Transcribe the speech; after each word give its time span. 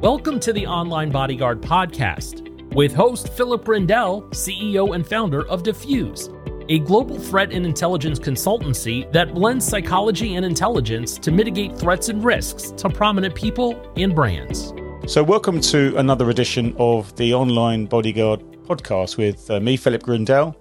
Welcome 0.00 0.40
to 0.40 0.54
the 0.54 0.66
Online 0.66 1.10
Bodyguard 1.10 1.60
podcast 1.60 2.74
with 2.74 2.94
host 2.94 3.28
Philip 3.34 3.66
Grindell, 3.66 4.22
CEO 4.30 4.94
and 4.94 5.06
founder 5.06 5.46
of 5.48 5.62
Defuse, 5.62 6.30
a 6.70 6.78
global 6.78 7.18
threat 7.18 7.52
and 7.52 7.66
intelligence 7.66 8.18
consultancy 8.18 9.12
that 9.12 9.34
blends 9.34 9.68
psychology 9.68 10.36
and 10.36 10.46
intelligence 10.46 11.18
to 11.18 11.30
mitigate 11.30 11.76
threats 11.76 12.08
and 12.08 12.24
risks 12.24 12.70
to 12.78 12.88
prominent 12.88 13.34
people 13.34 13.78
and 13.96 14.14
brands. 14.14 14.72
So, 15.06 15.22
welcome 15.22 15.60
to 15.60 15.94
another 15.98 16.30
edition 16.30 16.74
of 16.78 17.14
the 17.16 17.34
Online 17.34 17.84
Bodyguard 17.84 18.40
podcast 18.62 19.18
with 19.18 19.50
uh, 19.50 19.60
me, 19.60 19.76
Philip 19.76 20.02
Grindell. 20.02 20.56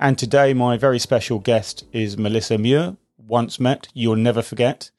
And 0.00 0.18
today, 0.18 0.52
my 0.52 0.76
very 0.76 0.98
special 0.98 1.38
guest 1.38 1.84
is 1.92 2.18
Melissa 2.18 2.58
Muir. 2.58 2.96
Once 3.18 3.60
met, 3.60 3.86
you'll 3.94 4.16
never 4.16 4.42
forget. 4.42 4.90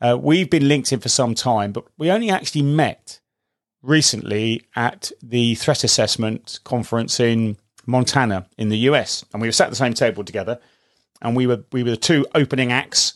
Uh, 0.00 0.18
we've 0.20 0.50
been 0.50 0.68
linked 0.68 0.92
in 0.92 1.00
for 1.00 1.08
some 1.08 1.34
time, 1.34 1.72
but 1.72 1.84
we 1.96 2.10
only 2.10 2.30
actually 2.30 2.62
met 2.62 3.20
recently 3.82 4.62
at 4.74 5.12
the 5.22 5.54
threat 5.54 5.84
assessment 5.84 6.58
conference 6.64 7.20
in 7.20 7.56
Montana 7.86 8.46
in 8.56 8.70
the 8.70 8.78
US, 8.78 9.24
and 9.32 9.40
we 9.40 9.48
were 9.48 9.52
sat 9.52 9.66
at 9.66 9.70
the 9.70 9.76
same 9.76 9.94
table 9.94 10.24
together, 10.24 10.58
and 11.22 11.36
we 11.36 11.46
were 11.46 11.64
we 11.72 11.82
were 11.82 11.90
the 11.90 11.96
two 11.96 12.26
opening 12.34 12.72
acts 12.72 13.14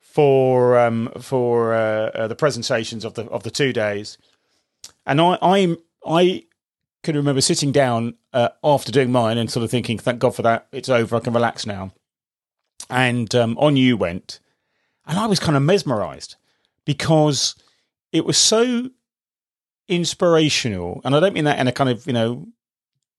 for 0.00 0.78
um, 0.78 1.12
for 1.20 1.74
uh, 1.74 2.10
uh, 2.10 2.28
the 2.28 2.34
presentations 2.34 3.04
of 3.04 3.14
the 3.14 3.24
of 3.26 3.42
the 3.42 3.50
two 3.50 3.72
days, 3.72 4.18
and 5.06 5.20
I 5.20 5.38
I 5.42 5.76
I 6.04 6.44
can 7.02 7.16
remember 7.16 7.40
sitting 7.40 7.72
down 7.72 8.14
uh, 8.32 8.50
after 8.62 8.92
doing 8.92 9.12
mine 9.12 9.38
and 9.38 9.50
sort 9.50 9.64
of 9.64 9.70
thinking, 9.70 9.98
thank 9.98 10.18
God 10.18 10.34
for 10.34 10.42
that, 10.42 10.66
it's 10.70 10.90
over, 10.90 11.16
I 11.16 11.20
can 11.20 11.32
relax 11.32 11.64
now, 11.64 11.92
and 12.88 13.34
um, 13.34 13.56
on 13.58 13.76
you 13.76 13.96
went 13.96 14.40
and 15.06 15.18
I 15.18 15.26
was 15.26 15.40
kind 15.40 15.56
of 15.56 15.62
mesmerized 15.62 16.36
because 16.84 17.54
it 18.12 18.24
was 18.24 18.38
so 18.38 18.90
inspirational. 19.88 21.00
And 21.04 21.14
I 21.14 21.20
don't 21.20 21.34
mean 21.34 21.44
that 21.44 21.58
in 21.58 21.68
a 21.68 21.72
kind 21.72 21.90
of, 21.90 22.06
you 22.06 22.12
know, 22.12 22.48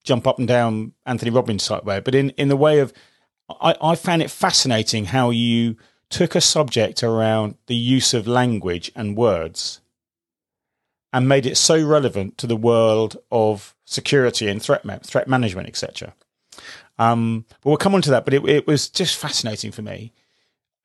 jump 0.04 0.26
up 0.26 0.40
and 0.40 0.48
down 0.48 0.94
Anthony 1.06 1.32
Robbins 1.32 1.68
type 1.68 1.84
way, 1.84 2.00
but 2.00 2.16
in, 2.16 2.32
in 2.32 2.48
the 2.48 2.58
way 2.58 2.80
of, 2.80 2.94
I, 3.62 3.76
I 3.82 3.96
found 3.96 4.22
it 4.22 4.32
fascinating 4.32 5.06
how 5.06 5.30
you 5.30 5.76
took 6.10 6.36
a 6.36 6.42
subject 6.42 7.04
around 7.04 7.56
the 7.68 7.76
use 7.76 8.14
of 8.14 8.28
language 8.28 8.92
and 8.96 9.16
words 9.16 9.82
and 11.14 11.28
made 11.28 11.46
it 11.46 11.58
so 11.58 11.86
relevant 11.86 12.38
to 12.38 12.48
the 12.48 12.56
world 12.56 13.18
of 13.32 13.76
security 13.86 14.48
and 14.48 14.62
threat 14.62 14.86
ma- 14.86 15.00
threat 15.00 15.28
management, 15.28 15.68
etc. 15.68 16.14
Um, 16.98 17.46
but 17.50 17.70
we'll 17.70 17.78
come 17.78 17.96
on 17.96 18.02
to 18.04 18.12
that. 18.12 18.26
But 18.26 18.34
it, 18.34 18.48
it 18.48 18.68
was 18.68 18.90
just 18.90 19.18
fascinating 19.18 19.72
for 19.72 19.82
me 19.82 20.14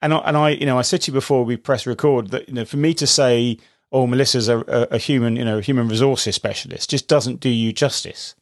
and 0.02 0.12
I, 0.12 0.18
and 0.18 0.36
I, 0.36 0.50
you 0.50 0.66
know, 0.66 0.78
I 0.78 0.82
said 0.82 1.02
to 1.02 1.10
you 1.10 1.14
before 1.14 1.44
we 1.44 1.56
press 1.56 1.86
record 1.86 2.30
that 2.30 2.48
you 2.48 2.54
know, 2.54 2.64
for 2.64 2.76
me 2.76 2.94
to 2.94 3.06
say, 3.06 3.58
"Oh, 3.92 4.06
Melissa's 4.06 4.48
a, 4.48 4.58
a, 4.90 4.98
human, 4.98 5.36
you 5.36 5.44
know, 5.44 5.58
human 5.60 5.88
resources 5.88 6.34
specialist," 6.34 6.90
just 6.90 7.08
doesn't 7.08 7.40
do 7.40 7.48
you 7.48 7.72
justice 7.72 8.34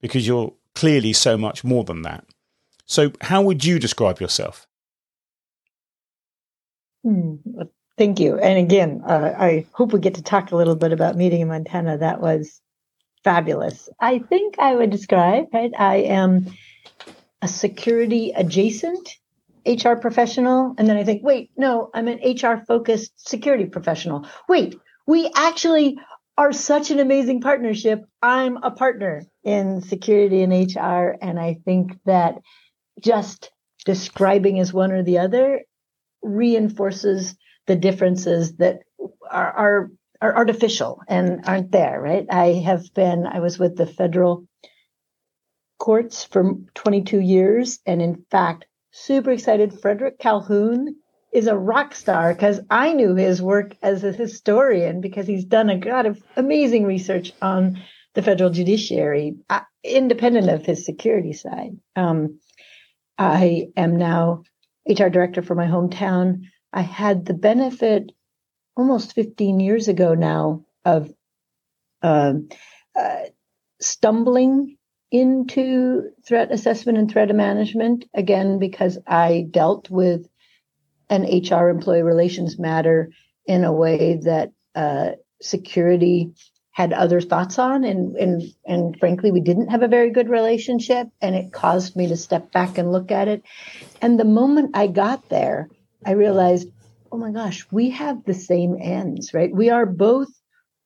because 0.00 0.26
you're 0.26 0.52
clearly 0.74 1.12
so 1.12 1.36
much 1.36 1.64
more 1.64 1.84
than 1.84 2.02
that. 2.02 2.24
So, 2.86 3.12
how 3.20 3.42
would 3.42 3.64
you 3.64 3.78
describe 3.78 4.20
yourself? 4.20 4.66
Hmm. 7.02 7.36
Thank 7.96 8.18
you. 8.18 8.38
And 8.38 8.58
again, 8.58 9.02
uh, 9.06 9.34
I 9.38 9.66
hope 9.72 9.92
we 9.92 10.00
get 10.00 10.14
to 10.14 10.22
talk 10.22 10.50
a 10.50 10.56
little 10.56 10.74
bit 10.74 10.92
about 10.92 11.16
meeting 11.16 11.42
in 11.42 11.48
Montana. 11.48 11.98
That 11.98 12.20
was 12.20 12.60
fabulous. 13.22 13.88
I 14.00 14.18
think 14.18 14.58
I 14.58 14.74
would 14.74 14.90
describe, 14.90 15.46
right? 15.52 15.70
I 15.78 15.96
am 15.96 16.46
a 17.40 17.46
security 17.46 18.32
adjacent 18.34 19.16
HR 19.66 19.94
professional. 19.94 20.74
And 20.78 20.88
then 20.88 20.96
I 20.96 21.04
think, 21.04 21.22
wait, 21.22 21.50
no, 21.56 21.90
I'm 21.94 22.08
an 22.08 22.20
HR 22.22 22.64
focused 22.66 23.28
security 23.28 23.66
professional. 23.66 24.26
Wait, 24.48 24.76
we 25.06 25.30
actually 25.34 25.98
are 26.36 26.52
such 26.52 26.90
an 26.90 26.98
amazing 26.98 27.40
partnership. 27.40 28.04
I'm 28.20 28.56
a 28.58 28.70
partner 28.70 29.24
in 29.44 29.82
security 29.82 30.42
and 30.42 30.52
HR. 30.52 31.16
And 31.20 31.38
I 31.38 31.58
think 31.64 31.98
that 32.06 32.40
just 33.00 33.50
describing 33.84 34.58
as 34.58 34.72
one 34.72 34.92
or 34.92 35.02
the 35.02 35.18
other 35.18 35.62
reinforces 36.22 37.36
the 37.66 37.76
differences 37.76 38.56
that 38.56 38.80
are, 39.30 39.52
are, 39.52 39.90
are 40.20 40.36
artificial 40.36 41.02
and 41.08 41.42
aren't 41.46 41.70
there, 41.70 42.00
right? 42.00 42.26
I 42.30 42.62
have 42.64 42.92
been, 42.94 43.26
I 43.26 43.40
was 43.40 43.58
with 43.58 43.76
the 43.76 43.86
federal 43.86 44.46
courts 45.78 46.24
for 46.24 46.54
22 46.74 47.20
years. 47.20 47.78
And 47.86 48.00
in 48.00 48.24
fact, 48.30 48.66
super 48.94 49.32
excited. 49.32 49.78
Frederick 49.80 50.20
Calhoun 50.20 50.94
is 51.32 51.48
a 51.48 51.56
rock 51.56 51.96
star 51.96 52.32
because 52.32 52.60
I 52.70 52.92
knew 52.92 53.16
his 53.16 53.42
work 53.42 53.76
as 53.82 54.04
a 54.04 54.12
historian 54.12 55.00
because 55.00 55.26
he's 55.26 55.44
done 55.44 55.68
a 55.68 55.78
lot 55.84 56.06
of 56.06 56.22
amazing 56.36 56.84
research 56.84 57.32
on 57.42 57.82
the 58.14 58.22
federal 58.22 58.50
judiciary, 58.50 59.34
uh, 59.50 59.60
independent 59.82 60.48
of 60.48 60.64
his 60.64 60.86
security 60.86 61.32
side. 61.32 61.76
Um, 61.96 62.38
I 63.18 63.66
am 63.76 63.96
now 63.96 64.44
HR 64.88 65.08
director 65.08 65.42
for 65.42 65.56
my 65.56 65.66
hometown. 65.66 66.42
I 66.72 66.82
had 66.82 67.26
the 67.26 67.34
benefit 67.34 68.12
almost 68.76 69.14
15 69.14 69.58
years 69.58 69.88
ago 69.88 70.14
now 70.14 70.64
of 70.84 71.12
uh, 72.00 72.34
uh, 72.96 73.22
stumbling 73.80 74.76
into 75.14 76.10
threat 76.26 76.50
assessment 76.50 76.98
and 76.98 77.08
threat 77.08 77.32
management 77.32 78.04
again 78.14 78.58
because 78.58 78.98
I 79.06 79.46
dealt 79.48 79.88
with 79.88 80.26
an 81.08 81.22
HR 81.22 81.68
employee 81.68 82.02
relations 82.02 82.58
matter 82.58 83.12
in 83.46 83.62
a 83.62 83.72
way 83.72 84.18
that 84.24 84.50
uh, 84.74 85.12
security 85.40 86.32
had 86.72 86.92
other 86.92 87.20
thoughts 87.20 87.60
on 87.60 87.84
and 87.84 88.16
and 88.16 88.42
and 88.66 88.98
frankly 88.98 89.30
we 89.30 89.40
didn't 89.40 89.68
have 89.68 89.82
a 89.82 89.94
very 89.96 90.10
good 90.10 90.28
relationship 90.28 91.06
and 91.20 91.36
it 91.36 91.52
caused 91.52 91.94
me 91.94 92.08
to 92.08 92.16
step 92.16 92.50
back 92.50 92.76
and 92.76 92.90
look 92.90 93.12
at 93.12 93.28
it. 93.28 93.44
And 94.02 94.18
the 94.18 94.24
moment 94.24 94.76
I 94.76 94.88
got 94.88 95.28
there 95.28 95.68
I 96.04 96.12
realized 96.12 96.68
oh 97.12 97.18
my 97.18 97.30
gosh 97.30 97.64
we 97.70 97.90
have 97.90 98.24
the 98.24 98.34
same 98.34 98.76
ends 98.80 99.32
right? 99.32 99.54
We 99.54 99.70
are 99.70 99.86
both 99.86 100.30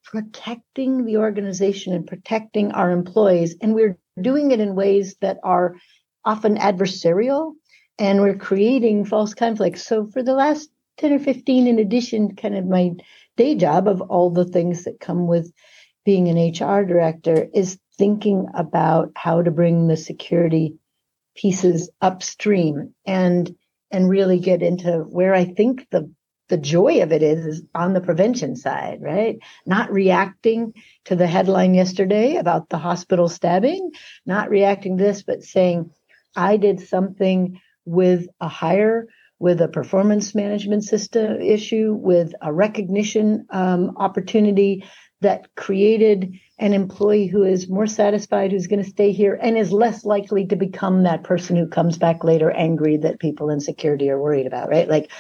protecting 0.05 1.07
the 1.07 1.17
organization 1.17 1.95
and 1.95 2.07
protecting 2.07 2.73
our 2.73 2.91
employees 2.91 3.57
and 3.63 3.75
we're 3.75 3.97
doing 4.23 4.51
it 4.51 4.61
in 4.61 4.75
ways 4.75 5.17
that 5.21 5.39
are 5.43 5.77
often 6.25 6.57
adversarial 6.57 7.55
and 7.99 8.21
we're 8.21 8.37
creating 8.37 9.05
false 9.05 9.35
conflicts. 9.35 9.85
So 9.85 10.07
for 10.07 10.23
the 10.23 10.35
last 10.35 10.71
10 10.99 11.13
or 11.13 11.19
15, 11.19 11.67
in 11.67 11.79
addition, 11.79 12.37
kind 12.37 12.57
of 12.57 12.67
my 12.67 12.93
day 13.37 13.55
job 13.55 13.89
of 13.89 14.01
all 14.01 14.31
the 14.31 14.45
things 14.45 14.85
that 14.85 15.01
come 15.01 15.27
with 15.27 15.53
being 16.05 16.29
an 16.29 16.37
HR 16.37 16.85
director 16.85 17.49
is 17.55 17.79
thinking 17.97 18.47
about 18.55 19.11
how 19.17 19.43
to 19.43 19.51
bring 19.51 19.87
the 19.89 19.97
security 19.97 20.77
pieces 21.37 21.91
upstream 22.01 22.95
and 23.07 23.55
and 23.91 24.09
really 24.09 24.39
get 24.39 24.63
into 24.63 24.99
where 25.09 25.35
I 25.35 25.45
think 25.45 25.87
the 25.91 26.13
the 26.49 26.57
joy 26.57 27.03
of 27.03 27.13
it 27.13 27.23
is 27.23 27.45
is 27.45 27.63
on 27.75 27.93
the 27.93 28.01
prevention 28.01 28.57
side, 28.57 28.99
right? 29.01 29.39
Not 29.67 29.93
reacting 29.93 30.75
to 31.05 31.17
the 31.17 31.27
headline 31.27 31.75
yesterday 31.75 32.37
about 32.37 32.69
the 32.69 32.79
hospital 32.79 33.29
stabbing, 33.29 33.93
not 34.27 34.51
reacting 34.51 34.99
to 34.99 35.05
this, 35.05 35.23
but 35.23 35.43
saying, 35.43 35.91
I 36.35 36.57
did 36.57 36.81
something 36.81 37.61
with 37.85 38.29
a 38.41 38.49
hire, 38.49 39.07
with 39.39 39.61
a 39.61 39.69
performance 39.69 40.35
management 40.35 40.85
system 40.85 41.41
issue, 41.41 41.95
with 41.95 42.33
a 42.41 42.53
recognition 42.53 43.47
um, 43.51 43.97
opportunity 43.97 44.85
that 45.21 45.55
created 45.57 46.39
an 46.59 46.73
employee 46.73 47.27
who 47.27 47.43
is 47.43 47.69
more 47.69 47.87
satisfied, 47.87 48.53
who's 48.53 48.67
going 48.67 48.83
to 48.83 48.89
stay 48.89 49.13
here, 49.13 49.39
and 49.41 49.57
is 49.57 49.73
less 49.73 50.05
likely 50.05 50.47
to 50.47 50.57
become 50.57 51.03
that 51.03 51.25
person 51.25 51.57
who 51.57 51.69
comes 51.69 51.99
back 51.99 52.25
later 52.25 52.51
angry 52.51 52.97
that 52.97 53.19
people 53.19 53.51
in 53.51 53.61
security 53.61 54.11
are 54.11 54.21
worried 54.21 54.47
about, 54.47 54.69
right? 54.69 54.89
Like 54.89 55.11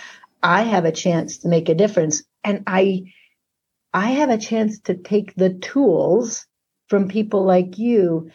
I 0.42 0.62
have 0.62 0.84
a 0.84 0.92
chance 0.92 1.38
to 1.38 1.48
make 1.48 1.68
a 1.68 1.74
difference 1.74 2.22
and 2.44 2.64
I 2.66 3.12
I 3.92 4.10
have 4.10 4.30
a 4.30 4.38
chance 4.38 4.80
to 4.80 4.94
take 4.94 5.34
the 5.34 5.54
tools 5.54 6.46
from 6.88 7.08
people 7.08 7.44
like 7.44 7.78
you 7.78 8.30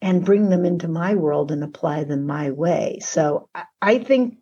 and 0.00 0.24
bring 0.24 0.48
them 0.48 0.64
into 0.64 0.88
my 0.88 1.14
world 1.14 1.50
and 1.50 1.64
apply 1.64 2.04
them 2.04 2.26
my 2.26 2.50
way. 2.50 2.98
So 3.00 3.48
I, 3.54 3.64
I 3.80 3.98
think 3.98 4.38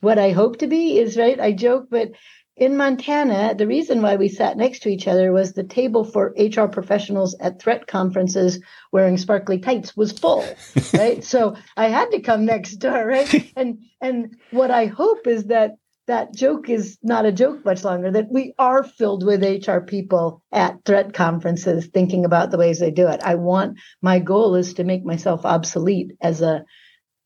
what 0.00 0.18
I 0.18 0.30
hope 0.30 0.58
to 0.58 0.66
be 0.66 0.98
is 0.98 1.16
right. 1.16 1.38
I 1.38 1.52
joke, 1.52 1.88
but 1.90 2.12
in 2.56 2.76
Montana, 2.76 3.54
the 3.54 3.66
reason 3.66 4.00
why 4.00 4.16
we 4.16 4.28
sat 4.28 4.56
next 4.56 4.80
to 4.80 4.88
each 4.88 5.06
other 5.06 5.30
was 5.30 5.52
the 5.52 5.62
table 5.62 6.04
for 6.04 6.34
HR 6.38 6.66
professionals 6.66 7.36
at 7.38 7.60
threat 7.60 7.86
conferences 7.86 8.60
wearing 8.90 9.18
sparkly 9.18 9.58
tights 9.58 9.94
was 9.94 10.12
full, 10.12 10.44
right? 10.94 11.22
so 11.22 11.54
I 11.76 11.88
had 11.88 12.10
to 12.12 12.20
come 12.20 12.46
next 12.46 12.76
door, 12.76 13.06
right? 13.06 13.52
And 13.56 13.84
and 14.00 14.36
what 14.50 14.70
I 14.70 14.86
hope 14.86 15.26
is 15.26 15.44
that 15.44 15.72
that 16.06 16.34
joke 16.34 16.68
is 16.68 16.98
not 17.02 17.26
a 17.26 17.32
joke 17.32 17.64
much 17.64 17.84
longer 17.84 18.10
that 18.10 18.30
we 18.30 18.54
are 18.58 18.84
filled 18.84 19.24
with 19.24 19.42
HR 19.42 19.80
people 19.80 20.42
at 20.52 20.84
threat 20.84 21.12
conferences 21.12 21.86
thinking 21.86 22.24
about 22.24 22.50
the 22.50 22.58
ways 22.58 22.78
they 22.78 22.90
do 22.90 23.08
it. 23.08 23.20
I 23.24 23.34
want 23.34 23.78
my 24.02 24.18
goal 24.18 24.54
is 24.54 24.74
to 24.74 24.84
make 24.84 25.04
myself 25.04 25.44
obsolete 25.44 26.12
as 26.20 26.42
a 26.42 26.64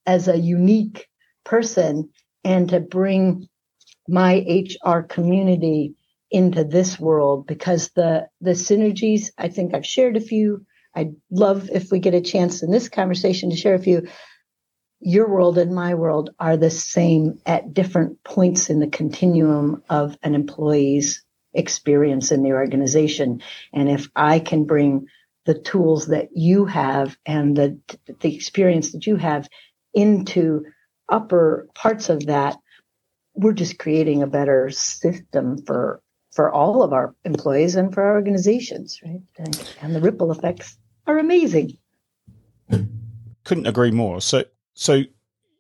as 0.07 0.29
a 0.29 0.39
unique 0.39 1.07
person 1.45 2.11
and 2.45 2.69
to 2.71 2.81
bring 2.81 3.49
my 4.09 4.45
HR 4.49 5.01
community 5.01 5.95
into 6.31 6.65
this 6.65 6.99
world 6.99 7.47
because 7.47 7.91
the 7.91 8.29
the 8.41 8.53
synergies 8.53 9.31
I 9.37 9.49
think 9.49 9.75
I've 9.75 9.87
shared 9.87 10.17
a 10.17 10.21
few. 10.21 10.65
I'd 10.95 11.15
love 11.31 11.71
if 11.73 11.93
we 11.93 11.99
get 12.01 12.15
a 12.15 12.21
chance 12.21 12.63
in 12.63 12.71
this 12.71 12.89
conversation 12.89 13.51
to 13.51 13.57
share 13.57 13.75
a 13.75 13.79
few. 13.79 14.09
Your 15.01 15.29
world 15.29 15.59
and 15.59 15.75
my 15.75 15.95
world 15.95 16.31
are 16.39 16.57
the 16.57 16.71
same 16.71 17.41
at 17.47 17.73
different 17.73 18.23
points 18.23 18.69
in 18.69 18.81
the 18.81 18.87
continuum 18.87 19.83
of 19.89 20.17
an 20.23 20.35
employee's 20.35 21.25
experience 21.55 22.31
in 22.31 22.43
the 22.43 22.53
organization. 22.53 23.43
And 23.73 23.89
if 23.89 24.09
I 24.15 24.39
can 24.39 24.65
bring 24.65 25.07
the 25.47 25.59
tools 25.59 26.09
that 26.09 26.29
you 26.35 26.67
have 26.67 27.17
and 27.25 27.57
the 27.57 27.79
the 28.21 28.35
experience 28.35 28.93
that 28.93 29.07
you 29.07 29.17
have 29.17 29.49
into 29.95 30.65
upper 31.09 31.67
parts 31.75 32.09
of 32.09 32.27
that, 32.27 32.57
we're 33.35 33.53
just 33.53 33.79
creating 33.79 34.23
a 34.23 34.27
better 34.27 34.71
system 34.71 35.63
for 35.65 36.03
for 36.33 36.53
all 36.53 36.83
of 36.83 36.93
our 36.93 37.15
employees 37.25 37.75
and 37.75 37.93
for 37.93 38.03
our 38.03 38.15
organizations, 38.15 39.01
right? 39.05 39.23
And, 39.39 39.75
and 39.81 39.95
the 39.95 40.01
ripple 40.01 40.31
effects 40.31 40.77
are 41.07 41.19
amazing. 41.19 41.77
Couldn't 43.45 43.67
agree 43.67 43.91
more. 43.91 44.21
So, 44.21 44.45
so 44.81 45.03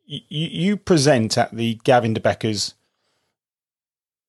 you, 0.07 0.21
you 0.31 0.77
present 0.79 1.37
at 1.37 1.55
the 1.55 1.75
Gavin 1.85 2.15
de 2.15 2.21
Becker's 2.21 2.75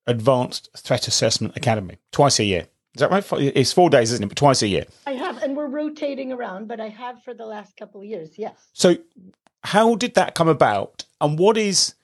Advanced 0.05 0.69
Threat 0.75 1.07
Assessment 1.07 1.55
Academy 1.55 1.97
twice 2.11 2.39
a 2.39 2.43
year. 2.43 2.67
Is 2.93 2.99
that 2.99 3.09
right? 3.09 3.25
It's 3.55 3.71
four 3.71 3.89
days, 3.89 4.11
isn't 4.11 4.21
it? 4.21 4.27
But 4.27 4.35
twice 4.35 4.61
a 4.61 4.67
year. 4.67 4.83
I 5.07 5.13
have, 5.13 5.41
and 5.41 5.55
we're 5.55 5.67
rotating 5.67 6.33
around, 6.33 6.67
but 6.67 6.81
I 6.81 6.89
have 6.89 7.23
for 7.23 7.33
the 7.33 7.45
last 7.45 7.77
couple 7.77 8.01
of 8.01 8.07
years. 8.07 8.31
Yes. 8.37 8.53
So, 8.73 8.97
how 9.63 9.95
did 9.95 10.15
that 10.15 10.35
come 10.35 10.49
about, 10.49 11.05
and 11.21 11.39
what 11.39 11.57
is 11.57 11.95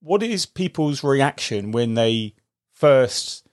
what 0.00 0.24
is 0.24 0.46
people's 0.46 1.04
reaction 1.04 1.70
when 1.70 1.94
they 1.94 2.34
first 2.72 3.46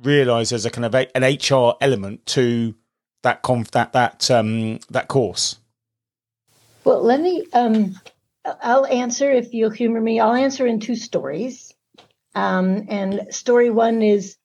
realize 0.00 0.50
there's 0.50 0.66
a 0.66 0.70
kind 0.70 0.84
of 0.84 0.94
a, 0.94 1.16
an 1.16 1.24
HR 1.24 1.74
element 1.80 2.26
to 2.26 2.76
that 3.22 3.42
conf, 3.42 3.72
that 3.72 3.92
that 3.92 4.30
um, 4.30 4.78
that 4.88 5.08
course? 5.08 5.57
Well, 6.88 7.02
let 7.02 7.20
me. 7.20 7.44
Um, 7.52 8.00
I'll 8.46 8.86
answer 8.86 9.30
if 9.30 9.52
you'll 9.52 9.68
humor 9.68 10.00
me. 10.00 10.20
I'll 10.20 10.32
answer 10.32 10.66
in 10.66 10.80
two 10.80 10.96
stories. 10.96 11.74
Um, 12.34 12.86
and 12.88 13.26
story 13.28 13.68
one 13.68 14.00
is 14.00 14.38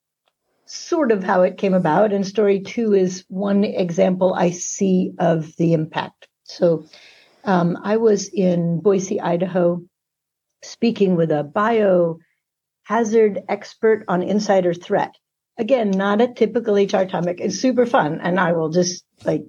sort 0.65 1.13
of 1.13 1.23
how 1.23 1.43
it 1.43 1.57
came 1.57 1.73
about, 1.73 2.11
and 2.11 2.27
story 2.27 2.59
two 2.59 2.93
is 2.93 3.23
one 3.29 3.63
example 3.63 4.33
I 4.33 4.49
see 4.49 5.13
of 5.19 5.55
the 5.55 5.71
impact. 5.71 6.27
So, 6.43 6.85
um, 7.45 7.77
I 7.81 7.95
was 7.95 8.27
in 8.27 8.81
Boise, 8.81 9.21
Idaho, 9.21 9.81
speaking 10.63 11.15
with 11.15 11.31
a 11.31 11.49
biohazard 12.89 13.45
expert 13.47 14.03
on 14.09 14.21
insider 14.21 14.73
threat 14.73 15.15
again, 15.57 15.91
not 15.91 16.19
a 16.19 16.33
typical 16.33 16.75
HR 16.75 17.05
topic. 17.05 17.37
It's 17.39 17.59
super 17.59 17.85
fun. 17.85 18.19
And 18.21 18.37
I 18.37 18.51
will 18.51 18.69
just 18.69 19.05
like 19.23 19.45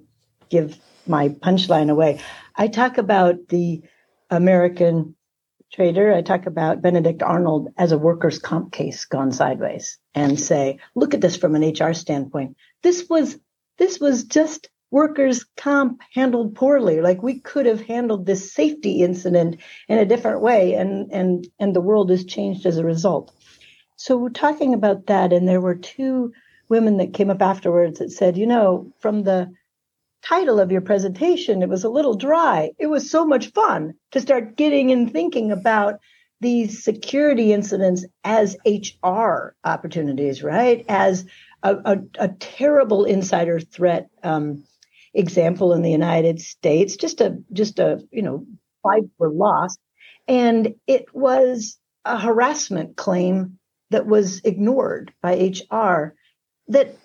give 0.49 0.77
my 1.07 1.29
punchline 1.29 1.89
away. 1.89 2.21
I 2.57 2.67
talk 2.67 2.97
about 2.97 3.47
the 3.49 3.81
American 4.29 5.15
traitor. 5.73 6.13
I 6.13 6.21
talk 6.21 6.45
about 6.45 6.81
Benedict 6.81 7.21
Arnold 7.21 7.69
as 7.77 7.91
a 7.91 7.97
workers' 7.97 8.39
comp 8.39 8.71
case 8.71 9.05
gone 9.05 9.31
sideways 9.31 9.97
and 10.13 10.39
say, 10.39 10.79
look 10.95 11.13
at 11.13 11.21
this 11.21 11.35
from 11.35 11.55
an 11.55 11.69
HR 11.69 11.93
standpoint. 11.93 12.55
This 12.81 13.07
was, 13.09 13.37
this 13.77 13.99
was 13.99 14.23
just 14.23 14.69
workers' 14.91 15.45
comp 15.57 16.01
handled 16.13 16.55
poorly. 16.55 17.01
Like 17.01 17.21
we 17.21 17.39
could 17.39 17.65
have 17.65 17.81
handled 17.81 18.25
this 18.25 18.53
safety 18.53 19.01
incident 19.01 19.57
in 19.89 19.97
a 19.97 20.05
different 20.05 20.41
way 20.41 20.75
and, 20.75 21.11
and, 21.11 21.47
and 21.59 21.75
the 21.75 21.81
world 21.81 22.09
has 22.09 22.23
changed 22.23 22.65
as 22.65 22.77
a 22.77 22.85
result. 22.85 23.33
So 23.97 24.17
we're 24.17 24.29
talking 24.29 24.73
about 24.73 25.07
that, 25.07 25.31
and 25.31 25.47
there 25.47 25.61
were 25.61 25.75
two 25.75 26.33
women 26.67 26.97
that 26.97 27.13
came 27.13 27.29
up 27.29 27.41
afterwards 27.41 27.99
that 27.99 28.11
said, 28.11 28.37
you 28.37 28.45
know, 28.45 28.91
from 28.99 29.23
the 29.23 29.53
title 30.27 30.59
of 30.59 30.71
your 30.71 30.81
presentation, 30.81 31.61
it 31.61 31.69
was 31.69 31.83
a 31.83 31.89
little 31.89 32.15
dry. 32.15 32.71
It 32.79 32.87
was 32.87 33.09
so 33.09 33.25
much 33.25 33.51
fun 33.51 33.93
to 34.11 34.21
start 34.21 34.57
getting 34.57 34.91
and 34.91 35.11
thinking 35.11 35.51
about 35.51 35.99
these 36.41 36.83
security 36.83 37.53
incidents 37.53 38.05
as 38.23 38.57
HR 38.65 39.55
opportunities, 39.63 40.43
right? 40.43 40.85
As 40.89 41.25
a, 41.63 41.75
a, 41.85 41.97
a 42.19 42.27
terrible 42.27 43.05
insider 43.05 43.59
threat 43.59 44.09
um, 44.23 44.63
example 45.13 45.73
in 45.73 45.81
the 45.81 45.91
United 45.91 46.41
States, 46.41 46.95
just 46.97 47.21
a 47.21 47.37
just 47.53 47.79
a 47.79 48.05
you 48.11 48.21
know 48.21 48.45
lives 48.83 49.09
were 49.17 49.31
lost, 49.31 49.79
and 50.27 50.75
it 50.87 51.05
was 51.13 51.77
a 52.03 52.19
harassment 52.19 52.95
claim 52.95 53.57
that 53.91 54.05
was 54.05 54.41
ignored 54.43 55.13
by 55.21 55.33
HR 55.35 56.13
that 56.67 56.95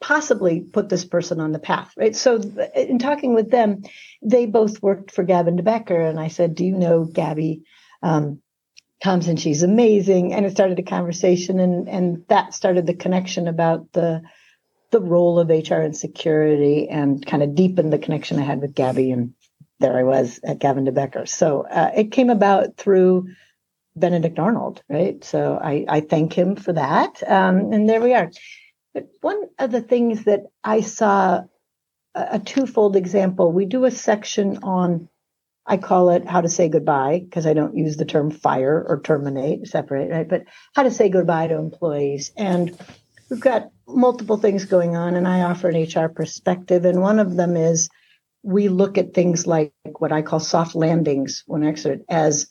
possibly 0.00 0.60
put 0.60 0.88
this 0.88 1.04
person 1.04 1.40
on 1.40 1.52
the 1.52 1.58
path, 1.58 1.92
right? 1.96 2.14
So, 2.14 2.40
in 2.74 2.98
talking 2.98 3.34
with 3.34 3.50
them, 3.50 3.82
they 4.22 4.46
both 4.46 4.82
worked 4.82 5.10
for 5.10 5.24
Gavin 5.24 5.56
de 5.56 5.62
Becker, 5.62 6.00
and 6.00 6.18
I 6.18 6.28
said, 6.28 6.54
"Do 6.54 6.64
you 6.64 6.76
know 6.76 7.04
Gabby 7.04 7.62
um, 8.02 8.40
Thompson? 9.02 9.36
She's 9.36 9.62
amazing." 9.62 10.32
And 10.32 10.46
it 10.46 10.52
started 10.52 10.78
a 10.78 10.84
conversation, 10.84 11.60
and 11.60 11.88
and 11.88 12.24
that 12.28 12.54
started 12.54 12.86
the 12.86 12.94
connection 12.94 13.48
about 13.48 13.92
the 13.92 14.22
the 14.90 15.00
role 15.00 15.38
of 15.38 15.50
HR 15.50 15.74
and 15.74 15.96
security, 15.96 16.88
and 16.88 17.24
kind 17.24 17.42
of 17.42 17.54
deepened 17.54 17.92
the 17.92 17.98
connection 17.98 18.38
I 18.38 18.42
had 18.42 18.60
with 18.60 18.74
Gabby, 18.74 19.10
and 19.10 19.34
there 19.80 19.96
I 19.96 20.02
was 20.02 20.40
at 20.44 20.58
Gavin 20.58 20.84
de 20.84 20.92
Becker. 20.92 21.26
So 21.26 21.62
uh, 21.62 21.90
it 21.94 22.12
came 22.12 22.30
about 22.30 22.76
through 22.76 23.28
Benedict 23.96 24.38
Arnold, 24.38 24.82
right? 24.88 25.22
So 25.24 25.58
I, 25.60 25.84
I 25.88 26.00
thank 26.00 26.32
him 26.32 26.56
for 26.56 26.72
that. 26.72 27.22
Um, 27.26 27.72
and 27.72 27.88
there 27.88 28.00
we 28.00 28.14
are. 28.14 28.30
But 28.94 29.08
one 29.20 29.42
of 29.58 29.70
the 29.70 29.82
things 29.82 30.24
that 30.24 30.44
I 30.64 30.80
saw 30.80 31.42
a, 32.14 32.38
twofold 32.38 32.96
example, 32.96 33.52
we 33.52 33.66
do 33.66 33.84
a 33.84 33.90
section 33.90 34.58
on, 34.62 35.08
I 35.66 35.76
call 35.76 36.10
it 36.10 36.26
how 36.26 36.40
to 36.40 36.48
say 36.48 36.68
goodbye 36.68 37.20
because 37.24 37.46
I 37.46 37.54
don't 37.54 37.76
use 37.76 37.96
the 37.96 38.04
term 38.04 38.30
fire 38.30 38.84
or 38.86 39.00
terminate, 39.00 39.66
separate, 39.66 40.10
right? 40.10 40.28
But 40.28 40.44
how 40.74 40.82
to 40.82 40.90
say 40.90 41.08
goodbye 41.08 41.48
to 41.48 41.56
employees. 41.56 42.32
And 42.36 42.76
we've 43.30 43.40
got 43.40 43.70
multiple 43.86 44.38
things 44.38 44.64
going 44.64 44.96
on, 44.96 45.14
and 45.14 45.28
I 45.28 45.42
offer 45.42 45.68
an 45.68 45.82
HR 45.82 46.08
perspective. 46.08 46.84
And 46.84 47.00
one 47.00 47.18
of 47.18 47.36
them 47.36 47.56
is 47.56 47.88
we 48.42 48.68
look 48.68 48.98
at 48.98 49.14
things 49.14 49.46
like 49.46 49.72
what 49.98 50.12
I 50.12 50.22
call 50.22 50.40
soft 50.40 50.74
landings 50.74 51.44
when 51.46 51.64
exit 51.64 52.04
as 52.08 52.48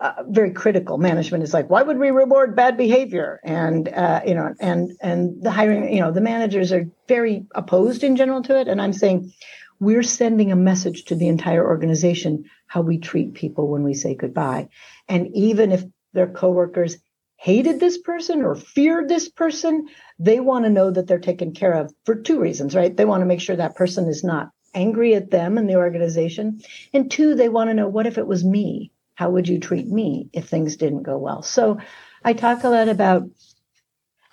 uh, 0.00 0.22
very 0.26 0.50
critical. 0.50 0.98
Management 0.98 1.44
is 1.44 1.54
like, 1.54 1.70
why 1.70 1.82
would 1.82 1.98
we 1.98 2.10
reward 2.10 2.56
bad 2.56 2.76
behavior? 2.76 3.40
And 3.44 3.88
uh, 3.88 4.20
you 4.26 4.34
know, 4.34 4.54
and 4.60 4.92
and 5.00 5.42
the 5.42 5.50
hiring, 5.50 5.92
you 5.92 6.00
know, 6.00 6.12
the 6.12 6.20
managers 6.20 6.72
are 6.72 6.88
very 7.08 7.46
opposed 7.54 8.02
in 8.02 8.16
general 8.16 8.42
to 8.42 8.58
it. 8.58 8.68
And 8.68 8.82
I'm 8.82 8.92
saying, 8.92 9.32
we're 9.80 10.02
sending 10.02 10.52
a 10.52 10.56
message 10.56 11.04
to 11.04 11.14
the 11.14 11.28
entire 11.28 11.66
organization 11.66 12.44
how 12.66 12.80
we 12.80 12.98
treat 12.98 13.34
people 13.34 13.68
when 13.68 13.82
we 13.82 13.94
say 13.94 14.14
goodbye. 14.14 14.68
And 15.08 15.28
even 15.34 15.72
if 15.72 15.84
their 16.12 16.28
coworkers 16.28 16.96
hated 17.36 17.80
this 17.80 17.98
person 17.98 18.42
or 18.42 18.54
feared 18.54 19.08
this 19.08 19.28
person, 19.28 19.88
they 20.18 20.40
want 20.40 20.64
to 20.64 20.70
know 20.70 20.90
that 20.90 21.06
they're 21.06 21.18
taken 21.18 21.52
care 21.52 21.72
of 21.72 21.92
for 22.04 22.14
two 22.14 22.40
reasons, 22.40 22.74
right? 22.74 22.96
They 22.96 23.04
want 23.04 23.20
to 23.20 23.26
make 23.26 23.40
sure 23.40 23.56
that 23.56 23.76
person 23.76 24.08
is 24.08 24.24
not 24.24 24.50
angry 24.74 25.14
at 25.14 25.30
them 25.30 25.58
and 25.58 25.68
the 25.68 25.76
organization. 25.76 26.60
And 26.92 27.10
two, 27.10 27.34
they 27.34 27.48
want 27.48 27.70
to 27.70 27.74
know 27.74 27.88
what 27.88 28.06
if 28.06 28.18
it 28.18 28.26
was 28.26 28.44
me? 28.44 28.90
How 29.14 29.30
would 29.30 29.48
you 29.48 29.60
treat 29.60 29.86
me 29.86 30.28
if 30.32 30.48
things 30.48 30.76
didn't 30.76 31.04
go 31.04 31.18
well? 31.18 31.42
So 31.42 31.78
I 32.24 32.32
talk 32.32 32.64
a 32.64 32.68
lot 32.68 32.88
about 32.88 33.28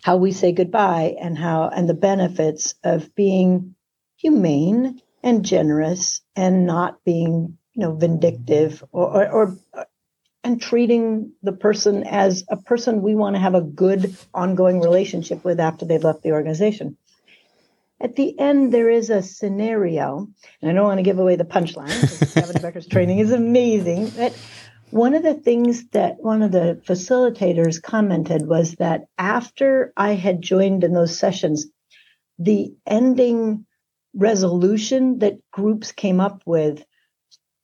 how 0.01 0.17
we 0.17 0.31
say 0.31 0.51
goodbye 0.51 1.15
and 1.19 1.37
how 1.37 1.69
and 1.69 1.87
the 1.87 1.93
benefits 1.93 2.75
of 2.83 3.13
being 3.13 3.75
humane 4.17 4.99
and 5.23 5.45
generous 5.45 6.21
and 6.35 6.65
not 6.65 7.03
being 7.03 7.57
you 7.73 7.81
know 7.81 7.95
vindictive 7.95 8.83
or, 8.91 9.23
or, 9.23 9.29
or 9.29 9.57
and 10.43 10.61
treating 10.61 11.33
the 11.43 11.51
person 11.51 12.03
as 12.03 12.43
a 12.49 12.57
person 12.57 13.01
we 13.01 13.13
want 13.13 13.35
to 13.35 13.39
have 13.39 13.53
a 13.53 13.61
good 13.61 14.15
ongoing 14.33 14.79
relationship 14.79 15.43
with 15.43 15.59
after 15.59 15.85
they've 15.85 16.03
left 16.03 16.23
the 16.23 16.31
organization. 16.31 16.97
At 17.99 18.15
the 18.15 18.37
end, 18.39 18.73
there 18.73 18.89
is 18.89 19.11
a 19.11 19.21
scenario, 19.21 20.27
and 20.59 20.71
I 20.71 20.73
don't 20.73 20.87
want 20.87 20.97
to 20.97 21.03
give 21.03 21.19
away 21.19 21.35
the 21.35 21.45
punchline. 21.45 22.33
Gavin 22.33 22.55
de 22.55 22.59
Becker's 22.59 22.87
training 22.87 23.19
is 23.19 23.31
amazing. 23.31 24.09
But 24.09 24.35
one 24.91 25.13
of 25.13 25.23
the 25.23 25.33
things 25.33 25.87
that 25.89 26.17
one 26.19 26.41
of 26.41 26.51
the 26.51 26.81
facilitators 26.85 27.81
commented 27.81 28.45
was 28.45 28.75
that 28.75 29.05
after 29.17 29.93
I 29.95 30.13
had 30.13 30.41
joined 30.41 30.83
in 30.83 30.93
those 30.93 31.17
sessions, 31.17 31.67
the 32.37 32.75
ending 32.85 33.65
resolution 34.13 35.19
that 35.19 35.39
groups 35.51 35.91
came 35.91 36.19
up 36.19 36.43
with 36.45 36.83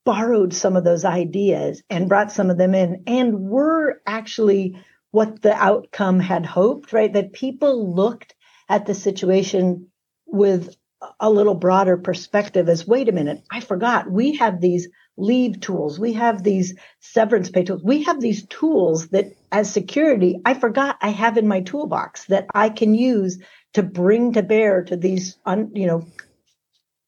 borrowed 0.06 0.54
some 0.54 0.78
of 0.78 0.86
those 0.86 1.04
ideas 1.04 1.84
and 1.90 2.08
brought 2.08 2.32
some 2.32 2.50
of 2.50 2.58
them 2.58 2.74
in 2.74 3.04
and 3.08 3.50
were 3.50 4.02
actually 4.08 4.82
what 5.12 5.42
the 5.42 5.54
outcome 5.54 6.20
had 6.20 6.46
hoped, 6.46 6.94
right? 6.94 7.12
That 7.12 7.34
people 7.34 7.94
looked 7.94 8.34
at 8.70 8.86
the 8.86 8.94
situation 8.94 9.88
with 10.26 10.76
a 11.20 11.30
little 11.30 11.56
broader 11.56 11.98
perspective 11.98 12.70
as 12.70 12.88
wait 12.88 13.10
a 13.10 13.12
minute, 13.12 13.44
I 13.52 13.60
forgot 13.60 14.10
we 14.10 14.36
have 14.38 14.62
these 14.62 14.88
leave 15.18 15.60
tools. 15.60 16.00
We 16.00 16.14
have 16.14 16.44
these 16.44 16.76
severance 17.00 17.50
pay 17.50 17.64
tools. 17.64 17.84
We 17.84 18.04
have 18.04 18.22
these 18.22 18.46
tools 18.46 19.08
that 19.10 19.36
as 19.52 19.72
security, 19.72 20.40
I 20.46 20.54
forgot 20.54 20.98
I 21.02 21.10
have 21.10 21.38
in 21.38 21.48
my 21.48 21.62
toolbox 21.62 22.26
that 22.26 22.46
I 22.54 22.70
can 22.70 22.94
use 22.94 23.40
to 23.74 23.84
bring 23.84 24.34
to 24.34 24.44
bear 24.44 24.84
to 24.84 24.96
these, 24.96 25.38
un, 25.46 25.72
you 25.74 25.88
know, 25.88 26.06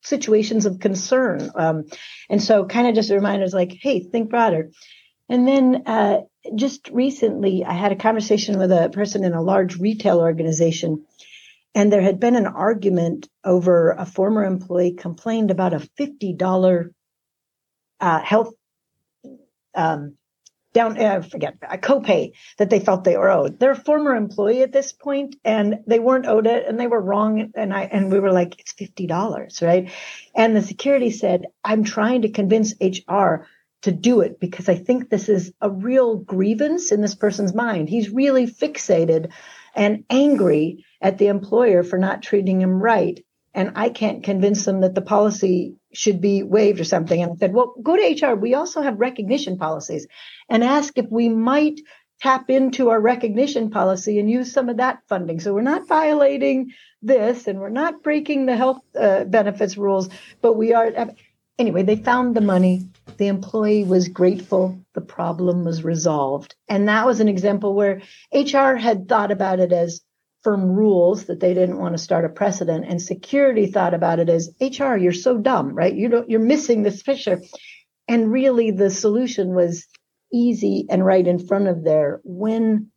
situations 0.02 0.66
of 0.66 0.80
concern. 0.80 1.52
Um, 1.56 1.86
and 2.30 2.42
so 2.42 2.66
kind 2.66 2.88
of 2.88 2.96
just 2.96 3.12
a 3.12 3.16
reminder 3.16 3.46
is 3.46 3.54
like, 3.54 3.78
hey, 3.80 4.00
think 4.00 4.30
broader. 4.30 4.72
And 5.28 5.48
then 5.48 5.84
uh, 5.86 6.22
just 6.56 6.90
recently, 6.90 7.64
I 7.64 7.74
had 7.74 7.92
a 7.92 7.98
conversation 7.98 8.58
with 8.58 8.72
a 8.72 8.90
person 8.90 9.24
in 9.24 9.34
a 9.34 9.42
large 9.42 9.78
retail 9.78 10.20
organization, 10.20 11.06
and 11.76 11.94
there 11.94 12.02
had 12.02 12.20
been 12.20 12.36
an 12.36 12.48
argument 12.48 13.30
over 13.44 13.92
a 13.92 14.06
former 14.06 14.44
employee 14.44 14.94
complained 14.94 15.52
about 15.52 15.74
a 15.74 15.88
$50 16.00 16.90
uh, 18.00 18.20
health 18.20 18.54
um, 19.76 20.16
down, 20.74 21.02
uh, 21.02 21.22
forget, 21.22 21.56
a 21.62 21.78
copay 21.78 22.32
that 22.58 22.70
they 22.70 22.80
felt 22.80 23.04
they 23.04 23.18
were 23.18 23.32
owed. 23.32 23.60
They're 23.60 23.72
a 23.72 23.76
former 23.76 24.16
employee 24.16 24.62
at 24.62 24.72
this 24.72 24.92
point 24.92 25.36
and 25.44 25.80
they 25.88 26.00
weren't 26.00 26.28
owed 26.28 26.46
it 26.46 26.68
and 26.68 26.80
they 26.80 26.88
were 26.88 27.02
wrong. 27.02 27.52
And 27.56 27.74
I, 27.74 27.84
and 27.84 28.12
we 28.12 28.20
were 28.20 28.32
like, 28.32 28.60
it's 28.60 28.74
$50, 28.74 29.62
right? 29.62 29.92
And 30.36 30.56
the 30.56 30.62
security 30.62 31.10
said, 31.10 31.46
I'm 31.64 31.84
trying 31.84 32.22
to 32.22 32.30
convince 32.30 32.76
HR 32.80 33.48
to 33.82 33.92
do 33.92 34.22
it 34.22 34.40
because 34.40 34.70
I 34.70 34.76
think 34.76 35.10
this 35.10 35.30
is 35.30 35.54
a 35.62 35.70
real 35.70 36.18
grievance 36.18 36.92
in 36.92 37.02
this 37.02 37.16
person's 37.16 37.56
mind. 37.56 37.90
He's 37.90 38.10
really 38.10 38.46
fixated 38.46 39.32
and 39.74 40.04
angry 40.10 40.86
at 41.02 41.18
the 41.18 41.28
employer 41.28 41.84
for 41.84 41.98
not 41.98 42.22
treating 42.22 42.62
him 42.62 42.82
right. 42.82 43.24
And 43.54 43.72
I 43.76 43.90
can't 43.90 44.24
convince 44.24 44.66
them 44.66 44.82
that 44.82 44.94
the 44.94 45.02
policy 45.02 45.79
should 45.94 46.22
be 46.22 46.44
waived 46.44 46.80
or 46.80 46.84
something. 46.84 47.22
And 47.22 47.32
I 47.32 47.36
said, 47.36 47.54
well, 47.54 47.74
go 47.82 47.96
to 47.96 48.26
HR. 48.26 48.36
We 48.36 48.54
also 48.54 48.82
have 48.82 49.00
recognition 49.00 49.58
policies 49.58 50.08
and 50.50 50.64
ask 50.64 50.98
if 50.98 51.10
we 51.10 51.30
might 51.30 51.80
tap 52.22 52.50
into 52.50 52.90
our 52.90 53.00
recognition 53.00 53.70
policy 53.70 54.20
and 54.20 54.30
use 54.30 54.52
some 54.52 54.70
of 54.70 54.78
that 54.78 55.00
funding. 55.08 55.40
So 55.40 55.54
we're 55.54 55.62
not 55.62 55.88
violating 55.88 56.74
this 57.02 57.48
and 57.48 57.60
we're 57.60 57.70
not 57.70 58.04
breaking 58.04 58.46
the 58.46 58.56
health 58.56 58.82
uh, 59.00 59.24
benefits 59.24 59.78
rules, 59.78 60.10
but 60.42 60.54
we 60.54 60.74
are. 60.74 60.92
Anyway, 61.58 61.84
they 61.84 61.96
found 61.96 62.36
the 62.36 62.42
money. 62.42 62.88
The 63.18 63.28
employee 63.28 63.84
was 63.84 64.08
grateful. 64.08 64.80
The 64.94 65.02
problem 65.02 65.66
was 65.66 65.84
resolved. 65.84 66.56
And 66.68 66.88
that 66.88 67.06
was 67.06 67.20
an 67.20 67.28
example 67.28 67.74
where 67.74 68.02
HR 68.34 68.76
had 68.76 69.10
thought 69.10 69.32
about 69.32 69.60
it 69.60 69.74
as 69.74 70.02
firm 70.44 70.72
rules 70.72 71.26
that 71.26 71.40
they 71.40 71.54
didn't 71.54 71.80
want 71.80 71.94
to 71.94 72.04
start 72.04 72.26
a 72.26 72.30
precedent. 72.30 72.86
And 72.88 73.02
security 73.02 73.68
thought 73.68 73.94
about 73.94 74.20
it 74.20 74.30
as 74.30 74.54
HR, 74.62 74.96
you're 74.96 75.12
so 75.12 75.38
dumb, 75.38 75.74
right? 75.74 75.94
You 75.94 76.10
don't, 76.10 76.30
you're 76.30 76.40
missing 76.40 76.84
this 76.84 77.04
picture. 77.04 77.42
And 78.08 78.32
really 78.32 78.72
the 78.72 78.90
solution 78.90 79.54
was 79.54 79.86
easy 80.32 80.86
and 80.90 81.06
right 81.06 81.26
in 81.26 81.46
front 81.46 81.68
of 81.68 81.84
there 81.84 82.22
when 82.24 82.92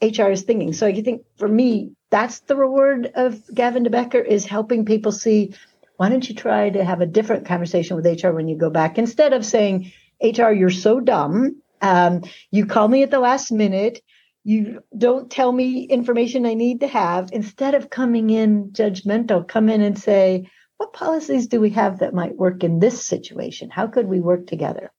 HR 0.00 0.30
is 0.30 0.42
thinking. 0.42 0.72
So 0.72 0.86
I 0.86 1.00
think 1.00 1.22
for 1.36 1.48
me, 1.48 1.92
that's 2.10 2.40
the 2.40 2.56
reward 2.56 3.12
of 3.14 3.40
Gavin 3.54 3.84
de 3.84 3.90
Becker 3.90 4.20
is 4.20 4.44
helping 4.44 4.84
people 4.84 5.12
see, 5.12 5.54
why 5.96 6.08
don't 6.08 6.28
you 6.28 6.34
try 6.34 6.70
to 6.70 6.84
have 6.84 7.00
a 7.00 7.06
different 7.06 7.46
conversation 7.46 7.96
with 7.96 8.06
HR 8.06 8.30
when 8.30 8.48
you 8.48 8.56
go 8.56 8.70
back 8.70 8.98
instead 8.98 9.32
of 9.32 9.44
saying, 9.44 9.92
HR, 10.22 10.50
you're 10.50 10.70
so 10.70 11.00
dumb. 11.00 11.62
Um, 11.80 12.22
you 12.50 12.66
call 12.66 12.86
me 12.86 13.02
at 13.02 13.10
the 13.10 13.18
last 13.18 13.50
minute 13.50 14.00
you 14.44 14.82
don't 14.96 15.30
tell 15.30 15.52
me 15.52 15.84
information 15.84 16.46
I 16.46 16.54
need 16.54 16.80
to 16.80 16.88
have. 16.88 17.30
Instead 17.32 17.74
of 17.74 17.90
coming 17.90 18.30
in 18.30 18.70
judgmental, 18.72 19.46
come 19.46 19.68
in 19.68 19.80
and 19.82 19.98
say, 19.98 20.50
what 20.78 20.92
policies 20.92 21.46
do 21.46 21.60
we 21.60 21.70
have 21.70 22.00
that 22.00 22.14
might 22.14 22.36
work 22.36 22.64
in 22.64 22.80
this 22.80 23.06
situation? 23.06 23.70
How 23.70 23.86
could 23.86 24.08
we 24.08 24.20
work 24.20 24.46
together? 24.46 24.90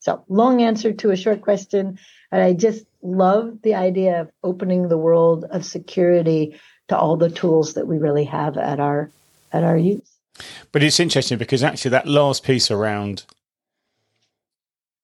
So, 0.00 0.24
long 0.28 0.62
answer 0.62 0.92
to 0.92 1.10
a 1.10 1.16
short 1.16 1.42
question. 1.42 1.98
And 2.32 2.42
I 2.42 2.52
just 2.54 2.84
love 3.02 3.62
the 3.62 3.74
idea 3.74 4.22
of 4.22 4.30
opening 4.42 4.88
the 4.88 4.98
world 4.98 5.44
of 5.50 5.64
security 5.64 6.58
to 6.88 6.98
all 6.98 7.16
the 7.16 7.30
tools 7.30 7.74
that 7.74 7.86
we 7.86 7.98
really 7.98 8.24
have 8.24 8.56
at 8.56 8.80
our 8.80 9.10
at 9.52 9.64
our 9.64 9.76
use. 9.76 10.10
But 10.72 10.82
it's 10.82 11.00
interesting 11.00 11.38
because 11.38 11.62
actually 11.62 11.90
that 11.92 12.06
last 12.06 12.44
piece 12.44 12.70
around 12.70 13.24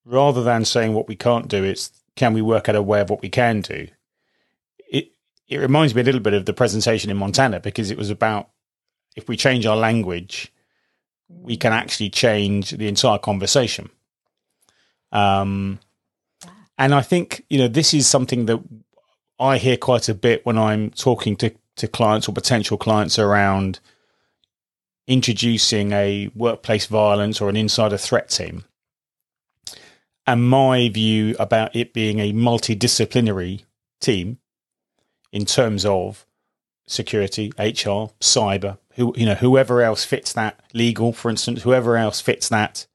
rather 0.05 0.43
than 0.43 0.65
saying 0.65 0.95
what 0.95 1.09
we 1.09 1.17
can't 1.17 1.49
do, 1.49 1.65
it's 1.65 1.91
can 2.17 2.33
we 2.33 2.43
work 2.43 2.69
out 2.69 2.77
a 2.77 2.83
way 2.83 3.01
of 3.01 3.11
what 3.11 3.23
we 3.23 3.29
can 3.29 3.61
do? 3.61 3.89
It 4.91 5.09
it 5.49 5.59
reminds 5.59 5.95
me 5.95 6.03
a 6.03 6.05
little 6.05 6.21
bit 6.21 6.35
of 6.35 6.47
the 6.47 6.53
presentation 6.53 7.11
in 7.11 7.17
Montana 7.17 7.61
because 7.61 7.91
it 7.91 7.99
was 7.99 8.11
about 8.11 8.51
if 9.17 9.29
we 9.29 9.37
change 9.37 9.67
our 9.67 9.77
language, 9.77 10.53
we 11.29 11.57
can 11.57 11.73
actually 11.73 12.11
change 12.11 12.71
the 12.71 12.89
entire 12.89 13.19
conversation. 13.19 13.91
Um, 15.13 15.79
and 16.79 16.95
I 16.95 17.03
think 17.03 17.45
you 17.49 17.59
know 17.59 17.69
this 17.69 17.95
is 17.95 18.07
something 18.07 18.47
that 18.47 18.63
I 19.39 19.59
hear 19.59 19.77
quite 19.77 20.09
a 20.09 20.15
bit 20.15 20.45
when 20.47 20.59
I'm 20.59 20.91
talking 20.91 21.37
to 21.37 21.53
to 21.77 21.89
clients 21.89 22.29
or 22.29 22.33
potential 22.33 22.79
clients 22.79 23.19
around 23.19 23.81
introducing 25.07 25.93
a 25.93 26.31
workplace 26.35 26.87
violence 26.87 27.41
or 27.41 27.49
an 27.49 27.57
insider 27.57 27.99
threat 27.99 28.31
team 28.31 28.65
and 30.27 30.49
my 30.49 30.89
view 30.89 31.37
about 31.39 31.75
it 31.77 31.93
being 31.93 32.19
a 32.19 32.33
multidisciplinary 32.33 33.65
team 34.01 34.39
in 35.33 35.45
terms 35.45 35.85
of 35.85 36.27
security, 36.87 37.53
HR, 37.59 38.11
cyber, 38.21 38.79
who 38.95 39.13
you 39.17 39.27
know, 39.27 39.35
whoever 39.35 39.83
else 39.83 40.05
fits 40.05 40.33
that 40.33 40.61
legal, 40.73 41.13
for 41.13 41.31
instance, 41.31 41.63
whoever 41.63 41.97
else 41.97 42.21
fits 42.21 42.49
that 42.49 42.87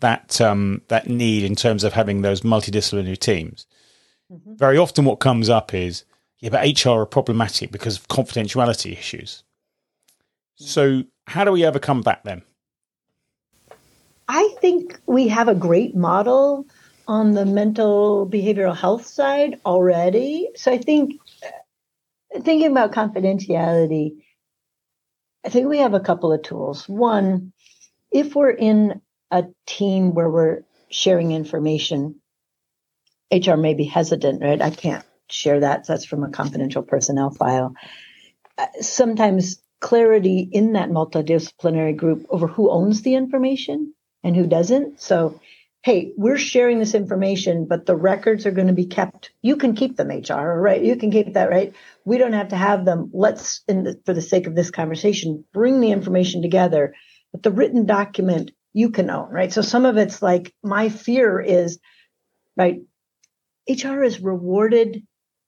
that 0.00 0.40
um, 0.40 0.82
that 0.88 1.08
need 1.08 1.44
in 1.44 1.56
terms 1.56 1.84
of 1.84 1.92
having 1.92 2.22
those 2.22 2.42
multidisciplinary 2.42 3.18
teams. 3.18 3.66
Mm-hmm. 4.32 4.54
Very 4.54 4.78
often, 4.78 5.04
what 5.04 5.16
comes 5.16 5.48
up 5.48 5.74
is, 5.74 6.04
yeah, 6.38 6.50
but 6.50 6.84
HR 6.84 7.00
are 7.00 7.06
problematic 7.06 7.70
because 7.70 7.96
of 7.96 8.08
confidentiality 8.08 8.92
issues. 8.92 9.44
Mm-hmm. 10.60 10.64
So, 10.64 11.04
how 11.26 11.44
do 11.44 11.52
we 11.52 11.66
overcome 11.66 12.02
that 12.02 12.22
then? 12.24 12.42
I 14.28 14.54
think 14.60 14.98
we 15.06 15.28
have 15.28 15.48
a 15.48 15.54
great 15.54 15.94
model 15.94 16.66
on 17.06 17.32
the 17.32 17.44
mental 17.44 18.28
behavioral 18.28 18.76
health 18.76 19.06
side 19.06 19.60
already. 19.66 20.48
So 20.56 20.72
I 20.72 20.78
think 20.78 21.20
thinking 22.32 22.70
about 22.70 22.92
confidentiality, 22.92 24.22
I 25.44 25.50
think 25.50 25.68
we 25.68 25.78
have 25.78 25.94
a 25.94 26.00
couple 26.00 26.32
of 26.32 26.42
tools. 26.42 26.88
One, 26.88 27.52
if 28.10 28.34
we're 28.34 28.50
in 28.50 29.02
a 29.30 29.44
team 29.66 30.14
where 30.14 30.30
we're 30.30 30.62
sharing 30.88 31.32
information, 31.32 32.16
HR 33.30 33.56
may 33.56 33.74
be 33.74 33.84
hesitant, 33.84 34.42
right? 34.42 34.62
I 34.62 34.70
can't 34.70 35.04
share 35.28 35.60
that. 35.60 35.86
That's 35.86 36.04
from 36.04 36.24
a 36.24 36.30
confidential 36.30 36.82
personnel 36.82 37.30
file. 37.30 37.74
Uh, 38.56 38.66
sometimes 38.80 39.60
clarity 39.80 40.48
in 40.50 40.72
that 40.74 40.88
multidisciplinary 40.88 41.94
group 41.94 42.24
over 42.30 42.46
who 42.46 42.70
owns 42.70 43.02
the 43.02 43.16
information 43.16 43.92
and 44.24 44.34
who 44.34 44.46
doesn't. 44.46 45.00
So, 45.00 45.40
hey, 45.82 46.12
we're 46.16 46.38
sharing 46.38 46.78
this 46.78 46.94
information, 46.94 47.66
but 47.66 47.84
the 47.84 47.94
records 47.94 48.46
are 48.46 48.50
going 48.50 48.68
to 48.68 48.72
be 48.72 48.86
kept. 48.86 49.30
You 49.42 49.56
can 49.56 49.76
keep 49.76 49.96
them, 49.96 50.08
HR, 50.08 50.58
right? 50.58 50.82
You 50.82 50.96
can 50.96 51.10
keep 51.10 51.34
that, 51.34 51.50
right? 51.50 51.74
We 52.06 52.16
don't 52.16 52.32
have 52.32 52.48
to 52.48 52.56
have 52.56 52.86
them. 52.86 53.10
Let's, 53.12 53.60
the, 53.68 54.00
for 54.06 54.14
the 54.14 54.22
sake 54.22 54.46
of 54.46 54.54
this 54.54 54.70
conversation, 54.70 55.44
bring 55.52 55.80
the 55.80 55.92
information 55.92 56.40
together. 56.40 56.94
But 57.32 57.42
the 57.42 57.52
written 57.52 57.84
document 57.84 58.52
you 58.72 58.90
can 58.90 59.10
own, 59.10 59.28
right? 59.30 59.52
So 59.52 59.60
some 59.60 59.84
of 59.84 59.98
it's 59.98 60.22
like 60.22 60.54
my 60.62 60.88
fear 60.88 61.38
is, 61.38 61.78
right? 62.56 62.80
HR 63.68 64.02
is 64.02 64.20
rewarded 64.20 65.02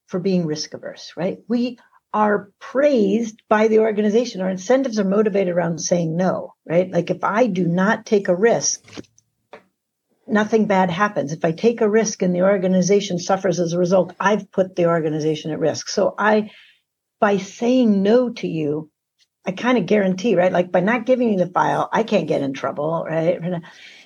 for 0.06 0.20
being 0.20 0.46
risk 0.46 0.74
averse, 0.74 1.14
right? 1.16 1.38
We 1.48 1.78
are 2.16 2.50
praised 2.60 3.42
by 3.46 3.68
the 3.68 3.80
organization. 3.80 4.40
Our 4.40 4.48
incentives 4.48 4.98
are 4.98 5.04
motivated 5.04 5.54
around 5.54 5.80
saying 5.80 6.16
no, 6.16 6.54
right? 6.64 6.90
Like 6.90 7.10
if 7.10 7.22
I 7.22 7.46
do 7.46 7.66
not 7.66 8.06
take 8.06 8.28
a 8.28 8.34
risk, 8.34 8.82
nothing 10.26 10.64
bad 10.64 10.90
happens. 10.90 11.34
If 11.34 11.44
I 11.44 11.52
take 11.52 11.82
a 11.82 11.90
risk 11.90 12.22
and 12.22 12.34
the 12.34 12.40
organization 12.40 13.18
suffers 13.18 13.60
as 13.60 13.74
a 13.74 13.78
result, 13.78 14.14
I've 14.18 14.50
put 14.50 14.76
the 14.76 14.86
organization 14.86 15.50
at 15.50 15.58
risk. 15.58 15.90
So 15.90 16.14
I, 16.16 16.52
by 17.20 17.36
saying 17.36 18.02
no 18.02 18.30
to 18.30 18.48
you, 18.48 18.90
I 19.44 19.52
kind 19.52 19.76
of 19.76 19.84
guarantee, 19.84 20.36
right? 20.36 20.50
Like 20.50 20.72
by 20.72 20.80
not 20.80 21.04
giving 21.04 21.30
you 21.30 21.36
the 21.36 21.52
file, 21.52 21.86
I 21.92 22.02
can't 22.02 22.28
get 22.28 22.40
in 22.40 22.54
trouble, 22.54 23.04
right? 23.06 23.38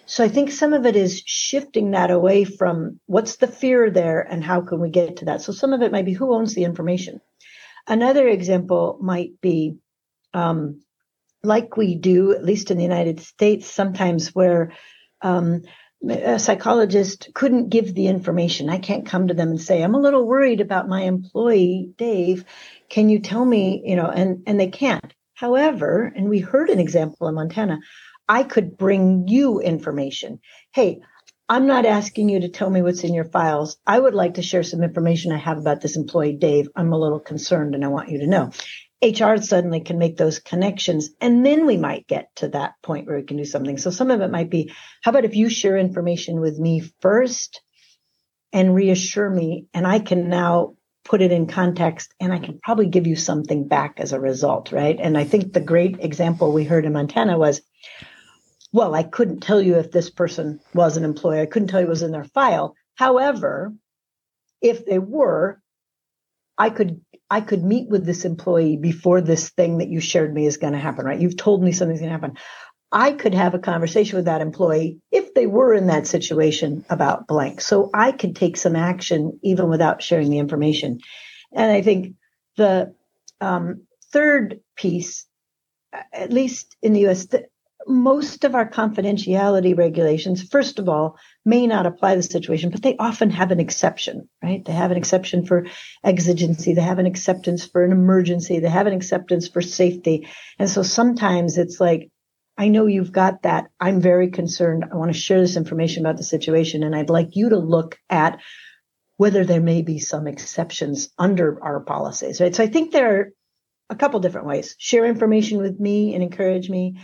So 0.07 0.25
I 0.25 0.29
think 0.29 0.51
some 0.51 0.73
of 0.73 0.85
it 0.85 0.97
is 0.97 1.23
shifting 1.25 1.93
that 1.93 2.11
away 2.11 2.43
from 2.43 2.99
what's 3.07 3.37
the 3.37 3.47
fear 3.47 3.89
there 3.89 4.21
and 4.21 4.43
how 4.43 4.63
can 4.63 4.81
we 4.81 4.91
get 4.91 5.19
to 5.19 5.27
that? 5.27 5.43
So 5.43 5.53
some 5.53 5.73
of 5.73 5.83
it 5.83 5.93
might 5.93 6.07
be 6.07 6.13
who 6.13 6.35
owns 6.35 6.55
the 6.55 6.65
information 6.65 7.21
Another 7.87 8.27
example 8.29 8.99
might 9.01 9.41
be 9.41 9.77
um, 10.35 10.83
like 11.43 11.77
we 11.77 11.95
do, 11.95 12.33
at 12.33 12.45
least 12.45 12.71
in 12.71 12.77
the 12.77 12.85
United 12.85 13.21
States, 13.21 13.67
sometimes 13.67 14.35
where 14.35 14.73
um, 15.23 15.63
a 16.09 16.39
psychologist 16.39 17.31
couldn't 17.35 17.69
give 17.69 17.95
the 17.95 18.07
information. 18.07 18.71
I 18.71 18.79
can't 18.79 19.07
come 19.07 19.29
to 19.29 19.35
them 19.35 19.51
and 19.51 19.61
say, 19.61 19.83
I'm 19.83 19.95
a 19.95 20.01
little 20.01 20.27
worried 20.27 20.61
about 20.61 20.89
my 20.89 21.03
employee, 21.03 21.93
Dave. 21.97 22.45
Can 22.89 23.09
you 23.09 23.21
tell 23.21 23.45
me, 23.45 23.83
you 23.85 23.97
know, 23.97 24.07
and, 24.07 24.43
and 24.47 24.59
they 24.59 24.69
can't. 24.69 25.13
However, 25.35 26.13
and 26.15 26.29
we 26.29 26.41
heard 26.41 26.71
an 26.71 26.81
example 26.81 27.29
in 27.29 27.35
Montana, 27.35 27.81
I 28.29 28.43
could 28.45 28.77
bring 28.77 29.27
you 29.29 29.61
information. 29.61 30.41
Hey, 30.73 31.01
I'm 31.51 31.67
not 31.67 31.85
asking 31.85 32.29
you 32.29 32.39
to 32.43 32.49
tell 32.49 32.71
me 32.71 32.81
what's 32.81 33.03
in 33.03 33.13
your 33.13 33.25
files. 33.25 33.77
I 33.85 33.99
would 33.99 34.15
like 34.15 34.35
to 34.35 34.43
share 34.43 34.63
some 34.63 34.85
information 34.85 35.33
I 35.33 35.39
have 35.39 35.59
about 35.59 35.81
this 35.81 35.97
employee, 35.97 36.35
Dave. 36.35 36.69
I'm 36.77 36.93
a 36.93 36.99
little 36.99 37.19
concerned 37.19 37.75
and 37.75 37.85
I 37.85 37.89
want 37.89 38.09
you 38.09 38.21
to 38.21 38.29
know. 38.29 38.53
HR 39.03 39.37
suddenly 39.43 39.81
can 39.81 39.99
make 39.99 40.17
those 40.17 40.39
connections 40.39 41.11
and 41.21 41.45
then 41.45 41.67
we 41.67 41.77
might 41.77 42.07
get 42.07 42.29
to 42.37 42.49
that 42.51 42.75
point 42.85 43.09
where 43.09 43.17
we 43.17 43.25
can 43.25 43.37
do 43.37 43.45
something. 43.45 43.79
So 43.79 43.91
some 43.91 44.13
of 44.13 44.21
it 44.21 44.31
might 44.31 44.49
be, 44.49 44.73
how 45.03 45.11
about 45.11 45.25
if 45.25 45.35
you 45.35 45.51
share 45.51 45.77
information 45.77 46.39
with 46.39 46.57
me 46.57 46.85
first 47.01 47.61
and 48.53 48.73
reassure 48.73 49.29
me 49.29 49.67
and 49.75 49.89
I 49.89 49.99
can 49.99 50.29
now 50.29 50.75
put 51.05 51.21
it 51.21 51.33
in 51.33 51.49
context 51.49 52.15
and 52.21 52.33
I 52.33 52.39
can 52.39 52.61
probably 52.63 52.87
give 52.87 53.09
you 53.09 53.17
something 53.17 53.67
back 53.67 53.95
as 53.99 54.13
a 54.13 54.21
result, 54.21 54.71
right? 54.71 54.97
And 55.01 55.19
I 55.19 55.25
think 55.25 55.53
the 55.53 55.61
great 55.61 55.99
example 55.99 56.53
we 56.53 56.63
heard 56.63 56.85
in 56.85 56.93
Montana 56.93 57.37
was 57.37 57.61
well, 58.73 58.95
I 58.95 59.03
couldn't 59.03 59.41
tell 59.41 59.61
you 59.61 59.77
if 59.77 59.91
this 59.91 60.11
person 60.11 60.61
was 60.75 60.97
an 60.97 61.05
employee. 61.05 61.41
I 61.41 61.47
couldn't 61.47 61.69
tell 61.69 61.81
you 61.81 61.87
it 61.87 61.91
was 61.91 62.03
in 62.03 62.13
their 62.13 62.25
file. 62.25 62.75
However, 62.95 63.75
if 64.61 64.85
they 64.85 64.99
were, 64.99 65.61
I 66.57 66.71
could 66.71 67.01
I 67.31 67.41
could 67.41 67.65
meet 67.65 67.89
with 67.89 68.05
this 68.05 68.25
employee 68.25 68.77
before 68.77 69.21
this 69.21 69.51
thing 69.51 69.79
that 69.79 69.89
you 69.89 70.01
shared 70.01 70.35
me 70.35 70.47
is 70.47 70.57
going 70.57 70.73
to 70.73 70.79
happen, 70.79 71.07
right? 71.07 71.21
You've 71.21 71.37
told 71.37 71.63
me 71.63 71.73
something's 71.73 72.01
going 72.01 72.11
to 72.11 72.19
happen. 72.19 72.37
I 72.93 73.13
could 73.13 73.35
have 73.35 73.55
a 73.55 73.61
conversation 73.61 74.17
with 74.17 74.25
that 74.25 74.41
employee 74.41 75.01
if 75.13 75.33
they 75.33 75.47
were 75.47 75.73
in 75.73 75.87
that 75.87 76.09
situation 76.09 76.85
about 76.91 77.29
blank. 77.29 77.61
So 77.61 77.89
I 77.95 78.11
could 78.11 78.35
take 78.35 78.57
some 78.57 78.75
action 78.75 79.39
even 79.45 79.69
without 79.69 80.03
sharing 80.03 80.29
the 80.29 80.39
information. 80.39 80.99
And 81.53 81.71
I 81.71 81.83
think 81.83 82.17
the 82.57 82.95
um, 83.41 83.87
third 84.13 84.61
piece, 84.77 85.25
at 86.13 86.33
least 86.33 86.77
in 86.83 86.93
the 86.93 87.07
US, 87.07 87.29
most 87.87 88.45
of 88.45 88.55
our 88.55 88.69
confidentiality 88.69 89.77
regulations, 89.77 90.43
first 90.43 90.79
of 90.79 90.89
all, 90.89 91.19
may 91.45 91.67
not 91.67 91.87
apply 91.87 92.11
to 92.11 92.19
the 92.19 92.23
situation, 92.23 92.71
but 92.71 92.83
they 92.83 92.97
often 92.97 93.31
have 93.31 93.51
an 93.51 93.61
exception, 93.61 94.29
right? 94.43 94.65
They 94.65 94.73
have 94.73 94.91
an 94.91 94.97
exception 94.97 95.47
for 95.47 95.67
exigency. 96.05 96.75
They 96.75 96.83
have 96.83 96.99
an 96.99 97.07
acceptance 97.07 97.65
for 97.65 97.85
an 97.85 97.93
emergency. 97.93 98.59
They 98.59 98.69
have 98.69 98.87
an 98.87 98.93
acceptance 98.93 99.49
for 99.49 99.63
safety. 99.63 100.29
And 100.59 100.69
so 100.69 100.83
sometimes 100.83 101.59
it's 101.59 101.81
like, 101.81 102.11
I 102.59 102.69
know 102.69 102.87
you've 102.87 103.13
got 103.13 103.43
that. 103.43 103.71
I'm 103.81 104.03
very 104.03 104.31
concerned. 104.31 104.85
I 104.93 104.97
want 104.97 105.13
to 105.13 105.19
share 105.19 105.41
this 105.41 105.57
information 105.57 106.05
about 106.05 106.19
the 106.19 106.25
situation. 106.25 106.83
And 106.83 106.95
I'd 106.95 107.09
like 107.09 107.35
you 107.35 107.49
to 107.49 107.59
look 107.59 107.99
at 108.11 108.41
whether 109.17 109.45
there 109.45 109.61
may 109.61 109.83
be 109.83 109.99
some 109.99 110.27
exceptions 110.27 111.11
under 111.19 111.63
our 111.63 111.81
policies, 111.81 112.41
right? 112.41 112.55
So 112.55 112.63
I 112.63 112.67
think 112.67 112.93
there 112.93 113.21
are 113.21 113.33
a 113.89 113.97
couple 113.97 114.21
different 114.21 114.47
ways. 114.47 114.77
Share 114.79 115.07
information 115.07 115.59
with 115.59 115.81
me 115.81 116.15
and 116.15 116.23
encourage 116.23 116.69
me 116.69 117.01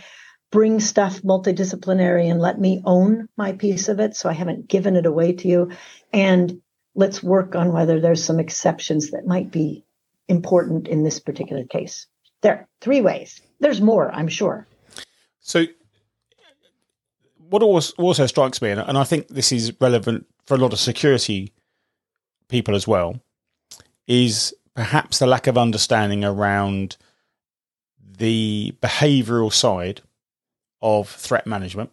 bring 0.51 0.79
stuff 0.79 1.21
multidisciplinary 1.21 2.29
and 2.29 2.39
let 2.39 2.59
me 2.59 2.81
own 2.85 3.27
my 3.37 3.51
piece 3.53 3.89
of 3.89 3.99
it. 3.99 4.15
So 4.15 4.29
I 4.29 4.33
haven't 4.33 4.67
given 4.67 4.95
it 4.95 5.05
away 5.05 5.33
to 5.33 5.47
you. 5.47 5.71
And 6.13 6.61
let's 6.95 7.21
work 7.21 7.55
on 7.55 7.73
whether 7.73 7.99
there's 7.99 8.23
some 8.23 8.39
exceptions 8.39 9.11
that 9.11 9.25
might 9.25 9.51
be 9.51 9.85
important 10.27 10.87
in 10.87 11.03
this 11.03 11.19
particular 11.19 11.65
case. 11.65 12.07
There 12.41 12.67
three 12.81 13.01
ways. 13.01 13.41
There's 13.59 13.81
more, 13.81 14.11
I'm 14.11 14.27
sure. 14.27 14.67
So, 15.39 15.65
what 17.49 17.63
also 17.63 18.25
strikes 18.25 18.61
me, 18.61 18.71
and 18.71 18.97
I 18.97 19.03
think 19.05 19.29
this 19.29 19.51
is 19.53 19.71
relevant 19.79 20.27
for 20.45 20.55
a 20.55 20.57
lot 20.57 20.73
of 20.73 20.79
security 20.79 21.53
people 22.49 22.75
as 22.75 22.85
well, 22.85 23.21
is 24.05 24.53
perhaps 24.75 25.19
the 25.19 25.27
lack 25.27 25.47
of 25.47 25.57
understanding 25.57 26.25
around 26.25 26.97
the 28.17 28.75
behavioral 28.81 29.51
side 29.51 30.01
of 30.81 31.09
threat 31.09 31.47
management 31.47 31.91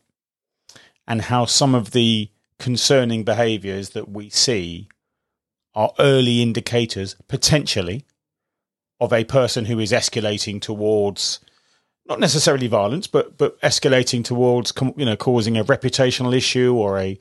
and 1.06 1.22
how 1.22 1.44
some 1.44 1.74
of 1.74 1.92
the 1.92 2.30
concerning 2.58 3.24
behaviors 3.24 3.90
that 3.90 4.08
we 4.08 4.30
see 4.30 4.88
are 5.74 5.92
early 5.98 6.40
indicators, 6.40 7.16
potentially, 7.28 8.04
of 9.00 9.12
a 9.12 9.24
person 9.24 9.64
who 9.64 9.78
is 9.78 9.92
escalating 9.92 10.60
towards 10.60 11.40
not 12.06 12.20
necessarily 12.20 12.68
violence, 12.68 13.06
but 13.06 13.36
but 13.38 13.60
escalating 13.62 14.24
towards 14.24 14.72
you 14.96 15.04
know 15.04 15.16
causing 15.16 15.56
a 15.56 15.64
reputational 15.64 16.36
issue 16.36 16.74
or 16.74 16.98
a 16.98 17.18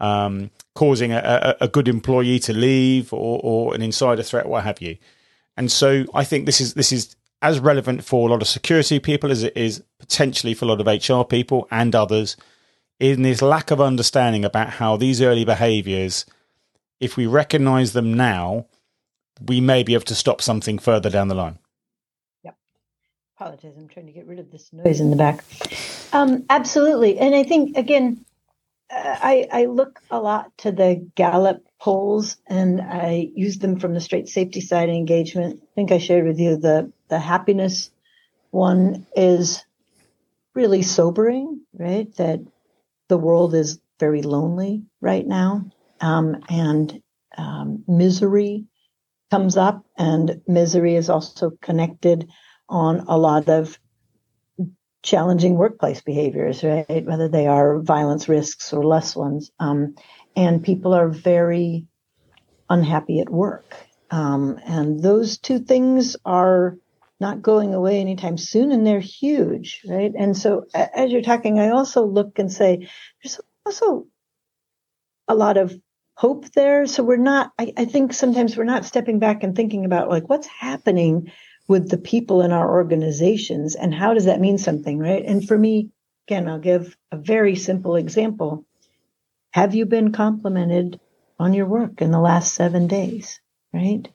um, 0.00 0.50
causing 0.74 1.12
a, 1.12 1.56
a, 1.60 1.68
good 1.68 1.86
employee 1.86 2.40
to 2.40 2.52
leave 2.52 3.12
or, 3.12 3.40
or 3.42 3.74
an 3.74 3.80
insider 3.80 4.24
threat, 4.24 4.46
what 4.46 4.64
have 4.64 4.82
you. 4.82 4.96
And 5.56 5.70
so 5.70 6.04
I 6.12 6.24
think 6.24 6.46
this 6.46 6.60
is 6.60 6.74
this 6.74 6.92
is 6.92 7.14
as 7.42 7.60
relevant 7.60 8.04
for 8.04 8.28
a 8.28 8.32
lot 8.32 8.42
of 8.42 8.48
security 8.48 8.98
people 8.98 9.30
as 9.30 9.42
it 9.42 9.56
is 9.56 9.82
potentially 9.98 10.54
for 10.54 10.64
a 10.64 10.68
lot 10.68 10.80
of 10.80 10.86
HR 10.86 11.24
people 11.24 11.68
and 11.70 11.94
others 11.94 12.36
in 13.00 13.22
this 13.22 13.42
lack 13.42 13.70
of 13.70 13.80
understanding 13.80 14.44
about 14.44 14.70
how 14.70 14.96
these 14.96 15.20
early 15.20 15.44
behaviors, 15.44 16.24
if 17.00 17.16
we 17.16 17.26
recognize 17.26 17.92
them 17.92 18.14
now, 18.14 18.66
we 19.46 19.60
may 19.60 19.82
be 19.82 19.94
able 19.94 20.04
to 20.04 20.14
stop 20.14 20.40
something 20.40 20.78
further 20.78 21.10
down 21.10 21.28
the 21.28 21.34
line. 21.34 21.58
Yep. 22.44 22.56
Apologize. 23.36 23.74
I'm 23.76 23.88
trying 23.88 24.06
to 24.06 24.12
get 24.12 24.26
rid 24.26 24.38
of 24.38 24.50
this 24.50 24.72
noise 24.72 25.00
in 25.00 25.10
the 25.10 25.16
back. 25.16 25.44
Um, 26.12 26.44
absolutely. 26.48 27.18
And 27.18 27.34
I 27.34 27.42
think, 27.42 27.76
again, 27.76 28.24
uh, 28.90 29.16
I, 29.20 29.48
I 29.52 29.64
look 29.66 30.00
a 30.10 30.20
lot 30.20 30.56
to 30.58 30.70
the 30.70 31.10
Gallup 31.16 31.66
polls 31.80 32.36
and 32.46 32.80
I 32.80 33.28
use 33.34 33.58
them 33.58 33.80
from 33.80 33.92
the 33.92 34.00
straight 34.00 34.28
safety 34.28 34.60
side 34.60 34.88
engagement. 34.88 35.60
I 35.62 35.74
think 35.74 35.90
I 35.90 35.98
shared 35.98 36.26
with 36.26 36.38
you 36.38 36.56
the 36.56 36.92
the 37.08 37.18
happiness 37.18 37.90
one 38.50 39.06
is 39.16 39.64
really 40.54 40.82
sobering, 40.82 41.60
right? 41.72 42.14
That 42.16 42.40
the 43.08 43.18
world 43.18 43.54
is 43.54 43.80
very 43.98 44.22
lonely 44.22 44.84
right 45.00 45.26
now, 45.26 45.64
um, 46.00 46.36
and 46.48 47.02
um, 47.36 47.84
misery 47.88 48.66
comes 49.30 49.56
up, 49.56 49.84
and 49.98 50.40
misery 50.46 50.94
is 50.94 51.10
also 51.10 51.50
connected 51.60 52.28
on 52.68 53.00
a 53.08 53.18
lot 53.18 53.48
of 53.48 53.78
challenging 55.02 55.56
workplace 55.56 56.00
behaviors, 56.00 56.62
right? 56.62 57.04
Whether 57.04 57.28
they 57.28 57.46
are 57.46 57.80
violence 57.80 58.28
risks 58.28 58.72
or 58.72 58.84
less 58.84 59.14
ones, 59.14 59.50
um, 59.58 59.96
and 60.36 60.62
people 60.62 60.94
are 60.94 61.08
very 61.08 61.86
unhappy 62.70 63.20
at 63.20 63.28
work, 63.28 63.74
um, 64.10 64.58
and 64.64 65.02
those 65.02 65.38
two 65.38 65.58
things 65.58 66.16
are 66.24 66.78
not 67.24 67.40
going 67.40 67.72
away 67.72 68.00
anytime 68.00 68.36
soon 68.36 68.70
and 68.70 68.86
they're 68.86 69.00
huge, 69.00 69.80
right? 69.88 70.12
And 70.14 70.36
so 70.36 70.66
as 70.74 71.10
you're 71.10 71.22
talking, 71.22 71.58
I 71.58 71.70
also 71.70 72.04
look 72.04 72.38
and 72.38 72.52
say, 72.52 72.86
there's 73.22 73.40
also 73.64 74.06
a 75.26 75.34
lot 75.34 75.56
of 75.56 75.74
hope 76.18 76.50
there. 76.52 76.86
So 76.86 77.02
we're 77.02 77.16
not, 77.16 77.50
I, 77.58 77.72
I 77.78 77.84
think 77.86 78.12
sometimes 78.12 78.56
we're 78.56 78.64
not 78.64 78.84
stepping 78.84 79.20
back 79.20 79.42
and 79.42 79.56
thinking 79.56 79.86
about 79.86 80.10
like 80.10 80.28
what's 80.28 80.46
happening 80.46 81.32
with 81.66 81.88
the 81.88 81.96
people 81.96 82.42
in 82.42 82.52
our 82.52 82.70
organizations 82.70 83.74
and 83.74 83.94
how 83.94 84.12
does 84.12 84.26
that 84.26 84.40
mean 84.40 84.58
something, 84.58 84.98
right? 84.98 85.24
And 85.24 85.48
for 85.48 85.56
me, 85.56 85.88
again, 86.28 86.46
I'll 86.46 86.58
give 86.58 86.94
a 87.10 87.16
very 87.16 87.56
simple 87.56 87.96
example. 87.96 88.66
Have 89.52 89.74
you 89.74 89.86
been 89.86 90.12
complimented 90.12 91.00
on 91.38 91.54
your 91.54 91.66
work 91.66 92.02
in 92.02 92.10
the 92.10 92.20
last 92.20 92.52
seven 92.52 92.86
days, 92.86 93.40
right? 93.72 94.06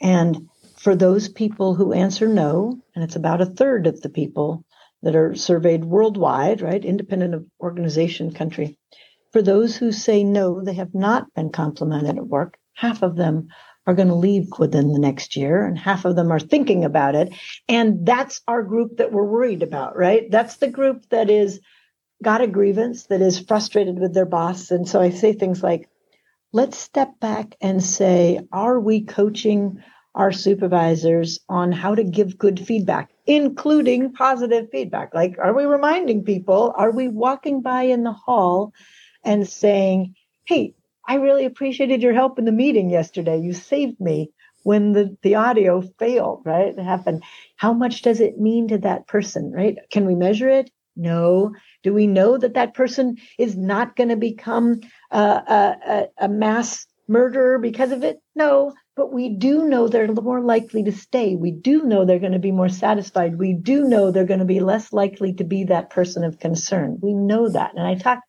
And 0.00 0.48
for 0.82 0.96
those 0.96 1.28
people 1.28 1.76
who 1.76 1.92
answer 1.92 2.26
no, 2.26 2.76
and 2.96 3.04
it's 3.04 3.14
about 3.14 3.40
a 3.40 3.46
third 3.46 3.86
of 3.86 4.00
the 4.00 4.08
people 4.08 4.64
that 5.02 5.14
are 5.14 5.36
surveyed 5.36 5.84
worldwide, 5.84 6.60
right, 6.60 6.84
independent 6.84 7.34
of 7.34 7.46
organization 7.60 8.32
country, 8.32 8.76
for 9.30 9.42
those 9.42 9.76
who 9.76 9.92
say 9.92 10.24
no, 10.24 10.60
they 10.60 10.74
have 10.74 10.92
not 10.92 11.32
been 11.34 11.50
complimented 11.50 12.18
at 12.18 12.26
work, 12.26 12.58
half 12.74 13.02
of 13.02 13.14
them 13.14 13.46
are 13.86 13.94
going 13.94 14.08
to 14.08 14.14
leave 14.14 14.48
within 14.58 14.92
the 14.92 14.98
next 14.98 15.36
year 15.36 15.64
and 15.64 15.78
half 15.78 16.04
of 16.04 16.16
them 16.16 16.32
are 16.32 16.40
thinking 16.40 16.84
about 16.84 17.14
it. 17.14 17.32
And 17.68 18.04
that's 18.04 18.40
our 18.48 18.64
group 18.64 18.96
that 18.96 19.12
we're 19.12 19.24
worried 19.24 19.62
about, 19.62 19.96
right? 19.96 20.28
That's 20.30 20.56
the 20.56 20.68
group 20.68 21.08
that 21.10 21.30
is 21.30 21.60
got 22.24 22.40
a 22.40 22.48
grievance, 22.48 23.06
that 23.06 23.22
is 23.22 23.38
frustrated 23.38 24.00
with 24.00 24.14
their 24.14 24.26
boss. 24.26 24.72
And 24.72 24.88
so 24.88 25.00
I 25.00 25.10
say 25.10 25.32
things 25.32 25.62
like, 25.62 25.88
let's 26.52 26.76
step 26.76 27.20
back 27.20 27.54
and 27.60 27.82
say, 27.82 28.40
are 28.52 28.80
we 28.80 29.04
coaching 29.04 29.80
our 30.14 30.32
supervisors 30.32 31.40
on 31.48 31.72
how 31.72 31.94
to 31.94 32.04
give 32.04 32.38
good 32.38 32.60
feedback, 32.60 33.10
including 33.26 34.12
positive 34.12 34.68
feedback. 34.70 35.14
Like, 35.14 35.36
are 35.38 35.54
we 35.54 35.64
reminding 35.64 36.24
people? 36.24 36.74
Are 36.76 36.90
we 36.90 37.08
walking 37.08 37.62
by 37.62 37.84
in 37.84 38.04
the 38.04 38.12
hall 38.12 38.72
and 39.24 39.48
saying, 39.48 40.14
Hey, 40.44 40.74
I 41.08 41.16
really 41.16 41.44
appreciated 41.44 42.02
your 42.02 42.14
help 42.14 42.38
in 42.38 42.44
the 42.44 42.52
meeting 42.52 42.90
yesterday. 42.90 43.38
You 43.38 43.52
saved 43.52 44.00
me 44.00 44.30
when 44.64 44.92
the, 44.92 45.16
the 45.22 45.34
audio 45.36 45.82
failed, 45.98 46.42
right? 46.44 46.76
It 46.76 46.82
happened. 46.82 47.24
How 47.56 47.72
much 47.72 48.02
does 48.02 48.20
it 48.20 48.38
mean 48.38 48.68
to 48.68 48.78
that 48.78 49.06
person, 49.06 49.50
right? 49.50 49.76
Can 49.90 50.06
we 50.06 50.14
measure 50.14 50.48
it? 50.48 50.70
No. 50.94 51.52
Do 51.82 51.94
we 51.94 52.06
know 52.06 52.36
that 52.36 52.54
that 52.54 52.74
person 52.74 53.16
is 53.38 53.56
not 53.56 53.96
going 53.96 54.10
to 54.10 54.16
become 54.16 54.80
a, 55.10 55.18
a, 55.18 56.06
a 56.18 56.28
mass 56.28 56.86
murderer 57.08 57.58
because 57.58 57.90
of 57.92 58.04
it? 58.04 58.20
No 58.36 58.74
but 58.94 59.12
we 59.12 59.30
do 59.30 59.68
know 59.68 59.88
they're 59.88 60.12
more 60.12 60.40
likely 60.40 60.82
to 60.84 60.92
stay. 60.92 61.34
We 61.34 61.50
do 61.50 61.82
know 61.84 62.04
they're 62.04 62.18
going 62.18 62.32
to 62.32 62.38
be 62.38 62.52
more 62.52 62.68
satisfied. 62.68 63.38
We 63.38 63.54
do 63.54 63.84
know 63.84 64.10
they're 64.10 64.24
going 64.24 64.40
to 64.40 64.46
be 64.46 64.60
less 64.60 64.92
likely 64.92 65.32
to 65.34 65.44
be 65.44 65.64
that 65.64 65.90
person 65.90 66.24
of 66.24 66.38
concern. 66.38 66.98
We 67.00 67.14
know 67.14 67.48
that. 67.48 67.72
And 67.74 67.86
I 67.86 67.94
talk 67.94 68.20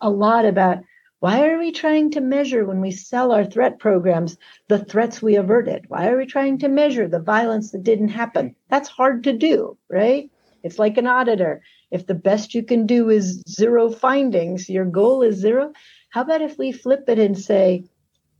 a 0.00 0.10
lot 0.10 0.44
about 0.44 0.78
why 1.18 1.48
are 1.48 1.58
we 1.58 1.72
trying 1.72 2.10
to 2.12 2.20
measure 2.20 2.64
when 2.64 2.80
we 2.80 2.90
sell 2.90 3.32
our 3.32 3.44
threat 3.44 3.78
programs 3.78 4.36
the 4.68 4.84
threats 4.84 5.22
we 5.22 5.36
averted? 5.36 5.86
Why 5.88 6.08
are 6.08 6.16
we 6.16 6.26
trying 6.26 6.58
to 6.58 6.68
measure 6.68 7.08
the 7.08 7.18
violence 7.18 7.72
that 7.72 7.82
didn't 7.82 8.10
happen? 8.10 8.54
That's 8.68 8.88
hard 8.88 9.24
to 9.24 9.32
do, 9.32 9.78
right? 9.90 10.30
It's 10.62 10.78
like 10.78 10.98
an 10.98 11.06
auditor. 11.06 11.62
If 11.90 12.06
the 12.06 12.14
best 12.14 12.54
you 12.54 12.62
can 12.62 12.86
do 12.86 13.08
is 13.08 13.42
zero 13.48 13.90
findings, 13.90 14.68
your 14.68 14.84
goal 14.84 15.22
is 15.22 15.36
zero. 15.36 15.72
How 16.10 16.22
about 16.22 16.42
if 16.42 16.58
we 16.58 16.70
flip 16.70 17.04
it 17.08 17.18
and 17.18 17.38
say, 17.38 17.84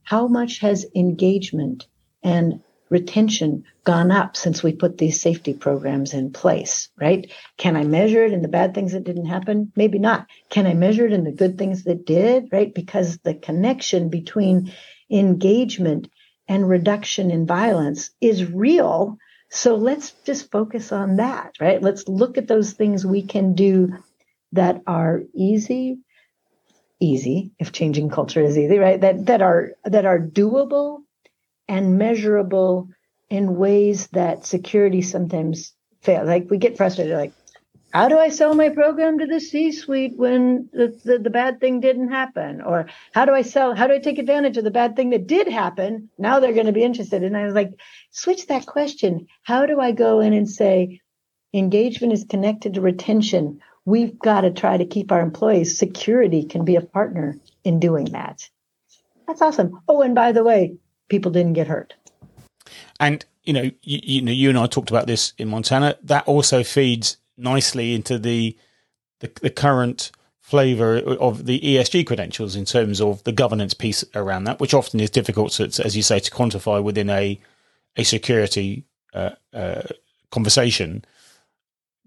how 0.07 0.29
much 0.29 0.61
has 0.61 0.87
engagement 0.95 1.87
and 2.23 2.63
retention 2.89 3.65
gone 3.83 4.13
up 4.13 4.37
since 4.37 4.63
we 4.63 4.73
put 4.73 4.99
these 4.99 5.21
safety 5.21 5.53
programs 5.53 6.15
in 6.15 6.33
place, 6.33 6.89
right? 6.97 7.33
Can 7.57 7.75
I 7.77 7.83
measure 7.83 8.25
it 8.25 8.33
in 8.33 8.41
the 8.41 8.49
bad 8.49 8.73
things 8.73 8.93
that 8.93 9.03
didn't 9.03 9.27
happen? 9.27 9.73
Maybe 9.75 9.99
not. 9.99 10.29
Can 10.49 10.65
I 10.65 10.75
measure 10.75 11.05
it 11.05 11.13
in 11.13 11.25
the 11.25 11.33
good 11.33 11.59
things 11.59 11.83
that 11.85 12.07
did, 12.07 12.49
right? 12.53 12.73
Because 12.73 13.19
the 13.19 13.35
connection 13.35 14.09
between 14.09 14.73
engagement 15.11 16.09
and 16.47 16.69
reduction 16.69 17.33
in 17.33 17.45
violence 17.45 18.11
is 18.21 18.49
real. 18.49 19.19
So 19.51 19.75
let's 19.75 20.13
just 20.25 20.53
focus 20.53 20.93
on 20.93 21.17
that, 21.17 21.57
right? 21.61 21.83
Let's 21.83 22.07
look 22.07 22.39
at 22.39 22.47
those 22.47 22.73
things 22.73 23.05
we 23.05 23.23
can 23.23 23.55
do 23.55 23.99
that 24.53 24.83
are 24.87 25.23
easy, 25.35 25.99
easy, 27.01 27.53
if 27.59 27.73
changing 27.73 28.11
culture 28.11 28.41
is 28.41 28.57
easy, 28.57 28.79
right? 28.79 29.01
That 29.01 29.27
that 29.27 29.43
are 29.43 29.73
that 29.85 30.05
are 30.05 30.19
doable 30.19 31.01
and 31.69 31.99
measurable 31.99 32.89
in 33.29 33.57
ways 33.57 34.07
that 34.09 34.47
security 34.47 35.03
sometimes 35.03 35.73
fail. 36.03 36.25
Like 36.25 36.49
we 36.51 36.59
get 36.59 36.77
frustrated, 36.77 37.17
like, 37.17 37.33
how 37.93 38.09
do 38.09 38.19
I 38.19 38.29
sell 38.29 38.55
my 38.55 38.69
program 38.69 39.19
to 39.19 39.27
the 39.27 39.41
C-suite 39.41 40.17
when 40.17 40.69
the, 40.73 40.99
the, 41.05 41.19
the, 41.19 41.31
bad 41.31 41.61
thing 41.61 41.81
didn't 41.81 42.11
happen? 42.11 42.61
Or 42.61 42.89
how 43.13 43.25
do 43.25 43.33
I 43.33 43.43
sell, 43.43 43.75
how 43.75 43.87
do 43.87 43.95
I 43.95 44.01
take 44.01 44.19
advantage 44.19 44.57
of 44.57 44.65
the 44.65 44.71
bad 44.71 44.97
thing 44.97 45.11
that 45.11 45.27
did 45.27 45.49
happen? 45.49 46.11
Now 46.19 46.39
they're 46.39 46.53
going 46.53 46.67
to 46.67 46.73
be 46.73 46.83
interested. 46.83 47.23
And 47.23 47.37
I 47.37 47.45
was 47.45 47.55
like, 47.55 47.73
switch 48.11 48.49
that 48.49 48.67
question. 48.67 49.29
How 49.43 49.67
do 49.67 49.81
I 49.81 49.93
go 49.93 50.21
in 50.21 50.33
and 50.33 50.49
say 50.49 51.01
engagement 51.55 52.13
is 52.13 52.27
connected 52.29 52.75
to 52.75 52.81
retention? 52.81 53.61
We've 53.87 54.19
got 54.19 54.43
to 54.43 54.51
try 54.51 54.77
to 54.77 54.85
keep 54.85 55.11
our 55.11 55.21
employees. 55.21 55.79
Security 55.79 56.45
can 56.45 56.65
be 56.65 56.77
a 56.77 56.81
partner 56.81 57.39
in 57.65 57.81
doing 57.81 58.07
that. 58.07 58.49
That's 59.27 59.41
awesome. 59.41 59.81
Oh, 59.89 60.03
and 60.03 60.15
by 60.15 60.33
the 60.33 60.45
way, 60.45 60.77
people 61.09 61.33
didn't 61.33 61.55
get 61.55 61.69
hurt. 61.69 61.95
And 63.01 63.25
you 63.45 63.53
know, 63.53 63.71
you, 63.83 64.01
you 64.03 64.23
know, 64.23 64.33
you 64.33 64.49
and 64.49 64.59
I 64.59 64.67
talked 64.67 64.91
about 64.91 65.07
this 65.07 65.33
in 65.39 65.49
Montana. 65.49 65.97
That 66.03 66.27
also 66.27 66.63
feeds 66.65 67.17
nicely 67.37 67.95
into 67.95 68.19
the 68.19 68.57
the, 69.21 69.31
the 69.41 69.51
current 69.51 70.11
flavor 70.41 70.99
of 70.99 71.47
the 71.47 71.61
ESG 71.61 72.07
credentials 72.07 72.55
in 72.55 72.65
terms 72.65 73.01
of 73.01 73.23
the 73.25 73.33
governance 73.33 73.75
piece 73.75 74.05
around 74.15 74.45
that, 74.45 74.61
which 74.61 74.75
often 74.75 75.01
is 75.01 75.11
difficult, 75.11 75.51
to, 75.53 75.65
as 75.65 75.97
you 75.97 76.03
say, 76.03 76.21
to 76.21 76.31
quantify 76.31 76.83
within 76.83 77.09
a 77.09 77.41
a 77.97 78.05
security 78.05 78.85
uh, 79.15 79.31
uh, 79.55 79.83
conversation 80.31 81.05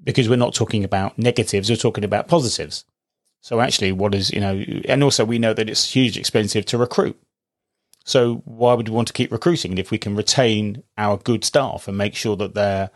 because 0.04 0.30
we're 0.30 0.36
not 0.36 0.54
talking 0.54 0.84
about 0.84 1.18
negatives, 1.18 1.70
we're 1.70 1.76
talking 1.76 2.04
about 2.04 2.28
positives. 2.28 2.86
So 3.42 3.62
actually, 3.62 3.92
what 3.92 4.14
is 4.16 4.32
you 4.32 4.42
know, 4.42 4.64
and 4.86 5.04
also 5.04 5.26
we 5.26 5.40
know 5.40 5.54
that 5.54 5.70
it's 5.70 5.92
hugely 5.92 6.20
expensive 6.20 6.66
to 6.66 6.78
recruit. 6.78 7.18
So 8.06 8.42
why 8.46 8.74
would 8.74 8.90
we 8.90 8.96
want 8.96 9.08
to 9.08 9.14
keep 9.14 9.32
recruiting 9.32 9.78
if 9.78 9.92
we 9.92 9.98
can 9.98 10.16
retain 10.16 10.84
our 10.98 11.18
good 11.18 11.44
staff 11.44 11.88
and 11.88 11.98
make 11.98 12.16
sure 12.16 12.36
that 12.38 12.56
they're 12.56 12.90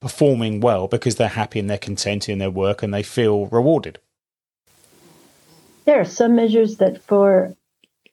performing 0.00 0.60
well 0.60 0.88
because 0.88 1.16
they're 1.16 1.28
happy 1.28 1.58
and 1.58 1.70
they're 1.70 1.78
content 1.78 2.28
in 2.28 2.38
their 2.38 2.50
work 2.50 2.82
and 2.82 2.92
they 2.92 3.02
feel 3.02 3.46
rewarded? 3.46 3.98
There 5.84 6.00
are 6.00 6.04
some 6.04 6.36
measures 6.36 6.76
that 6.78 7.02
for 7.02 7.56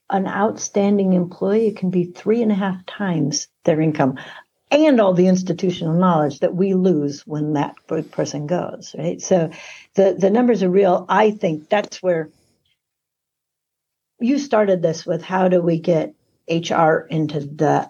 an 0.10 0.28
outstanding 0.28 1.14
employee, 1.14 1.68
it 1.68 1.78
can 1.78 1.90
be 1.90 2.06
three 2.06 2.42
and 2.42 2.52
a 2.52 2.56
half 2.56 2.86
times 2.86 3.48
their 3.66 3.82
income 3.82 4.18
and 4.74 5.00
all 5.02 5.14
the 5.14 5.28
institutional 5.28 5.94
knowledge 5.96 6.40
that 6.40 6.56
we 6.56 6.74
lose 6.74 7.26
when 7.28 7.54
that 7.54 7.76
person 8.12 8.48
goes, 8.48 8.96
right? 8.98 9.22
So 9.22 9.52
the, 9.96 10.16
the 10.18 10.30
numbers 10.30 10.64
are 10.64 10.70
real. 10.70 11.06
I 11.10 11.32
think 11.32 11.70
that's 11.70 12.04
where 12.04 12.30
you 14.20 14.40
started 14.40 14.82
this 14.82 15.06
with 15.06 15.24
how 15.24 15.50
do 15.50 15.62
we 15.62 15.80
get 15.80 16.16
HR 16.50 17.08
into 17.10 17.42
the 17.42 17.90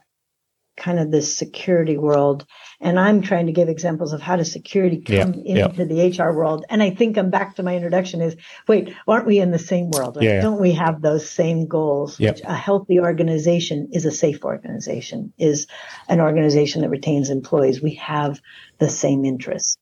kind 0.76 1.00
of 1.00 1.12
this 1.12 1.36
security 1.36 1.98
world. 1.98 2.46
And 2.80 3.00
I'm 3.00 3.22
trying 3.22 3.46
to 3.46 3.52
give 3.52 3.70
examples 3.70 4.14
of 4.14 4.22
how 4.22 4.36
does 4.36 4.52
security 4.52 5.02
come 5.02 5.34
yeah, 5.34 5.68
into 5.68 5.86
yeah. 5.86 6.12
the 6.12 6.24
HR 6.24 6.34
world. 6.34 6.66
And 6.70 6.82
I 6.84 6.90
think 6.90 7.18
I'm 7.18 7.30
back 7.30 7.56
to 7.56 7.64
my 7.64 7.76
introduction 7.76 8.22
is 8.22 8.36
wait, 8.68 8.94
aren't 9.08 9.26
we 9.28 9.40
in 9.40 9.52
the 9.52 9.60
same 9.60 9.90
world? 9.92 10.18
Yeah, 10.20 10.42
Don't 10.42 10.60
we 10.60 10.74
have 10.74 11.02
those 11.02 11.30
same 11.30 11.68
goals? 11.68 12.20
Which 12.20 12.42
a 12.44 12.56
healthy 12.56 13.00
organization 13.00 13.90
is 13.94 14.06
a 14.06 14.12
safe 14.12 14.44
organization, 14.44 15.34
is 15.38 15.68
an 16.10 16.20
organization 16.20 16.82
that 16.82 16.90
retains 16.90 17.30
employees. 17.30 17.82
We 17.82 17.96
have 17.96 18.42
the 18.80 18.90
same 18.90 19.26
interests. 19.26 19.78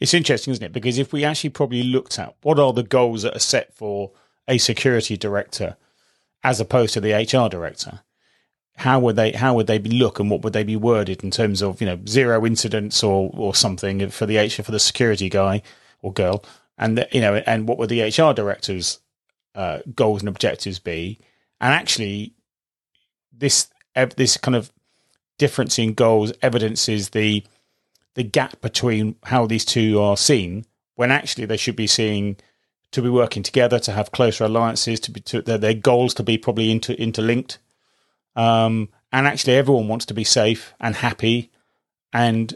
It's 0.00 0.14
interesting, 0.14 0.52
isn't 0.52 0.64
it? 0.64 0.72
Because 0.72 0.98
if 0.98 1.12
we 1.12 1.24
actually 1.24 1.50
probably 1.50 1.82
looked 1.82 2.18
at 2.18 2.34
what 2.42 2.58
are 2.58 2.72
the 2.72 2.82
goals 2.82 3.22
that 3.22 3.36
are 3.36 3.40
set 3.40 3.74
for 3.74 4.12
a 4.48 4.58
security 4.58 5.16
director 5.16 5.76
as 6.42 6.60
opposed 6.60 6.94
to 6.94 7.00
the 7.00 7.12
HR 7.12 7.48
director, 7.48 8.00
how 8.80 8.98
would 8.98 9.16
they 9.16 9.32
how 9.32 9.52
would 9.52 9.66
they 9.66 9.76
be 9.76 9.90
look 9.90 10.18
and 10.18 10.30
what 10.30 10.40
would 10.40 10.54
they 10.54 10.64
be 10.64 10.74
worded 10.74 11.22
in 11.22 11.30
terms 11.30 11.60
of 11.60 11.82
you 11.82 11.86
know 11.86 11.98
zero 12.08 12.46
incidents 12.46 13.02
or 13.02 13.30
or 13.34 13.54
something 13.54 14.08
for 14.08 14.24
the 14.24 14.38
HR 14.38 14.62
for 14.62 14.72
the 14.72 14.80
security 14.80 15.28
guy 15.28 15.60
or 16.00 16.10
girl? 16.12 16.42
And 16.78 17.06
you 17.12 17.20
know 17.20 17.36
and 17.46 17.68
what 17.68 17.76
would 17.76 17.90
the 17.90 18.00
HR 18.00 18.32
director's 18.32 19.00
uh, 19.54 19.80
goals 19.94 20.22
and 20.22 20.30
objectives 20.30 20.78
be? 20.78 21.18
And 21.60 21.74
actually 21.74 22.32
this 23.36 23.68
this 24.16 24.38
kind 24.38 24.56
of 24.56 24.72
difference 25.36 25.78
in 25.78 25.92
goals 25.92 26.32
evidences 26.40 27.10
the 27.10 27.44
the 28.14 28.22
gap 28.22 28.62
between 28.62 29.14
how 29.24 29.46
these 29.46 29.66
two 29.66 30.00
are 30.00 30.16
seen 30.16 30.64
when 30.94 31.10
actually 31.10 31.44
they 31.44 31.58
should 31.58 31.76
be 31.76 31.86
seeing 31.86 32.36
to 32.92 33.02
be 33.02 33.10
working 33.10 33.42
together 33.42 33.78
to 33.78 33.92
have 33.92 34.10
closer 34.10 34.44
alliances 34.44 34.98
to 35.00 35.10
be 35.10 35.20
to 35.20 35.42
their, 35.42 35.58
their 35.58 35.74
goals 35.74 36.14
to 36.14 36.22
be 36.22 36.38
probably 36.38 36.70
inter, 36.70 36.94
interlinked 36.94 37.58
um, 38.40 38.88
and 39.12 39.26
actually, 39.26 39.56
everyone 39.56 39.86
wants 39.86 40.06
to 40.06 40.14
be 40.14 40.24
safe 40.24 40.72
and 40.80 40.94
happy 40.94 41.50
and 42.10 42.54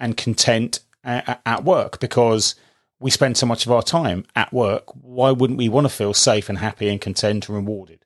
and 0.00 0.16
content 0.16 0.80
at, 1.04 1.42
at 1.44 1.62
work 1.62 2.00
because 2.00 2.54
we 3.00 3.10
spend 3.10 3.36
so 3.36 3.44
much 3.44 3.66
of 3.66 3.72
our 3.72 3.82
time 3.82 4.24
at 4.34 4.50
work. 4.50 4.84
Why 4.94 5.32
wouldn't 5.32 5.58
we 5.58 5.68
want 5.68 5.84
to 5.84 5.92
feel 5.92 6.14
safe 6.14 6.48
and 6.48 6.56
happy 6.56 6.88
and 6.88 7.02
content 7.02 7.48
and 7.48 7.56
rewarded? 7.56 8.02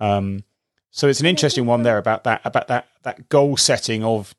Um, 0.00 0.44
so 0.90 1.08
it's 1.08 1.20
an 1.20 1.26
interesting 1.26 1.64
one 1.64 1.82
there 1.82 1.96
about 1.96 2.24
that 2.24 2.42
about 2.44 2.68
that 2.68 2.88
that 3.04 3.30
goal 3.30 3.56
setting 3.56 4.04
of 4.04 4.34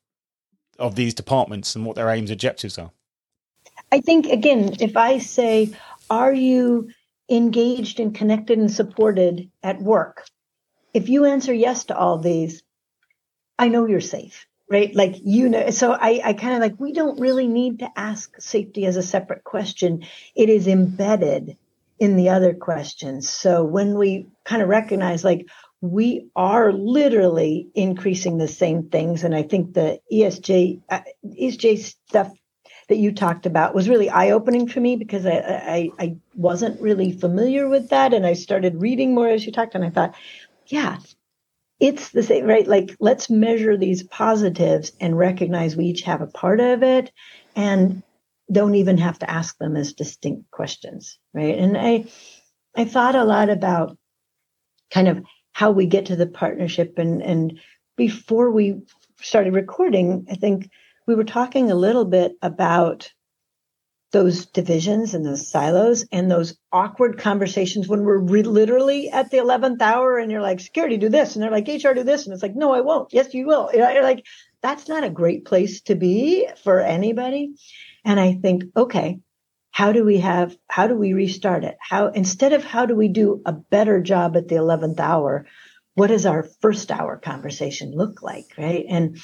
of 0.78 0.94
these 0.94 1.16
departments 1.16 1.76
and 1.76 1.88
what 1.88 1.96
their 1.96 2.10
aims 2.12 2.30
objectives 2.30 2.78
are. 2.78 2.92
I 3.92 4.00
think 4.00 4.28
again, 4.28 4.76
if 4.80 4.96
I 4.96 5.18
say, 5.18 5.72
"Are 6.12 6.36
you 6.36 6.92
engaged 7.32 8.00
and 8.00 8.14
connected 8.14 8.60
and 8.60 8.72
supported 8.72 9.50
at 9.64 9.82
work?" 9.82 10.28
If 10.94 11.10
you 11.10 11.26
answer 11.26 11.54
yes 11.54 11.86
to 11.86 11.98
all 11.98 12.18
these, 12.18 12.64
I 13.58 13.68
know 13.68 13.86
you're 13.86 14.02
safe, 14.02 14.48
right? 14.70 14.94
Like, 14.94 15.16
you 15.24 15.50
know, 15.50 15.70
so 15.70 15.92
I, 15.92 16.22
I 16.24 16.34
kind 16.34 16.56
of 16.56 16.62
like, 16.62 16.80
we 16.80 16.94
don't 16.94 17.20
really 17.20 17.48
need 17.48 17.80
to 17.80 17.92
ask 17.96 18.40
safety 18.42 18.86
as 18.86 18.98
a 18.98 19.04
separate 19.04 19.44
question. 19.44 20.06
It 20.36 20.50
is 20.50 20.68
embedded 20.68 21.58
in 22.00 22.16
the 22.16 22.30
other 22.30 22.54
questions. 22.54 23.30
So 23.30 23.64
when 23.64 23.98
we 23.98 24.28
kind 24.44 24.62
of 24.62 24.70
recognize, 24.70 25.24
like, 25.24 25.48
we 25.82 26.30
are 26.36 26.72
literally 26.72 27.68
increasing 27.74 28.38
the 28.38 28.48
same 28.48 28.90
things. 28.90 29.24
And 29.24 29.36
I 29.36 29.44
think 29.44 29.74
the 29.74 30.00
ESG, 30.12 30.82
uh, 30.90 31.02
ESG 31.26 31.80
stuff 31.80 32.32
that 32.88 32.98
you 32.98 33.12
talked 33.12 33.46
about 33.46 33.74
was 33.74 33.90
really 33.90 34.10
eye 34.10 34.32
opening 34.32 34.68
for 34.68 34.80
me 34.80 34.96
because 34.96 35.26
I, 35.26 35.32
I, 35.32 35.90
I 35.98 36.16
wasn't 36.36 36.82
really 36.82 37.12
familiar 37.12 37.68
with 37.68 37.90
that. 37.90 38.14
And 38.14 38.26
I 38.26 38.34
started 38.34 38.82
reading 38.82 39.16
more 39.16 39.28
as 39.28 39.46
you 39.46 39.52
talked 39.52 39.76
and 39.76 39.86
I 39.86 39.90
thought, 39.90 40.14
yeah, 40.72 40.98
it's 41.80 42.10
the 42.10 42.24
same, 42.24 42.46
right? 42.46 42.68
Like, 42.68 42.96
let's 43.00 43.30
measure 43.30 43.76
these 43.76 44.04
positives 44.04 44.92
and 45.00 45.18
recognize 45.18 45.76
we 45.76 45.86
each 45.86 46.04
have 46.04 46.22
a 46.22 46.28
part 46.28 46.60
of 46.60 46.84
it 46.84 47.12
and 47.56 48.04
don't 48.52 48.76
even 48.76 48.98
have 48.98 49.20
to 49.20 49.30
ask 49.30 49.58
them 49.58 49.76
as 49.76 49.94
distinct 49.94 50.52
questions, 50.52 51.18
right? 51.34 51.58
And 51.58 51.78
I, 51.78 52.06
I 52.76 52.86
thought 52.86 53.16
a 53.16 53.24
lot 53.24 53.50
about 53.50 53.98
kind 54.92 55.08
of 55.08 55.24
how 55.54 55.72
we 55.72 55.86
get 55.88 56.08
to 56.08 56.16
the 56.16 56.28
partnership 56.28 56.98
and, 56.98 57.22
and 57.22 57.60
before 57.98 58.52
we 58.52 58.82
started 59.22 59.54
recording, 59.54 60.28
I 60.30 60.36
think 60.36 60.70
we 61.08 61.16
were 61.16 61.24
talking 61.24 61.72
a 61.72 61.76
little 61.76 62.06
bit 62.06 62.34
about 62.42 63.12
those 64.12 64.46
divisions 64.46 65.14
and 65.14 65.26
those 65.26 65.50
silos 65.50 66.06
and 66.12 66.30
those 66.30 66.58
awkward 66.72 67.18
conversations 67.18 67.88
when 67.88 68.04
we're 68.04 68.18
re- 68.18 68.44
literally 68.44 69.10
at 69.10 69.32
the 69.32 69.38
11th 69.38 69.82
hour 69.82 70.18
and 70.18 70.32
you're 70.32 70.42
like 70.42 70.60
security 70.60 70.98
do 70.98 71.10
this. 71.10 71.36
And 71.36 71.44
they're 71.44 71.52
like 71.52 71.68
hr 71.68 71.94
do 71.94 72.04
this. 72.04 72.26
And 72.26 72.34
it's 72.34 72.44
like 72.44 72.56
no 72.56 72.74
i 72.74 72.82
won't. 72.82 73.14
Yes 73.14 73.34
you 73.34 73.48
will. 73.48 73.70
You're 73.74 74.04
like 74.04 74.26
that's 74.62 74.88
not 74.88 75.04
a 75.04 75.10
great 75.10 75.46
place 75.46 75.82
to 75.82 75.96
be 75.96 76.48
for 76.64 76.80
anybody. 76.80 77.54
And 78.04 78.20
i 78.20 78.34
think 78.34 78.66
okay 78.76 79.20
how 79.72 79.94
do 79.94 80.04
we 80.04 80.20
have 80.20 80.56
how 80.68 80.88
do 80.88 80.96
we 80.96 81.14
restart 81.14 81.64
it? 81.64 81.78
How 81.80 82.08
instead 82.08 82.52
of 82.54 82.64
how 82.64 82.86
do 82.86 82.96
we 82.96 83.08
do 83.08 83.42
a 83.46 83.54
better 83.54 84.02
job 84.02 84.36
at 84.36 84.50
the 84.50 84.56
11th 84.56 85.00
hour 85.00 85.46
what 85.94 86.08
does 86.08 86.26
our 86.26 86.44
first 86.62 86.90
hour 86.92 87.18
conversation 87.18 87.92
look 87.92 88.22
like 88.22 88.48
right? 88.58 88.86
And 88.90 89.20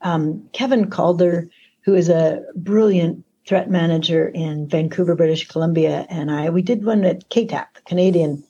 um, 0.00 0.48
kevin 0.52 0.90
calder 0.90 1.48
who 1.84 1.94
is 1.94 2.08
a 2.08 2.42
brilliant 2.56 3.24
threat 3.46 3.70
manager 3.70 4.28
in 4.28 4.68
Vancouver, 4.68 5.14
British 5.14 5.48
Columbia, 5.48 6.06
and 6.08 6.30
I 6.30 6.50
we 6.50 6.62
did 6.62 6.84
one 6.84 7.04
at 7.04 7.28
CATAP, 7.28 7.66
the 7.74 7.80
Canadian 7.84 8.44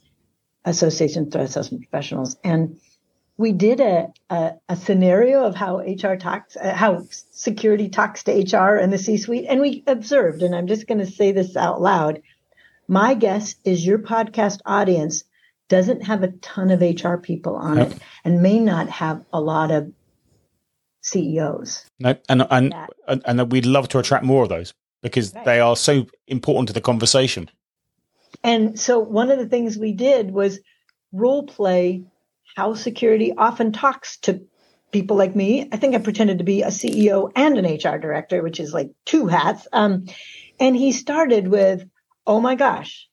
Association 0.65 1.25
of 1.25 1.33
Threat 1.33 1.45
Assessment 1.45 1.89
Professionals, 1.91 2.37
and 2.45 2.79
we 3.37 3.53
did 3.53 3.81
a, 3.81 4.13
a, 4.31 4.53
a 4.69 4.77
scenario 4.77 5.45
of 5.45 5.55
how 5.55 5.79
HR 5.79 6.17
talks, 6.17 6.57
uh, 6.57 6.75
how 6.75 7.05
security 7.31 7.89
talks 7.89 8.25
to 8.25 8.33
HR 8.33 8.77
and 8.77 8.93
the 8.93 8.99
C-suite, 8.99 9.47
and 9.49 9.61
we 9.61 9.83
observed, 9.87 10.43
and 10.43 10.55
I'm 10.55 10.67
just 10.67 10.87
going 10.87 10.99
to 10.99 11.07
say 11.07 11.33
this 11.33 11.57
out 11.57 11.81
loud. 11.81 12.23
My 12.87 13.15
guess 13.15 13.57
is 13.65 13.87
your 13.87 13.99
podcast 13.99 14.61
audience 14.67 15.25
doesn't 15.69 16.03
have 16.03 16.23
a 16.23 16.29
ton 16.29 16.71
of 16.71 16.83
HR 16.83 17.17
people 17.17 17.57
on 17.57 17.79
it 17.79 17.97
and 18.25 18.43
may 18.43 18.61
not 18.61 18.91
have 18.91 19.25
a 19.33 19.41
lot 19.41 19.71
of 19.71 19.91
CEOs. 21.01 21.87
No, 21.99 22.15
and 22.29 22.47
and, 22.51 22.75
and 23.09 23.23
and 23.25 23.51
we'd 23.51 23.67
love 23.67 23.89
to 23.89 23.99
attract 23.99 24.25
more 24.25 24.43
of 24.43 24.51
those 24.51 24.75
because 25.03 25.35
right. 25.35 25.45
they 25.45 25.61
are 25.61 25.77
so 25.77 26.07
important 26.27 26.69
to 26.69 26.73
the 26.73 26.81
conversation. 26.81 27.51
And 28.43 28.79
so 28.79 28.99
one 28.99 29.31
of 29.31 29.39
the 29.39 29.49
things 29.49 29.77
we 29.77 29.93
did 29.93 30.31
was 30.31 30.61
role 31.13 31.45
play 31.45 32.05
how 32.57 32.75
security 32.75 33.33
often 33.37 33.73
talks 33.73 34.19
to 34.19 34.43
people 34.91 35.17
like 35.17 35.35
me. 35.35 35.69
I 35.73 35.77
think 35.77 35.95
I 35.95 35.99
pretended 35.99 36.39
to 36.39 36.45
be 36.45 36.63
a 36.63 36.69
CEO 36.69 37.31
and 37.35 37.59
an 37.59 37.65
HR 37.65 37.99
director, 37.99 38.43
which 38.43 38.61
is 38.61 38.75
like 38.75 38.91
two 39.07 39.27
hats. 39.27 39.67
Um, 39.73 40.07
and 40.61 40.77
he 40.77 40.93
started 40.93 41.49
with, 41.49 41.87
"Oh 42.27 42.41
my 42.41 42.55
gosh, 42.55 43.09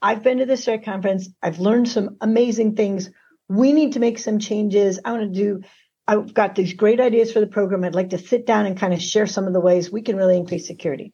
I've 0.00 0.22
been 0.22 0.38
to 0.38 0.46
this 0.46 0.64
threat 0.64 0.84
conference. 0.84 1.28
I've 1.42 1.58
learned 1.58 1.88
some 1.88 2.16
amazing 2.20 2.76
things. 2.76 3.10
We 3.48 3.72
need 3.72 3.94
to 3.94 4.00
make 4.00 4.18
some 4.18 4.38
changes. 4.38 5.00
I 5.04 5.12
want 5.12 5.34
to 5.34 5.40
do." 5.40 5.62
I've 6.04 6.34
got 6.34 6.56
these 6.56 6.74
great 6.74 7.00
ideas 7.00 7.32
for 7.32 7.38
the 7.38 7.46
program. 7.46 7.84
I'd 7.84 7.94
like 7.94 8.10
to 8.10 8.18
sit 8.18 8.44
down 8.44 8.66
and 8.66 8.76
kind 8.76 8.92
of 8.92 9.00
share 9.00 9.28
some 9.28 9.46
of 9.46 9.52
the 9.52 9.60
ways 9.60 9.90
we 9.90 10.02
can 10.02 10.16
really 10.16 10.36
increase 10.36 10.66
security. 10.66 11.12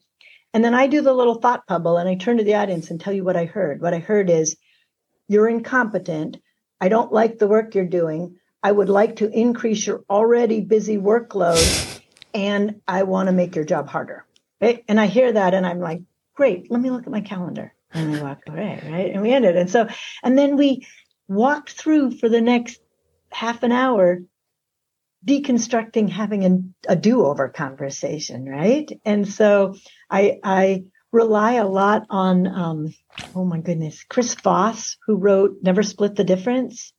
And 0.53 0.63
then 0.63 0.73
I 0.73 0.87
do 0.87 1.01
the 1.01 1.13
little 1.13 1.35
thought 1.35 1.67
bubble 1.67 1.97
and 1.97 2.09
I 2.09 2.15
turn 2.15 2.37
to 2.37 2.43
the 2.43 2.55
audience 2.55 2.89
and 2.89 2.99
tell 2.99 3.13
you 3.13 3.23
what 3.23 3.37
I 3.37 3.45
heard. 3.45 3.81
What 3.81 3.93
I 3.93 3.99
heard 3.99 4.29
is, 4.29 4.55
you're 5.27 5.47
incompetent. 5.47 6.37
I 6.81 6.89
don't 6.89 7.13
like 7.13 7.37
the 7.37 7.47
work 7.47 7.75
you're 7.75 7.85
doing. 7.85 8.37
I 8.63 8.71
would 8.71 8.89
like 8.89 9.17
to 9.17 9.29
increase 9.29 9.85
your 9.85 10.03
already 10.09 10.61
busy 10.61 10.97
workload 10.97 12.01
and 12.33 12.81
I 12.87 13.03
want 13.03 13.27
to 13.27 13.33
make 13.33 13.55
your 13.55 13.65
job 13.65 13.87
harder. 13.87 14.25
Right. 14.59 14.83
And 14.87 14.99
I 14.99 15.05
hear 15.05 15.31
that 15.31 15.53
and 15.53 15.65
I'm 15.65 15.79
like, 15.79 16.01
great, 16.33 16.69
let 16.69 16.81
me 16.81 16.89
look 16.89 17.03
at 17.03 17.11
my 17.11 17.21
calendar. 17.21 17.73
And 17.93 18.15
I 18.15 18.21
walk 18.21 18.41
away. 18.47 18.81
Right. 18.89 19.13
And 19.13 19.21
we 19.21 19.31
ended. 19.31 19.55
And 19.55 19.69
so, 19.69 19.87
and 20.23 20.37
then 20.37 20.57
we 20.57 20.85
walked 21.27 21.71
through 21.71 22.17
for 22.17 22.27
the 22.27 22.41
next 22.41 22.81
half 23.31 23.63
an 23.63 23.71
hour 23.71 24.23
deconstructing 25.25 26.09
having 26.09 26.45
a, 26.45 26.91
a 26.93 26.95
do-over 26.95 27.49
conversation, 27.49 28.45
right? 28.45 28.89
And 29.05 29.27
so 29.27 29.75
I 30.09 30.39
I 30.43 30.83
rely 31.11 31.53
a 31.53 31.67
lot 31.67 32.05
on 32.09 32.47
um, 32.47 32.93
oh 33.35 33.45
my 33.45 33.59
goodness, 33.59 34.03
Chris 34.03 34.35
Voss, 34.35 34.97
who 35.05 35.15
wrote 35.15 35.57
Never 35.61 35.83
Split 35.83 36.15
the 36.15 36.23
Difference, 36.23 36.93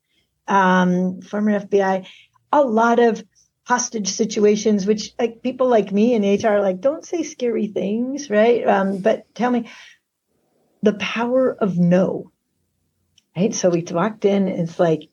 um, 0.46 1.20
former 1.22 1.58
FBI, 1.60 2.06
a 2.52 2.62
lot 2.62 2.98
of 2.98 3.24
hostage 3.64 4.08
situations, 4.08 4.86
which 4.86 5.14
like 5.18 5.42
people 5.42 5.68
like 5.68 5.92
me 5.92 6.14
in 6.14 6.22
HR 6.22 6.60
like 6.60 6.80
don't 6.80 7.04
say 7.04 7.22
scary 7.22 7.68
things, 7.68 8.28
right? 8.28 8.66
Um, 8.66 8.98
but 8.98 9.32
tell 9.34 9.50
me 9.50 9.68
the 10.82 10.94
power 10.94 11.54
of 11.54 11.78
no. 11.78 12.32
Right. 13.36 13.54
So 13.54 13.70
we 13.70 13.84
walked 13.90 14.24
in, 14.24 14.48
it's 14.48 14.78
like, 14.78 15.08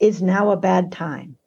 is 0.00 0.22
now 0.22 0.50
a 0.50 0.56
bad 0.56 0.92
time? 0.92 1.37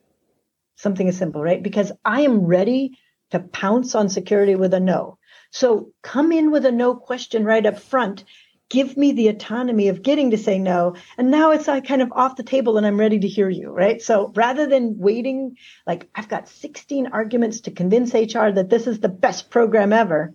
Something 0.81 1.07
as 1.07 1.17
simple, 1.17 1.41
right? 1.41 1.61
Because 1.61 1.91
I 2.03 2.21
am 2.21 2.45
ready 2.45 2.97
to 3.31 3.39
pounce 3.39 3.95
on 3.95 4.09
security 4.09 4.55
with 4.55 4.73
a 4.73 4.79
no. 4.79 5.17
So 5.51 5.91
come 6.01 6.31
in 6.31 6.51
with 6.51 6.65
a 6.65 6.71
no 6.71 6.95
question 6.95 7.45
right 7.45 7.65
up 7.65 7.79
front. 7.79 8.23
Give 8.69 8.95
me 8.95 9.11
the 9.11 9.27
autonomy 9.27 9.89
of 9.89 10.01
getting 10.01 10.31
to 10.31 10.37
say 10.37 10.57
no. 10.57 10.95
And 11.17 11.29
now 11.29 11.51
it's 11.51 11.67
like 11.67 11.85
kind 11.85 12.01
of 12.01 12.13
off 12.13 12.37
the 12.37 12.43
table 12.43 12.77
and 12.77 12.87
I'm 12.87 12.99
ready 12.99 13.19
to 13.19 13.27
hear 13.27 13.49
you, 13.49 13.69
right? 13.69 14.01
So 14.01 14.31
rather 14.33 14.65
than 14.65 14.97
waiting, 14.97 15.57
like 15.85 16.09
I've 16.15 16.29
got 16.29 16.47
16 16.47 17.07
arguments 17.07 17.61
to 17.61 17.71
convince 17.71 18.13
HR 18.13 18.49
that 18.49 18.69
this 18.69 18.87
is 18.87 18.99
the 18.99 19.09
best 19.09 19.49
program 19.49 19.91
ever, 19.91 20.33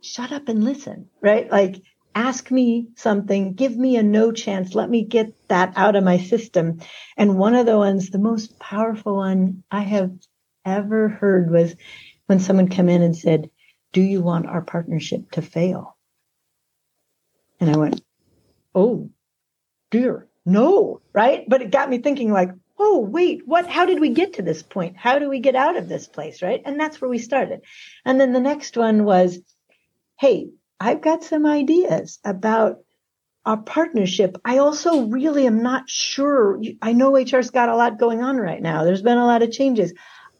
shut 0.00 0.32
up 0.32 0.48
and 0.48 0.64
listen, 0.64 1.10
right? 1.20 1.50
Like 1.50 1.82
ask 2.14 2.50
me 2.50 2.88
something, 2.96 3.54
give 3.54 3.76
me 3.76 3.96
a 3.96 4.02
no 4.02 4.32
chance, 4.32 4.74
let 4.74 4.88
me 4.88 5.04
get 5.04 5.32
that 5.48 5.72
out 5.76 5.96
of 5.96 6.04
my 6.04 6.18
system. 6.18 6.80
And 7.16 7.38
one 7.38 7.54
of 7.54 7.66
the 7.66 7.78
ones, 7.78 8.10
the 8.10 8.18
most 8.18 8.58
powerful 8.58 9.16
one 9.16 9.64
I 9.70 9.82
have 9.82 10.12
ever 10.64 11.08
heard 11.08 11.50
was 11.50 11.74
when 12.26 12.40
someone 12.40 12.68
came 12.68 12.88
in 12.88 13.02
and 13.02 13.16
said, 13.16 13.50
Do 13.92 14.00
you 14.00 14.22
want 14.22 14.46
our 14.46 14.62
partnership 14.62 15.30
to 15.32 15.42
fail? 15.42 15.96
And 17.60 17.70
I 17.70 17.76
went, 17.76 18.00
Oh, 18.74 19.10
dear, 19.90 20.28
no, 20.44 21.00
right? 21.12 21.44
But 21.48 21.62
it 21.62 21.70
got 21.70 21.90
me 21.90 21.98
thinking, 21.98 22.32
like, 22.32 22.50
oh, 22.78 22.98
wait, 22.98 23.42
what? 23.46 23.68
How 23.68 23.86
did 23.86 24.00
we 24.00 24.10
get 24.10 24.34
to 24.34 24.42
this 24.42 24.62
point? 24.62 24.96
How 24.96 25.18
do 25.18 25.28
we 25.28 25.38
get 25.38 25.54
out 25.54 25.76
of 25.76 25.88
this 25.88 26.08
place, 26.08 26.42
right? 26.42 26.60
And 26.64 26.80
that's 26.80 27.00
where 27.00 27.10
we 27.10 27.18
started. 27.18 27.60
And 28.04 28.20
then 28.20 28.32
the 28.32 28.40
next 28.40 28.76
one 28.76 29.04
was, 29.04 29.38
hey, 30.18 30.50
I've 30.82 31.00
got 31.00 31.22
some 31.22 31.46
ideas 31.46 32.18
about 32.24 32.78
our 33.46 33.56
partnership. 33.56 34.36
I 34.44 34.58
also 34.58 35.02
really 35.06 35.46
am 35.46 35.62
not 35.62 35.88
sure. 35.88 36.60
I 36.80 36.92
know 36.92 37.16
HR's 37.16 37.50
got 37.50 37.68
a 37.68 37.76
lot 37.76 38.00
going 38.00 38.20
on 38.20 38.36
right 38.36 38.60
now. 38.60 38.82
There's 38.82 39.02
been 39.02 39.18
a 39.18 39.26
lot 39.26 39.42
of 39.42 39.52
changes. 39.52 39.94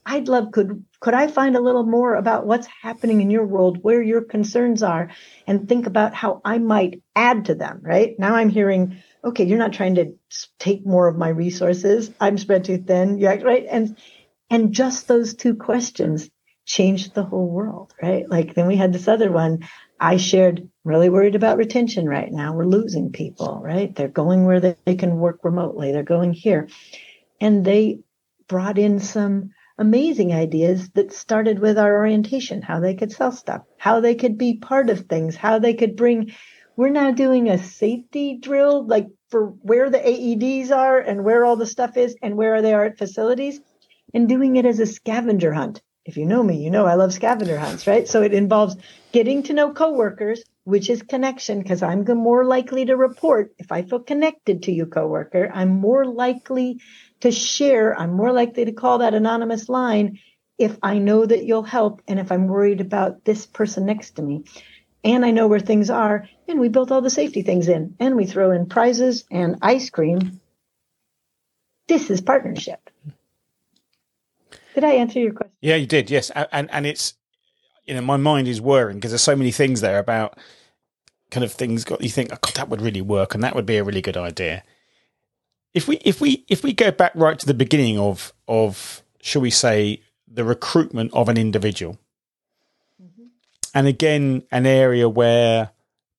I'd 0.05 0.27
love 0.27 0.51
could 0.51 0.85
could 0.99 1.15
I 1.15 1.29
find 1.29 1.55
a 1.55 1.61
little 1.61 1.87
more 1.87 2.17
about 2.17 2.45
what's 2.45 2.67
happening 2.83 3.21
in 3.21 3.31
your 3.31 3.47
world, 3.47 3.79
where 3.83 4.03
your 4.03 4.21
concerns 4.21 4.83
are, 4.83 5.11
and 5.47 5.69
think 5.69 5.87
about 5.87 6.13
how 6.13 6.41
I 6.45 6.59
might 6.59 7.03
add 7.15 7.45
to 7.45 7.55
them. 7.55 7.79
Right 7.81 8.19
now, 8.19 8.35
I'm 8.35 8.49
hearing, 8.49 8.97
okay, 9.25 9.45
you're 9.45 9.59
not 9.59 9.73
trying 9.73 9.95
to 9.95 10.15
take 10.59 10.85
more 10.85 11.07
of 11.07 11.17
my 11.17 11.29
resources. 11.29 12.11
I'm 12.21 12.37
spread 12.37 12.65
too 12.65 12.79
thin. 12.79 13.19
Yeah, 13.19 13.35
right. 13.43 13.67
And 13.71 13.97
and 14.51 14.73
just 14.73 15.07
those 15.07 15.35
two 15.35 15.55
questions 15.55 16.31
changed 16.65 17.15
the 17.15 17.25
whole 17.25 17.49
world. 17.49 17.93
Right. 18.03 18.29
Like 18.29 18.55
then 18.55 18.67
we 18.67 18.77
had 18.77 18.93
this 18.93 19.09
other 19.09 19.31
one. 19.31 19.69
I 19.99 20.17
shared, 20.17 20.69
really 20.85 21.09
worried 21.09 21.35
about 21.35 21.59
retention 21.59 22.09
right 22.09 22.31
now. 22.31 22.55
We're 22.55 22.65
losing 22.65 23.13
people, 23.13 23.61
right? 23.63 23.95
They're 23.95 24.09
going 24.09 24.45
where 24.45 24.61
they, 24.61 24.77
they 24.85 24.97
can 24.97 25.19
work 25.19 25.41
remotely. 25.45 25.93
They're 25.93 26.03
going 26.03 26.33
here. 26.33 26.69
And 27.41 27.65
they 27.65 28.01
brought 28.49 28.79
in 28.79 28.99
some 28.99 29.51
amazing 29.79 30.33
ideas 30.33 30.91
that 30.91 31.13
started 31.13 31.59
with 31.59 31.79
our 31.79 31.97
orientation, 31.97 32.63
how 32.63 32.81
they 32.81 32.95
could 32.95 33.13
sell 33.13 33.33
stuff, 33.33 33.63
how 33.79 34.01
they 34.01 34.15
could 34.15 34.39
be 34.39 34.59
part 34.59 34.91
of 34.91 35.07
things, 35.07 35.37
how 35.37 35.59
they 35.59 35.75
could 35.75 35.97
bring. 35.97 36.33
We're 36.77 36.91
now 36.91 37.11
doing 37.11 37.49
a 37.49 37.59
safety 37.59 38.39
drill, 38.39 38.87
like 38.87 39.09
for 39.29 39.47
where 39.63 39.91
the 39.91 39.99
AEDs 39.99 40.71
are 40.71 40.99
and 40.99 41.25
where 41.25 41.45
all 41.45 41.57
the 41.57 41.67
stuff 41.67 41.97
is 41.97 42.17
and 42.23 42.37
where 42.37 42.63
they 42.63 42.75
are 42.75 42.85
at 42.85 42.99
facilities, 42.99 43.61
and 44.15 44.29
doing 44.29 44.57
it 44.57 44.67
as 44.67 44.81
a 44.81 44.87
scavenger 44.87 45.53
hunt 45.53 45.83
if 46.05 46.17
you 46.17 46.27
know 46.27 46.43
me, 46.43 46.57
you 46.57 46.71
know 46.71 46.87
I 46.87 46.95
love 46.95 47.13
scavenger 47.13 47.59
hunts, 47.59 47.87
right? 47.87 48.09
So 48.09 48.23
it 48.23 48.35
involves 48.35 48.77
getting 49.13 49.45
to 49.45 49.53
know 49.53 49.73
coworkers, 49.73 50.43
which 50.65 50.91
is 50.91 51.03
connection, 51.03 51.63
because 51.63 51.83
I'm 51.83 52.05
more 52.05 52.45
likely 52.45 52.87
to 52.87 52.97
report 52.97 53.53
if 53.59 53.71
I 53.71 53.83
feel 53.83 54.01
connected 54.01 54.65
to 54.65 54.73
you, 54.73 54.87
coworker. 54.87 55.51
I'm 55.53 55.71
more 55.71 56.05
likely 56.05 56.81
to 57.21 57.31
share. 57.31 57.99
I'm 57.99 58.13
more 58.13 58.33
likely 58.33 58.65
to 58.65 58.73
call 58.73 58.99
that 58.99 59.15
anonymous 59.15 59.69
line 59.69 60.19
if 60.59 60.77
I 60.83 60.99
know 60.99 61.25
that 61.25 61.45
you'll 61.45 61.63
help 61.63 62.03
and 62.09 62.19
if 62.19 62.33
I'm 62.33 62.47
worried 62.47 62.81
about 62.81 63.25
this 63.25 63.47
person 63.47 63.87
next 63.87 64.17
to 64.17 64.23
me. 64.23 64.45
And 65.05 65.25
I 65.25 65.31
know 65.31 65.49
where 65.49 65.61
things 65.61 65.91
are. 65.91 66.29
And 66.47 66.61
we 66.61 66.69
built 66.69 66.93
all 66.93 67.01
the 67.01 67.11
safety 67.11 67.43
things 67.43 67.69
in 67.69 67.97
and 67.99 68.17
we 68.17 68.27
throw 68.27 68.51
in 68.53 68.67
prizes 68.67 69.25
and 69.31 69.57
ice 69.63 69.91
cream. 69.91 70.41
This 71.89 72.11
is 72.11 72.21
partnership. 72.21 72.91
Did 74.75 74.85
I 74.85 74.93
answer 74.93 75.19
your? 75.19 75.35
Yeah, 75.63 75.77
you 75.77 75.87
did. 75.87 76.11
Yes, 76.11 76.31
and 76.31 76.69
and 76.71 76.85
it's 76.85 77.15
you 77.87 77.95
know 77.95 78.03
my 78.03 78.17
mind 78.17 78.49
is 78.49 78.61
whirring 78.61 78.99
because 78.99 79.13
there's 79.13 79.23
so 79.23 79.37
many 79.37 79.53
things 79.53 79.81
there 79.81 79.99
about 79.99 80.37
kind 81.31 81.45
of 81.45 81.53
things 81.53 81.85
got 81.85 82.03
you 82.03 82.11
think 82.11 82.31
oh, 82.33 82.39
God, 82.43 82.55
that 82.55 82.69
would 82.69 82.83
really 82.83 83.01
work 83.01 83.35
and 83.35 83.43
that 83.43 83.55
would 83.55 83.65
be 83.65 83.79
a 83.79 83.85
really 83.85 84.03
good 84.03 84.17
idea. 84.17 84.65
If 85.73 85.89
we 85.89 85.97
if 85.99 86.21
we 86.21 86.45
if 86.49 86.63
we 86.63 86.75
go 86.75 86.91
back 86.91 87.13
right 87.15 87.39
to 87.39 87.47
the 87.47 87.55
beginning 87.55 87.99
of 87.99 88.33
of 88.49 89.03
shall 89.21 89.41
we 89.41 89.51
say 89.51 90.03
the 90.27 90.45
recruitment 90.45 91.13
of 91.15 91.29
an 91.29 91.39
individual, 91.39 91.99
mm-hmm. 93.03 93.27
and 93.73 93.87
again, 93.87 94.43
an 94.51 94.67
area 94.67 95.09
where 95.09 95.71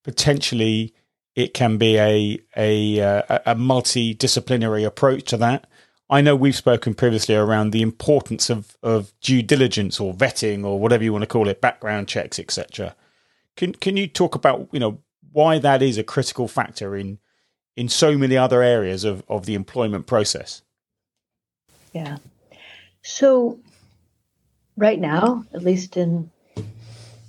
potentially 0.03 0.93
it 1.35 1.53
can 1.53 1.77
be 1.77 1.97
a 1.97 2.39
a 2.55 3.01
uh, 3.01 3.39
a 3.45 3.55
multidisciplinary 3.55 4.85
approach 4.85 5.25
to 5.25 5.37
that. 5.37 5.67
I 6.13 6.21
know 6.21 6.35
we've 6.35 6.55
spoken 6.55 6.93
previously 6.93 7.33
around 7.33 7.71
the 7.71 7.81
importance 7.81 8.51
of 8.51 8.77
of 8.83 9.11
due 9.19 9.41
diligence 9.41 9.99
or 9.99 10.13
vetting 10.13 10.63
or 10.63 10.79
whatever 10.79 11.03
you 11.03 11.11
want 11.11 11.23
to 11.23 11.27
call 11.27 11.47
it, 11.47 11.59
background 11.59 12.07
checks, 12.07 12.37
etc. 12.37 12.95
Can 13.57 13.73
can 13.73 13.97
you 13.97 14.05
talk 14.05 14.35
about 14.35 14.67
you 14.71 14.79
know 14.79 14.99
why 15.31 15.57
that 15.57 15.81
is 15.81 15.97
a 15.97 16.03
critical 16.03 16.47
factor 16.47 16.95
in 16.95 17.17
in 17.75 17.89
so 17.89 18.15
many 18.15 18.37
other 18.37 18.61
areas 18.61 19.03
of 19.03 19.23
of 19.27 19.47
the 19.47 19.55
employment 19.55 20.05
process? 20.05 20.61
Yeah. 21.93 22.17
So 23.01 23.59
right 24.77 24.99
now, 24.99 25.45
at 25.51 25.63
least 25.63 25.97
in 25.97 26.29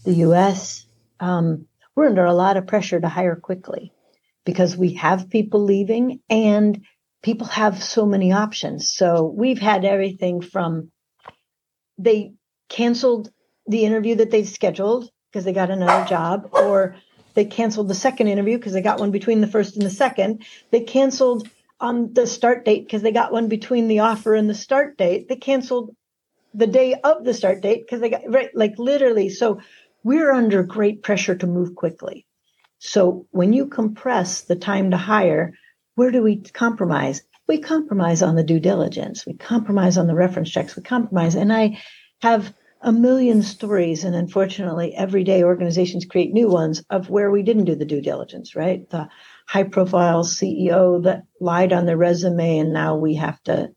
the 0.04 0.14
U.S., 0.26 0.84
um, 1.20 1.66
we're 1.94 2.08
under 2.08 2.26
a 2.26 2.34
lot 2.34 2.58
of 2.58 2.66
pressure 2.66 3.00
to 3.00 3.08
hire 3.08 3.36
quickly 3.36 3.94
because 4.44 4.76
we 4.76 4.92
have 4.92 5.30
people 5.30 5.64
leaving 5.64 6.20
and 6.28 6.82
people 7.24 7.46
have 7.46 7.82
so 7.82 8.04
many 8.04 8.32
options. 8.32 8.92
So 8.92 9.24
we've 9.24 9.58
had 9.58 9.84
everything 9.86 10.42
from 10.42 10.92
they 11.96 12.34
canceled 12.68 13.30
the 13.66 13.84
interview 13.86 14.16
that 14.16 14.30
they'd 14.30 14.44
scheduled 14.44 15.08
because 15.32 15.44
they 15.44 15.54
got 15.54 15.70
another 15.70 16.06
job, 16.06 16.50
or 16.52 16.96
they 17.32 17.46
canceled 17.46 17.88
the 17.88 17.94
second 17.94 18.28
interview 18.28 18.58
because 18.58 18.74
they 18.74 18.82
got 18.82 19.00
one 19.00 19.10
between 19.10 19.40
the 19.40 19.46
first 19.46 19.76
and 19.76 19.86
the 19.86 19.90
second. 19.90 20.44
They 20.70 20.80
canceled 20.80 21.48
on 21.80 22.12
the 22.12 22.26
start 22.26 22.64
date 22.64 22.84
because 22.84 23.02
they 23.02 23.10
got 23.10 23.32
one 23.32 23.48
between 23.48 23.88
the 23.88 24.00
offer 24.00 24.34
and 24.34 24.48
the 24.48 24.54
start 24.54 24.98
date. 24.98 25.26
They 25.28 25.36
canceled 25.36 25.96
the 26.52 26.66
day 26.66 26.94
of 27.02 27.24
the 27.24 27.34
start 27.34 27.62
date 27.62 27.84
because 27.86 28.00
they 28.00 28.10
got 28.10 28.22
right 28.28 28.50
like 28.54 28.74
literally. 28.76 29.30
So 29.30 29.60
we're 30.02 30.30
under 30.30 30.62
great 30.62 31.02
pressure 31.02 31.36
to 31.36 31.46
move 31.46 31.74
quickly. 31.74 32.26
So 32.80 33.26
when 33.30 33.54
you 33.54 33.68
compress 33.68 34.42
the 34.42 34.56
time 34.56 34.90
to 34.90 34.98
hire, 34.98 35.54
where 35.94 36.10
do 36.10 36.22
we 36.22 36.40
compromise? 36.40 37.22
We 37.46 37.58
compromise 37.58 38.22
on 38.22 38.36
the 38.36 38.44
due 38.44 38.60
diligence. 38.60 39.26
We 39.26 39.34
compromise 39.34 39.98
on 39.98 40.06
the 40.06 40.14
reference 40.14 40.50
checks. 40.50 40.76
We 40.76 40.82
compromise. 40.82 41.34
And 41.34 41.52
I 41.52 41.82
have 42.22 42.54
a 42.80 42.92
million 42.92 43.42
stories. 43.42 44.04
And 44.04 44.14
unfortunately, 44.14 44.94
every 44.94 45.24
day 45.24 45.42
organizations 45.42 46.04
create 46.04 46.32
new 46.32 46.48
ones 46.48 46.84
of 46.90 47.10
where 47.10 47.30
we 47.30 47.42
didn't 47.42 47.64
do 47.64 47.74
the 47.74 47.84
due 47.84 48.00
diligence, 48.00 48.54
right? 48.54 48.88
The 48.90 49.08
high 49.46 49.64
profile 49.64 50.24
CEO 50.24 51.02
that 51.04 51.22
lied 51.40 51.72
on 51.72 51.86
their 51.86 51.96
resume. 51.96 52.58
And 52.58 52.72
now 52.72 52.96
we 52.96 53.14
have 53.14 53.42
to, 53.44 53.70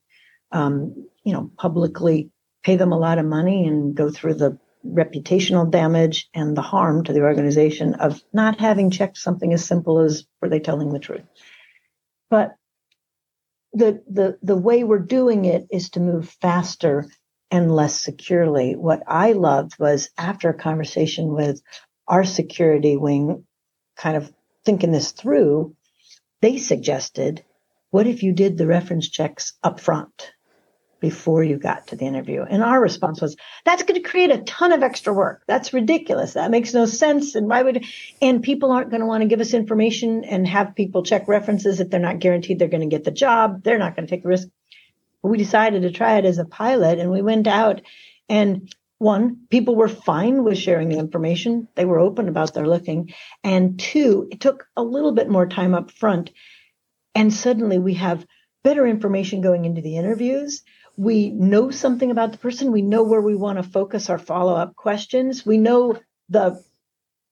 um, 0.51 1.08
you 1.23 1.34
know, 1.34 1.51
publicly 1.58 2.32
pay 2.63 2.75
them 2.75 2.91
a 2.91 2.99
lot 2.99 3.17
of 3.17 3.25
money 3.25 3.65
and 3.65 3.95
go 3.95 4.10
through 4.10 4.36
the 4.36 4.58
reputational 4.86 5.69
damage 5.69 6.30
and 6.34 6.56
the 6.56 6.62
harm 6.62 7.03
to 7.03 7.13
the 7.13 7.21
organization 7.21 7.95
of 7.95 8.21
not 8.34 8.60
having 8.60 8.91
checked 8.91 9.17
something 9.17 9.53
as 9.53 9.65
simple 9.65 9.99
as 9.99 10.25
were 10.41 10.49
they 10.49 10.60
telling 10.60 10.91
the 10.91 10.99
truth. 10.99 11.23
But 12.30 12.56
the 13.74 14.04
the 14.10 14.38
the 14.42 14.58
way 14.58 14.84
we're 14.84 15.00
doing 15.00 15.46
it 15.46 15.68
is 15.72 15.92
to 15.92 16.00
move 16.00 16.30
faster 16.42 17.06
and 17.52 17.74
less 17.74 18.00
securely. 18.00 18.76
What 18.76 19.04
I 19.08 19.34
loved 19.34 19.80
was 19.80 20.10
after 20.18 20.50
a 20.50 20.58
conversation 20.58 21.34
with 21.34 21.62
our 22.08 22.24
security 22.24 22.98
wing, 22.98 23.46
kind 23.96 24.18
of 24.18 24.34
thinking 24.66 24.92
this 24.92 25.12
through, 25.12 25.76
they 26.42 26.58
suggested, 26.58 27.44
what 27.92 28.08
if 28.08 28.24
you 28.24 28.34
did 28.34 28.58
the 28.58 28.68
reference 28.68 29.10
checks 29.10 29.54
up 29.63 29.80
front? 29.80 30.32
Before 31.00 31.44
you 31.44 31.58
got 31.58 31.88
to 31.88 31.96
the 31.96 32.06
interview. 32.06 32.44
And 32.44 32.64
our 32.64 32.80
response 32.82 33.22
was, 33.22 33.36
that's 33.66 33.84
going 33.84 34.02
to 34.02 34.10
create 34.10 34.32
a 34.32 34.40
ton 34.40 34.72
of 34.72 34.84
extra 34.84 35.14
work. 35.14 35.44
That's 35.48 35.74
ridiculous. 35.74 36.34
That 36.34 36.52
makes 36.52 36.74
no 36.74 36.86
sense. 36.86 37.36
And 37.36 37.48
why 37.48 37.64
would, 37.64 37.86
and 38.22 38.44
people 38.44 38.72
aren't 38.72 38.90
going 38.90 39.02
to 39.02 39.08
want 39.08 39.22
to 39.22 39.28
give 39.28 39.42
us 39.42 39.54
information 39.54 40.24
and 40.24 40.48
have 40.48 40.76
people 40.76 41.04
check 41.04 41.28
references 41.28 41.80
if 41.80 41.90
they're 41.90 42.00
not 42.00 42.20
guaranteed 42.20 42.60
they're 42.60 42.68
going 42.68 42.88
to 42.90 42.96
get 42.96 43.04
the 43.04 43.12
job. 43.12 43.64
They're 43.64 43.80
not 43.80 43.96
going 43.96 44.08
to 44.08 44.10
take 44.10 44.24
the 44.24 44.30
risk. 44.30 44.48
But 45.22 45.30
we 45.30 45.38
decided 45.38 45.84
to 45.84 45.92
try 45.92 46.18
it 46.18 46.26
as 46.26 46.38
a 46.38 46.46
pilot 46.46 47.00
and 47.00 47.12
we 47.12 47.22
went 47.22 47.48
out 47.48 47.82
and 48.30 48.74
one, 49.00 49.46
people 49.50 49.76
were 49.76 49.88
fine 49.88 50.44
with 50.44 50.58
sharing 50.58 50.90
the 50.90 50.98
information. 50.98 51.68
They 51.76 51.86
were 51.86 52.00
open 52.00 52.28
about 52.28 52.54
their 52.54 52.68
looking. 52.68 53.14
And 53.44 53.80
two, 53.80 54.28
it 54.32 54.40
took 54.40 54.68
a 54.76 54.84
little 54.84 55.12
bit 55.12 55.30
more 55.30 55.46
time 55.46 55.76
up 55.76 55.92
front. 55.92 56.32
And 57.14 57.32
suddenly 57.32 57.78
we 57.78 57.96
have 57.96 58.26
better 58.64 58.88
information 58.88 59.42
going 59.42 59.66
into 59.66 59.82
the 59.82 59.98
interviews 59.98 60.64
we 60.98 61.30
know 61.30 61.70
something 61.70 62.10
about 62.10 62.32
the 62.32 62.40
person. 62.40 62.72
We 62.72 62.82
know 62.82 63.04
where 63.04 63.22
we 63.22 63.36
want 63.36 63.60
to 63.60 63.64
focus 63.64 64.10
our 64.10 64.18
follow 64.18 64.56
up 64.56 64.76
questions. 64.76 65.46
We 65.46 65.60
know 65.60 66.00
the 66.28 66.62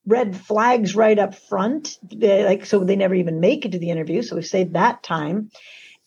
red 0.06 0.38
flags 0.38 0.96
right 0.96 1.18
up 1.18 1.34
front, 1.34 1.98
they, 2.04 2.46
like 2.46 2.66
so 2.68 2.84
they 2.84 2.96
never 2.96 3.16
even 3.16 3.40
make 3.40 3.66
it 3.66 3.72
to 3.72 3.80
the 3.80 3.90
interview. 3.90 4.22
So 4.22 4.36
we 4.36 4.44
save 4.44 4.74
that 4.74 5.02
time. 5.02 5.50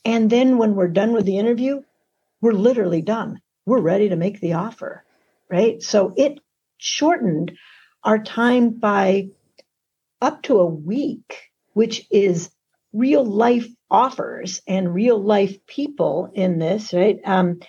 And 0.04 0.30
then 0.30 0.56
when 0.56 0.76
we're 0.76 0.88
done 0.88 1.12
with 1.12 1.26
the 1.26 1.38
interview, 1.38 1.82
we're 2.40 2.52
literally 2.52 3.02
done. 3.02 3.40
We're 3.66 3.80
ready 3.80 4.10
to 4.10 4.16
make 4.16 4.40
the 4.40 4.52
offer, 4.52 5.04
right? 5.50 5.82
So 5.82 6.14
it 6.16 6.38
shortened 6.78 7.58
our 8.04 8.20
time 8.20 8.70
by 8.70 9.30
up 10.22 10.42
to 10.44 10.60
a 10.60 10.66
week, 10.66 11.50
which 11.72 12.06
is 12.10 12.50
real 12.92 13.24
life 13.24 13.66
offers 13.90 14.62
and 14.66 14.94
real 14.94 15.18
life 15.22 15.66
people 15.66 16.30
in 16.34 16.58
this, 16.58 16.92
right? 16.92 17.18
Um, 17.24 17.60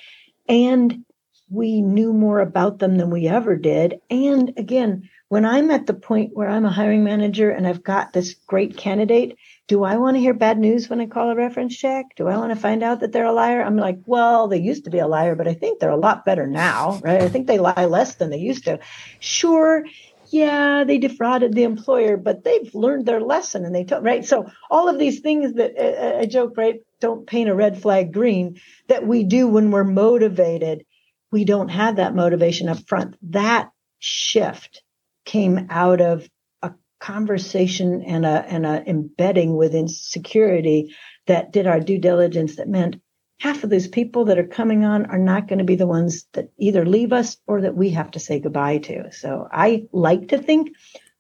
and 0.48 1.06
we 1.50 1.82
knew 1.82 2.14
more 2.14 2.40
about 2.40 2.80
them 2.80 2.98
than 2.98 3.10
we 3.10 3.28
ever 3.28 3.56
did. 3.56 4.00
And 4.10 4.54
again, 4.58 5.10
when 5.30 5.46
I'm 5.46 5.70
at 5.70 5.86
the 5.86 5.94
point 5.94 6.32
where 6.34 6.50
I'm 6.50 6.66
a 6.66 6.72
hiring 6.72 7.04
manager 7.04 7.52
and 7.52 7.68
I've 7.68 7.84
got 7.84 8.14
this 8.14 8.34
great 8.48 8.78
candidate, 8.78 9.38
do 9.68 9.84
I 9.84 9.98
want 9.98 10.16
to 10.16 10.22
hear 10.22 10.34
bad 10.34 10.58
news 10.58 10.90
when 10.90 11.00
I 11.00 11.06
call 11.06 11.30
a 11.30 11.36
reference 11.36 11.78
check? 11.78 12.08
Do 12.16 12.28
I 12.28 12.38
want 12.38 12.52
to 12.52 12.60
find 12.60 12.82
out 12.82 13.00
that 13.00 13.12
they're 13.12 13.26
a 13.26 13.32
liar? 13.32 13.62
I'm 13.62 13.78
like, 13.78 14.00
well, 14.06 14.48
they 14.48 14.60
used 14.60 14.86
to 14.86 14.90
be 14.90 14.98
a 14.98 15.08
liar, 15.08 15.36
but 15.36 15.48
I 15.48 15.54
think 15.54 15.80
they're 15.80 15.92
a 15.92 15.98
lot 15.98 16.26
better 16.26 16.48
now, 16.48 17.00
right? 17.04 17.22
I 17.22 17.30
think 17.30 17.46
they 17.46 17.60
lie 17.60 17.86
less 17.86 18.16
than 18.16 18.32
they 18.32 18.38
used 18.38 18.66
to. 18.66 18.80
Sure, 19.20 19.86
yeah, 20.32 20.84
they 20.84 20.98
defrauded 20.98 21.54
the 21.54 21.64
employer, 21.64 22.18
but 22.18 22.44
they've 22.44 22.74
learned 22.74 23.06
their 23.06 23.22
lesson 23.22 23.66
and 23.66 23.74
they 23.74 23.84
told, 23.84 24.04
right? 24.04 24.24
So 24.24 24.50
all 24.70 24.88
of 24.88 25.00
these 25.00 25.20
things 25.22 25.54
that 25.54 26.20
I 26.22 26.26
joke, 26.26 26.56
right? 26.58 26.82
Don't 27.00 27.28
paint 27.28 27.50
a 27.50 27.56
red 27.56 27.82
flag 27.82 28.14
green 28.14 28.60
that 28.88 29.06
we 29.06 29.24
do 29.24 29.48
when 29.48 29.72
we're 29.72 29.84
motivated. 29.84 30.86
We 31.32 31.46
don't 31.46 31.70
have 31.70 31.98
that 31.98 32.16
motivation 32.16 32.70
up 32.70 32.88
front. 32.88 33.16
That 33.32 33.72
shift 34.00 34.84
came 35.26 35.68
out 35.70 36.02
of 36.02 36.28
a 36.62 36.74
conversation 37.00 38.04
and 38.04 38.26
a, 38.26 38.46
and 38.48 38.66
a 38.66 38.84
embedding 38.88 39.56
within 39.56 39.88
security 39.88 40.96
that 41.28 41.52
did 41.52 41.68
our 41.68 41.80
due 41.80 42.00
diligence 42.00 42.58
that 42.58 42.68
meant 42.68 42.98
half 43.40 43.64
of 43.64 43.70
these 43.70 43.88
people 43.88 44.26
that 44.26 44.38
are 44.38 44.48
coming 44.48 44.84
on 44.84 45.06
are 45.08 45.18
not 45.18 45.48
going 45.48 45.60
to 45.60 45.66
be 45.66 45.76
the 45.76 45.88
ones 45.88 46.26
that 46.34 46.52
either 46.58 46.86
leave 46.86 47.14
us 47.14 47.38
or 47.48 47.62
that 47.62 47.76
we 47.76 47.90
have 47.92 48.12
to 48.12 48.20
say 48.20 48.40
goodbye 48.40 48.78
to. 48.80 49.12
So 49.12 49.48
I 49.52 49.86
like 49.92 50.30
to 50.30 50.38
think 50.38 50.76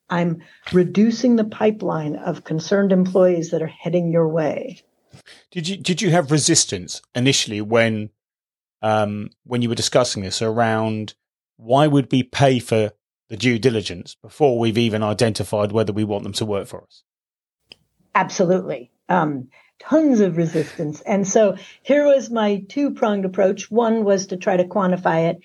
I'm 0.10 0.42
reducing 0.74 1.36
the 1.36 1.46
pipeline 1.46 2.16
of 2.16 2.44
concerned 2.44 2.92
employees 2.92 3.52
that 3.52 3.62
are 3.62 3.68
heading 3.68 4.12
your 4.12 4.28
way. 4.28 4.82
Did 5.52 5.68
you 5.68 5.78
did 5.78 6.02
you 6.02 6.12
have 6.12 6.32
resistance 6.32 7.02
initially 7.16 7.62
when 7.62 8.10
um, 8.82 9.30
when 9.44 9.62
you 9.62 9.70
were 9.70 9.76
discussing 9.76 10.24
this 10.24 10.42
around 10.42 11.16
why 11.58 11.88
would 11.88 12.12
we 12.12 12.24
pay 12.24 12.60
for 12.60 12.92
the 13.30 13.38
due 13.38 13.60
diligence 13.60 14.16
before 14.16 14.58
we've 14.58 14.78
even 14.78 15.04
identified 15.04 15.72
whether 15.72 15.94
we 15.94 16.04
want 16.04 16.24
them 16.24 16.34
to 16.34 16.46
work 16.46 16.68
for 16.68 16.84
us? 16.84 17.04
Absolutely. 18.16 18.92
Um, 19.08 19.50
tons 19.80 20.20
of 20.20 20.38
resistance. 20.38 21.02
And 21.02 21.28
so 21.28 21.56
here 21.82 22.06
was 22.06 22.30
my 22.30 22.64
two 22.68 22.92
pronged 22.92 23.26
approach. 23.26 23.72
One 23.72 24.04
was 24.04 24.28
to 24.28 24.38
try 24.38 24.58
to 24.58 24.66
quantify 24.66 25.30
it. 25.30 25.40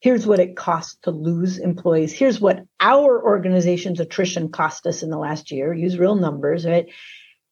Here's 0.00 0.26
what 0.26 0.40
it 0.40 0.56
costs 0.56 0.98
to 1.02 1.10
lose 1.10 1.58
employees. 1.58 2.12
Here's 2.12 2.40
what 2.40 2.64
our 2.80 3.22
organization's 3.22 4.00
attrition 4.00 4.50
cost 4.50 4.86
us 4.86 5.02
in 5.02 5.10
the 5.10 5.18
last 5.18 5.50
year. 5.50 5.72
Use 5.72 5.98
real 5.98 6.16
numbers, 6.16 6.66
right? 6.66 6.86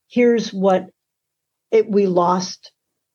Here's 0.09 0.53
what 0.53 0.91
it, 1.71 1.91
we 1.91 2.07
lost 2.07 2.73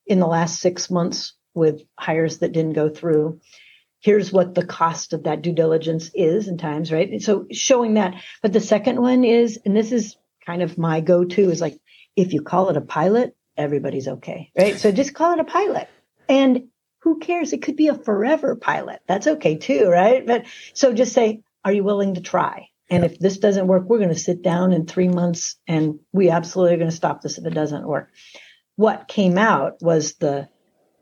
in 0.08 0.20
the 0.20 0.28
last 0.28 0.60
six 0.60 0.90
months 0.90 1.34
with 1.54 1.84
hires 1.98 2.40
that 2.40 2.52
didn't 2.52 2.74
go 2.74 2.90
through. 2.90 3.40
Here's 4.02 4.32
what 4.32 4.56
the 4.56 4.66
cost 4.66 5.14
of 5.14 5.24
that 5.24 5.42
due 5.42 5.54
diligence 5.54 6.10
is 6.16 6.48
in 6.48 6.58
times, 6.58 6.92
right? 6.92 7.10
And 7.10 7.22
so 7.22 7.46
showing 7.52 7.96
that. 7.96 8.16
But 8.42 8.54
the 8.54 8.62
second 8.62 9.02
one 9.02 9.24
is, 9.24 9.60
and 9.66 9.76
this 9.76 9.92
is 9.92 10.16
kind 10.46 10.62
of 10.62 10.78
my 10.78 11.02
go 11.02 11.24
to 11.24 11.52
is 11.52 11.62
like, 11.62 11.80
if 12.16 12.34
you 12.34 12.42
call 12.42 12.70
it 12.70 12.78
a 12.78 12.82
pilot, 12.82 13.36
everybody's 13.58 14.08
okay, 14.08 14.52
right? 14.58 14.80
So 14.80 14.92
just 14.92 15.14
call 15.14 15.34
it 15.34 15.40
a 15.40 15.46
pilot. 15.46 15.88
And 16.28 16.68
who 17.00 17.20
cares? 17.20 17.54
It 17.54 17.62
could 17.62 17.76
be 17.76 17.88
a 17.88 17.96
forever 17.96 18.56
pilot. 18.56 19.02
That's 19.08 19.28
okay 19.28 19.58
too, 19.58 19.88
right? 19.88 20.26
But 20.26 20.46
so 20.74 20.94
just 20.94 21.14
say, 21.14 21.44
are 21.64 21.72
you 21.72 21.84
willing 21.84 22.16
to 22.16 22.22
try? 22.22 22.70
And 22.90 23.06
if 23.06 23.20
this 23.20 23.38
doesn't 23.38 23.68
work, 23.68 23.84
we're 23.88 23.98
going 23.98 24.10
to 24.10 24.16
sit 24.16 24.42
down 24.42 24.74
in 24.74 24.86
three 24.86 25.08
months 25.08 25.58
and 25.68 26.00
we 26.12 26.30
absolutely 26.30 26.74
are 26.76 26.80
going 26.80 26.90
to 26.90 26.96
stop 26.96 27.22
this 27.22 27.38
if 27.38 27.46
it 27.46 27.54
doesn't 27.54 27.88
work. 27.88 28.10
What 28.76 29.08
came 29.08 29.38
out 29.38 29.82
was 29.82 30.16
the 30.16 30.50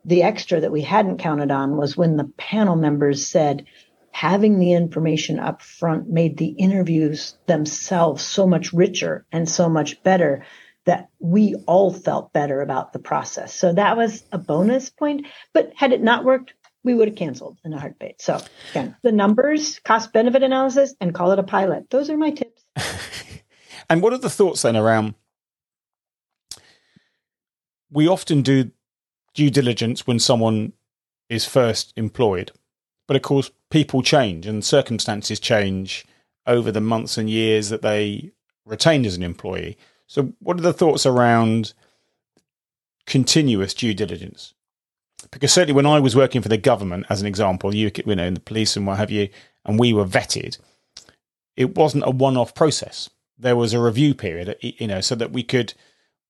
the 0.04 0.22
extra 0.22 0.60
that 0.60 0.72
we 0.72 0.82
hadn't 0.82 1.18
counted 1.18 1.50
on 1.50 1.76
was 1.76 1.96
when 1.96 2.16
the 2.16 2.32
panel 2.36 2.76
members 2.76 3.26
said, 3.26 3.66
having 4.10 4.58
the 4.58 4.72
information 4.72 5.38
up 5.38 5.60
front 5.60 6.08
made 6.08 6.38
the 6.38 6.48
interviews 6.48 7.36
themselves 7.46 8.24
so 8.24 8.46
much 8.46 8.72
richer 8.72 9.26
and 9.30 9.48
so 9.48 9.68
much 9.68 10.02
better 10.02 10.44
that 10.88 11.10
we 11.18 11.54
all 11.66 11.92
felt 11.92 12.32
better 12.32 12.62
about 12.62 12.94
the 12.94 12.98
process. 12.98 13.52
So 13.52 13.74
that 13.74 13.98
was 13.98 14.24
a 14.32 14.38
bonus 14.38 14.88
point. 14.88 15.26
But 15.52 15.70
had 15.76 15.92
it 15.92 16.02
not 16.02 16.24
worked, 16.24 16.54
we 16.82 16.94
would 16.94 17.08
have 17.08 17.16
canceled 17.16 17.58
in 17.62 17.74
a 17.74 17.78
heartbeat. 17.78 18.22
So 18.22 18.40
again, 18.70 18.96
the 19.02 19.12
numbers, 19.12 19.80
cost 19.80 20.14
benefit 20.14 20.42
analysis, 20.42 20.94
and 20.98 21.14
call 21.14 21.32
it 21.32 21.38
a 21.38 21.42
pilot. 21.42 21.90
Those 21.90 22.08
are 22.08 22.16
my 22.16 22.30
tips. 22.30 22.64
and 23.90 24.00
what 24.00 24.14
are 24.14 24.18
the 24.18 24.30
thoughts 24.30 24.62
then 24.62 24.78
around? 24.78 25.14
We 27.90 28.08
often 28.08 28.40
do 28.40 28.70
due 29.34 29.50
diligence 29.50 30.06
when 30.06 30.18
someone 30.18 30.72
is 31.28 31.44
first 31.44 31.92
employed. 31.96 32.50
But 33.06 33.16
of 33.16 33.22
course, 33.22 33.50
people 33.68 34.00
change 34.00 34.46
and 34.46 34.64
circumstances 34.64 35.38
change 35.38 36.06
over 36.46 36.72
the 36.72 36.80
months 36.80 37.18
and 37.18 37.28
years 37.28 37.68
that 37.68 37.82
they 37.82 38.32
retained 38.64 39.04
as 39.04 39.16
an 39.16 39.22
employee. 39.22 39.76
So, 40.08 40.32
what 40.40 40.58
are 40.58 40.62
the 40.62 40.72
thoughts 40.72 41.06
around 41.06 41.74
continuous 43.06 43.74
due 43.74 43.94
diligence? 43.94 44.54
Because 45.30 45.52
certainly, 45.52 45.74
when 45.74 45.86
I 45.86 46.00
was 46.00 46.16
working 46.16 46.42
for 46.42 46.48
the 46.48 46.56
government, 46.56 47.06
as 47.10 47.20
an 47.20 47.26
example, 47.26 47.74
you, 47.74 47.90
you 48.04 48.16
know, 48.16 48.24
in 48.24 48.34
the 48.34 48.40
police 48.40 48.76
and 48.76 48.86
what 48.86 48.98
have 48.98 49.10
you, 49.10 49.28
and 49.64 49.78
we 49.78 49.92
were 49.92 50.06
vetted, 50.06 50.58
it 51.56 51.76
wasn't 51.76 52.04
a 52.06 52.10
one-off 52.10 52.54
process. 52.54 53.10
There 53.38 53.56
was 53.56 53.74
a 53.74 53.80
review 53.80 54.14
period, 54.14 54.56
you 54.62 54.86
know, 54.86 55.00
so 55.02 55.14
that 55.14 55.30
we 55.30 55.42
could 55.42 55.74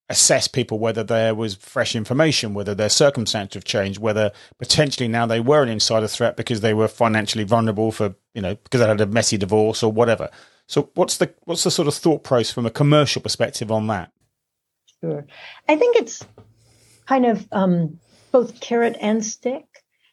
assess 0.08 0.48
people 0.48 0.78
whether 0.78 1.04
there 1.04 1.34
was 1.34 1.54
fresh 1.54 1.94
information, 1.94 2.54
whether 2.54 2.74
their 2.74 2.88
circumstances 2.88 3.54
have 3.54 3.64
changed, 3.64 4.00
whether 4.00 4.32
potentially 4.58 5.06
now 5.06 5.26
they 5.26 5.40
were 5.40 5.62
an 5.62 5.68
insider 5.68 6.08
threat 6.08 6.36
because 6.36 6.62
they 6.62 6.74
were 6.74 6.88
financially 6.88 7.44
vulnerable 7.44 7.92
for 7.92 8.14
you 8.34 8.40
know 8.40 8.54
because 8.56 8.80
they 8.80 8.88
had 8.88 9.00
a 9.00 9.06
messy 9.06 9.36
divorce 9.36 9.82
or 9.82 9.92
whatever. 9.92 10.30
So 10.68 10.90
what's 10.94 11.16
the 11.16 11.34
what's 11.44 11.64
the 11.64 11.70
sort 11.70 11.88
of 11.88 11.94
thought 11.94 12.22
process 12.22 12.52
from 12.52 12.66
a 12.66 12.70
commercial 12.70 13.22
perspective 13.22 13.72
on 13.72 13.86
that? 13.88 14.12
Sure, 15.00 15.26
I 15.66 15.76
think 15.76 15.96
it's 15.96 16.24
kind 17.06 17.24
of 17.24 17.48
um, 17.50 17.98
both 18.30 18.60
carrot 18.60 18.96
and 19.00 19.24
stick. 19.24 19.64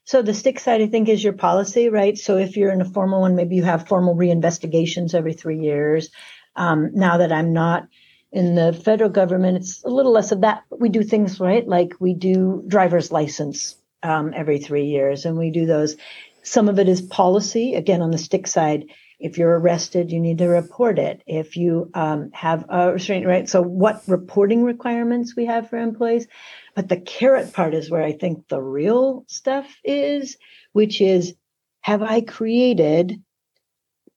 So 0.06 0.22
the 0.22 0.34
stick 0.34 0.60
side, 0.60 0.82
I 0.82 0.88
think, 0.88 1.10
is 1.10 1.24
your 1.24 1.34
policy, 1.34 1.90
right? 1.90 2.18
So 2.18 2.38
if 2.38 2.56
you're 2.56 2.72
in 2.72 2.80
a 2.80 2.86
formal 2.86 3.22
one, 3.22 3.36
maybe 3.36 3.56
you 3.56 3.64
have 3.64 3.88
formal 3.88 4.16
reinvestigations 4.16 5.14
every 5.14 5.34
three 5.34 5.60
years. 5.60 6.10
Um, 6.56 6.92
now 6.94 7.18
that 7.18 7.34
I'm 7.34 7.52
not 7.52 7.88
in 8.32 8.56
the 8.56 8.72
federal 8.72 9.10
government, 9.10 9.58
it's 9.58 9.84
a 9.84 9.90
little 9.90 10.12
less 10.12 10.32
of 10.32 10.42
that, 10.42 10.64
but 10.70 10.80
we 10.80 10.90
do 10.90 11.04
things 11.04 11.40
right, 11.40 11.68
like 11.68 11.94
we 12.00 12.14
do 12.14 12.64
driver's 12.68 13.12
license 13.12 13.76
um, 14.04 14.32
every 14.34 14.60
three 14.60 14.86
years, 14.86 15.26
and 15.26 15.38
we 15.38 15.50
do 15.50 15.66
those. 15.66 15.98
Some 16.44 16.70
of 16.70 16.80
it 16.80 16.88
is 16.88 17.02
policy. 17.02 17.74
Again, 17.74 18.02
on 18.02 18.12
the 18.12 18.20
stick 18.20 18.46
side, 18.46 18.86
if 19.20 19.38
you're 19.38 19.60
arrested, 19.60 20.12
you 20.12 20.20
need 20.20 20.40
to 20.40 20.48
report 20.48 21.00
it. 21.00 21.22
If 21.26 21.56
you 21.58 21.90
um, 21.94 22.32
have 22.34 22.66
a 22.70 22.94
restraint, 22.94 23.26
right? 23.26 23.48
So, 23.48 23.62
what 23.62 24.04
reporting 24.08 24.64
requirements 24.64 25.36
we 25.36 25.46
have 25.46 25.70
for 25.70 25.78
employees? 25.78 26.28
But 26.76 26.90
the 26.90 27.00
carrot 27.00 27.54
part 27.54 27.74
is 27.74 27.90
where 27.90 28.04
I 28.04 28.12
think 28.12 28.48
the 28.48 28.62
real 28.62 29.24
stuff 29.28 29.68
is, 29.84 30.38
which 30.74 31.02
is, 31.02 31.34
have 31.82 32.02
I 32.02 32.22
created 32.22 33.22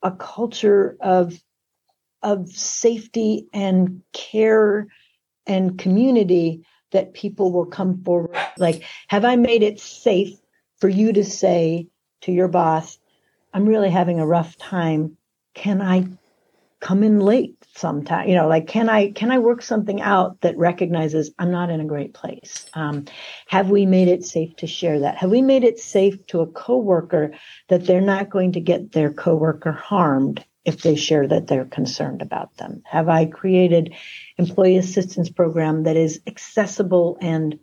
a 0.03 0.11
culture 0.11 0.96
of 1.01 1.38
of 2.22 2.49
safety 2.49 3.46
and 3.53 4.03
care 4.12 4.88
and 5.46 5.78
community 5.78 6.64
that 6.90 7.14
people 7.14 7.53
will 7.53 7.66
come 7.66 8.03
forward. 8.03 8.36
Like, 8.57 8.82
have 9.09 9.24
I 9.24 9.36
made 9.36 9.62
it 9.62 9.78
safe 9.78 10.36
for 10.78 10.88
you 10.88 11.12
to 11.12 11.24
say 11.24 11.88
to 12.22 12.32
your 12.32 12.49
boss, 12.49 12.99
I'm 13.53 13.66
really 13.66 13.90
having 13.90 14.20
a 14.20 14.26
rough 14.26 14.57
time. 14.57 15.16
Can 15.55 15.80
I 15.80 16.07
come 16.80 17.03
in 17.03 17.18
late 17.20 17.57
sometime? 17.74 18.28
You 18.28 18.36
know, 18.36 18.49
like, 18.49 18.66
can 18.66 18.88
I, 18.88 19.11
can 19.11 19.30
I 19.30 19.38
work 19.38 19.62
something 19.62 20.01
out 20.01 20.40
that 20.42 20.57
recognizes 20.57 21.30
I'm 21.38 21.51
not 21.51 21.70
in 21.70 21.80
a 21.80 21.86
great 21.86 22.14
place? 22.14 22.66
Um, 22.74 23.07
have 23.46 23.70
we 23.70 23.86
made 23.86 24.09
it 24.09 24.24
safe 24.24 24.55
to 24.57 24.66
share 24.66 25.01
that? 25.01 25.16
Have 25.16 25.30
we 25.30 25.42
made 25.42 25.64
it 25.64 25.78
safe 25.78 26.24
to 26.28 26.40
a 26.40 26.46
coworker 26.46 27.32
that 27.68 27.86
they're 27.86 28.01
not 28.01 28.30
going 28.30 28.53
to 28.53 28.61
get 28.61 28.92
their 28.92 29.12
coworker 29.12 29.72
harmed 29.72 30.44
if 30.64 30.82
they 30.82 30.94
share 30.94 31.26
that 31.26 31.46
they're 31.46 31.64
concerned 31.64 32.22
about 32.22 32.57
them? 32.59 32.82
Have 32.84 33.09
I 33.09 33.26
created 33.26 33.94
employee 34.36 34.76
assistance 34.76 35.30
program 35.30 35.84
that 35.84 35.96
is 35.96 36.20
accessible 36.26 37.18
and 37.20 37.59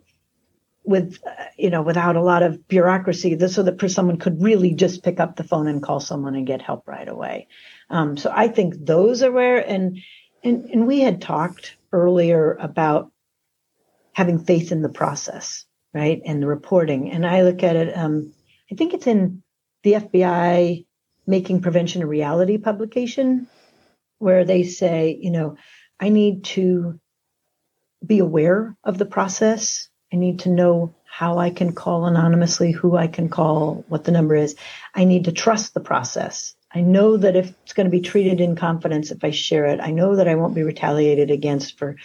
with 0.86 1.18
uh, 1.26 1.44
you 1.56 1.70
know 1.70 1.82
without 1.82 2.16
a 2.16 2.22
lot 2.22 2.42
of 2.42 2.66
bureaucracy 2.68 3.36
so 3.48 3.62
that 3.62 3.90
someone 3.90 4.18
could 4.18 4.42
really 4.42 4.74
just 4.74 5.02
pick 5.02 5.20
up 5.20 5.36
the 5.36 5.44
phone 5.44 5.66
and 5.66 5.82
call 5.82 6.00
someone 6.00 6.34
and 6.34 6.46
get 6.46 6.62
help 6.62 6.86
right 6.86 7.08
away 7.08 7.48
um, 7.90 8.16
so 8.16 8.32
i 8.34 8.48
think 8.48 8.74
those 8.78 9.22
are 9.22 9.32
where 9.32 9.58
and 9.58 9.98
and 10.42 10.64
and 10.66 10.86
we 10.86 11.00
had 11.00 11.20
talked 11.20 11.76
earlier 11.92 12.54
about 12.60 13.10
having 14.12 14.38
faith 14.38 14.72
in 14.72 14.82
the 14.82 14.88
process 14.88 15.64
right 15.92 16.22
and 16.24 16.42
the 16.42 16.46
reporting 16.46 17.10
and 17.10 17.26
i 17.26 17.42
look 17.42 17.62
at 17.62 17.76
it 17.76 17.96
um, 17.96 18.32
i 18.70 18.74
think 18.74 18.94
it's 18.94 19.06
in 19.06 19.42
the 19.82 19.94
fbi 19.94 20.86
Making 21.26 21.60
Prevention 21.60 22.02
a 22.02 22.06
Reality 22.06 22.56
publication 22.56 23.48
where 24.18 24.44
they 24.44 24.62
say, 24.62 25.18
you 25.20 25.30
know, 25.30 25.56
I 25.98 26.08
need 26.08 26.44
to 26.44 27.00
be 28.04 28.20
aware 28.20 28.76
of 28.84 28.98
the 28.98 29.06
process. 29.06 29.88
I 30.16 30.18
need 30.18 30.38
to 30.40 30.48
know 30.48 30.94
how 31.04 31.36
I 31.36 31.50
can 31.50 31.74
call 31.74 32.06
anonymously, 32.06 32.72
who 32.72 32.96
I 32.96 33.06
can 33.06 33.28
call, 33.28 33.84
what 33.88 34.04
the 34.04 34.12
number 34.12 34.34
is. 34.34 34.56
I 34.94 35.04
need 35.04 35.24
to 35.26 35.32
trust 35.32 35.74
the 35.74 35.80
process. 35.80 36.54
I 36.72 36.80
know 36.80 37.18
that 37.18 37.36
if 37.36 37.52
it's 37.62 37.74
going 37.74 37.84
to 37.84 37.90
be 37.90 38.00
treated 38.00 38.40
in 38.40 38.56
confidence 38.56 39.10
if 39.10 39.22
I 39.22 39.30
share 39.30 39.66
it, 39.66 39.78
I 39.78 39.90
know 39.90 40.16
that 40.16 40.26
I 40.26 40.34
won't 40.34 40.54
be 40.54 40.62
retaliated 40.62 41.30
against 41.30 41.78
for 41.78 41.96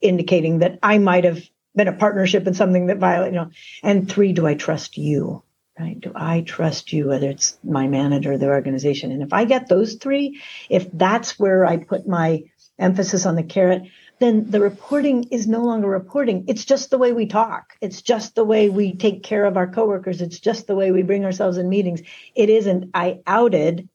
indicating 0.00 0.58
that 0.58 0.80
I 0.82 0.98
might 0.98 1.22
have 1.22 1.48
been 1.76 1.86
a 1.86 1.92
partnership 1.92 2.44
in 2.48 2.54
something 2.54 2.86
that 2.86 2.98
violated, 2.98 3.34
you 3.34 3.40
know. 3.40 3.50
And 3.84 4.10
three, 4.10 4.32
do 4.32 4.44
I 4.44 4.54
trust 4.54 4.98
you? 4.98 5.44
right? 5.78 5.98
Do 5.98 6.12
I 6.14 6.42
trust 6.42 6.92
you, 6.92 7.08
whether 7.08 7.30
it's 7.30 7.56
my 7.64 7.86
manager 7.86 8.32
or 8.32 8.38
the 8.38 8.48
organization? 8.48 9.12
And 9.12 9.22
if 9.22 9.32
I 9.32 9.44
get 9.44 9.68
those 9.68 9.94
three, 9.94 10.40
if 10.68 10.86
that's 10.92 11.38
where 11.38 11.64
I 11.64 11.78
put 11.78 12.06
my 12.06 12.44
emphasis 12.78 13.26
on 13.26 13.36
the 13.36 13.42
carrot, 13.42 13.84
then 14.22 14.50
the 14.50 14.60
reporting 14.60 15.24
is 15.30 15.46
no 15.46 15.62
longer 15.64 15.88
reporting. 15.88 16.44
It's 16.48 16.64
just 16.64 16.90
the 16.90 16.98
way 16.98 17.12
we 17.12 17.26
talk. 17.26 17.76
It's 17.80 18.02
just 18.02 18.34
the 18.34 18.44
way 18.44 18.68
we 18.68 18.94
take 18.94 19.22
care 19.22 19.44
of 19.44 19.56
our 19.56 19.66
coworkers. 19.66 20.20
It's 20.20 20.38
just 20.38 20.66
the 20.66 20.74
way 20.74 20.92
we 20.92 21.02
bring 21.02 21.24
ourselves 21.24 21.58
in 21.58 21.68
meetings. 21.68 22.02
It 22.34 22.50
isn't, 22.50 22.90
I 22.94 23.20
outed 23.26 23.88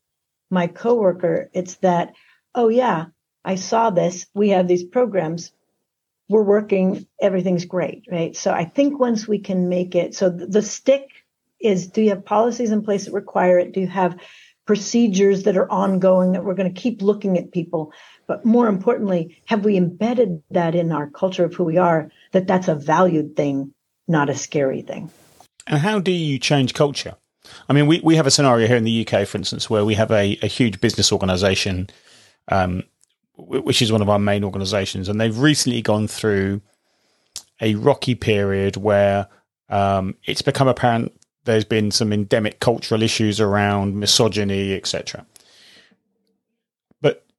my 0.49 0.67
coworker. 0.67 1.49
It's 1.53 1.75
that, 1.75 2.13
oh 2.55 2.69
yeah, 2.69 3.05
I 3.43 3.55
saw 3.55 3.89
this. 3.89 4.27
We 4.33 4.49
have 4.49 4.67
these 4.67 4.83
programs. 4.83 5.51
We're 6.29 6.43
working. 6.43 7.07
Everything's 7.21 7.65
great, 7.65 8.03
right? 8.11 8.35
So 8.35 8.51
I 8.51 8.65
think 8.65 8.99
once 8.99 9.27
we 9.27 9.39
can 9.39 9.69
make 9.69 9.95
it, 9.95 10.15
so 10.15 10.29
the 10.29 10.61
stick 10.61 11.09
is 11.59 11.87
do 11.87 12.01
you 12.01 12.09
have 12.09 12.25
policies 12.25 12.71
in 12.71 12.83
place 12.83 13.05
that 13.05 13.13
require 13.13 13.59
it? 13.59 13.71
Do 13.73 13.79
you 13.79 13.87
have 13.87 14.19
procedures 14.65 15.43
that 15.43 15.57
are 15.57 15.71
ongoing 15.71 16.33
that 16.33 16.43
we're 16.43 16.53
going 16.53 16.73
to 16.73 16.81
keep 16.81 17.01
looking 17.01 17.37
at 17.37 17.51
people? 17.51 17.93
But 18.27 18.45
more 18.45 18.67
importantly, 18.67 19.41
have 19.45 19.63
we 19.63 19.77
embedded 19.77 20.43
that 20.51 20.75
in 20.75 20.91
our 20.91 21.09
culture 21.09 21.45
of 21.45 21.53
who 21.53 21.63
we 21.63 21.77
are, 21.77 22.11
that 22.33 22.47
that's 22.47 22.67
a 22.67 22.75
valued 22.75 23.35
thing, 23.35 23.73
not 24.07 24.29
a 24.29 24.35
scary 24.35 24.81
thing? 24.81 25.09
And 25.65 25.79
how 25.79 25.99
do 25.99 26.11
you 26.11 26.37
change 26.37 26.73
culture? 26.73 27.15
I 27.69 27.73
mean, 27.73 27.87
we, 27.87 28.01
we 28.01 28.17
have 28.17 28.27
a 28.27 28.31
scenario 28.31 28.67
here 28.67 28.75
in 28.75 28.83
the 28.83 29.07
UK, 29.07 29.25
for 29.25 29.37
instance, 29.37 29.69
where 29.69 29.85
we 29.85 29.95
have 29.95 30.11
a, 30.11 30.37
a 30.41 30.47
huge 30.47 30.81
business 30.81 31.11
organization, 31.11 31.89
um, 32.49 32.83
which 33.37 33.81
is 33.81 33.91
one 33.91 34.01
of 34.01 34.09
our 34.09 34.19
main 34.19 34.43
organizations, 34.43 35.07
and 35.07 35.19
they've 35.21 35.37
recently 35.37 35.81
gone 35.81 36.07
through 36.07 36.61
a 37.61 37.75
rocky 37.75 38.15
period 38.15 38.75
where 38.75 39.27
um, 39.69 40.15
it's 40.25 40.41
become 40.41 40.67
apparent 40.67 41.13
there's 41.47 41.65
been 41.65 41.89
some 41.89 42.13
endemic 42.13 42.59
cultural 42.59 43.01
issues 43.01 43.41
around 43.41 43.95
misogyny, 43.95 44.75
etc. 44.75 45.25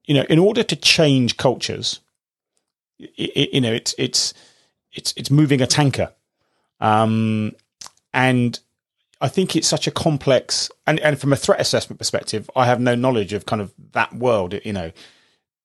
You 0.09 0.15
know, 0.15 0.25
in 0.29 0.39
order 0.39 0.65
to 0.65 0.75
change 0.75 1.37
cultures, 1.37 2.01
it, 2.99 3.55
you 3.55 3.61
know, 3.61 3.73
it's 3.73 3.95
it's 3.99 4.35
it's 4.93 5.15
it's 5.17 5.31
moving 5.31 5.61
a 5.61 5.67
tanker, 5.67 6.13
um, 6.81 7.53
and 8.13 8.59
I 9.21 9.29
think 9.29 9.55
it's 9.55 9.69
such 9.69 9.87
a 9.87 9.93
complex 9.93 10.71
and 10.87 10.99
and 11.01 11.21
from 11.21 11.33
a 11.33 11.37
threat 11.37 11.61
assessment 11.61 11.99
perspective, 11.99 12.51
I 12.57 12.67
have 12.67 12.81
no 12.81 12.95
knowledge 12.95 13.33
of 13.33 13.47
kind 13.47 13.63
of 13.63 13.73
that 13.93 14.13
world. 14.15 14.59
You 14.65 14.73
know, 14.73 14.93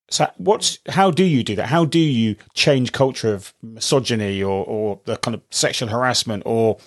so 0.10 0.30
what's 0.38 0.78
how 0.90 1.10
do 1.10 1.24
you 1.24 1.44
do 1.44 1.56
that? 1.56 1.68
How 1.70 1.86
do 1.86 2.00
you 2.00 2.36
change 2.54 2.92
culture 2.92 3.34
of 3.34 3.54
misogyny 3.64 4.44
or 4.44 4.64
or 4.66 5.00
the 5.06 5.18
kind 5.18 5.34
of 5.34 5.42
sexual 5.50 5.90
harassment 5.90 6.44
or 6.46 6.78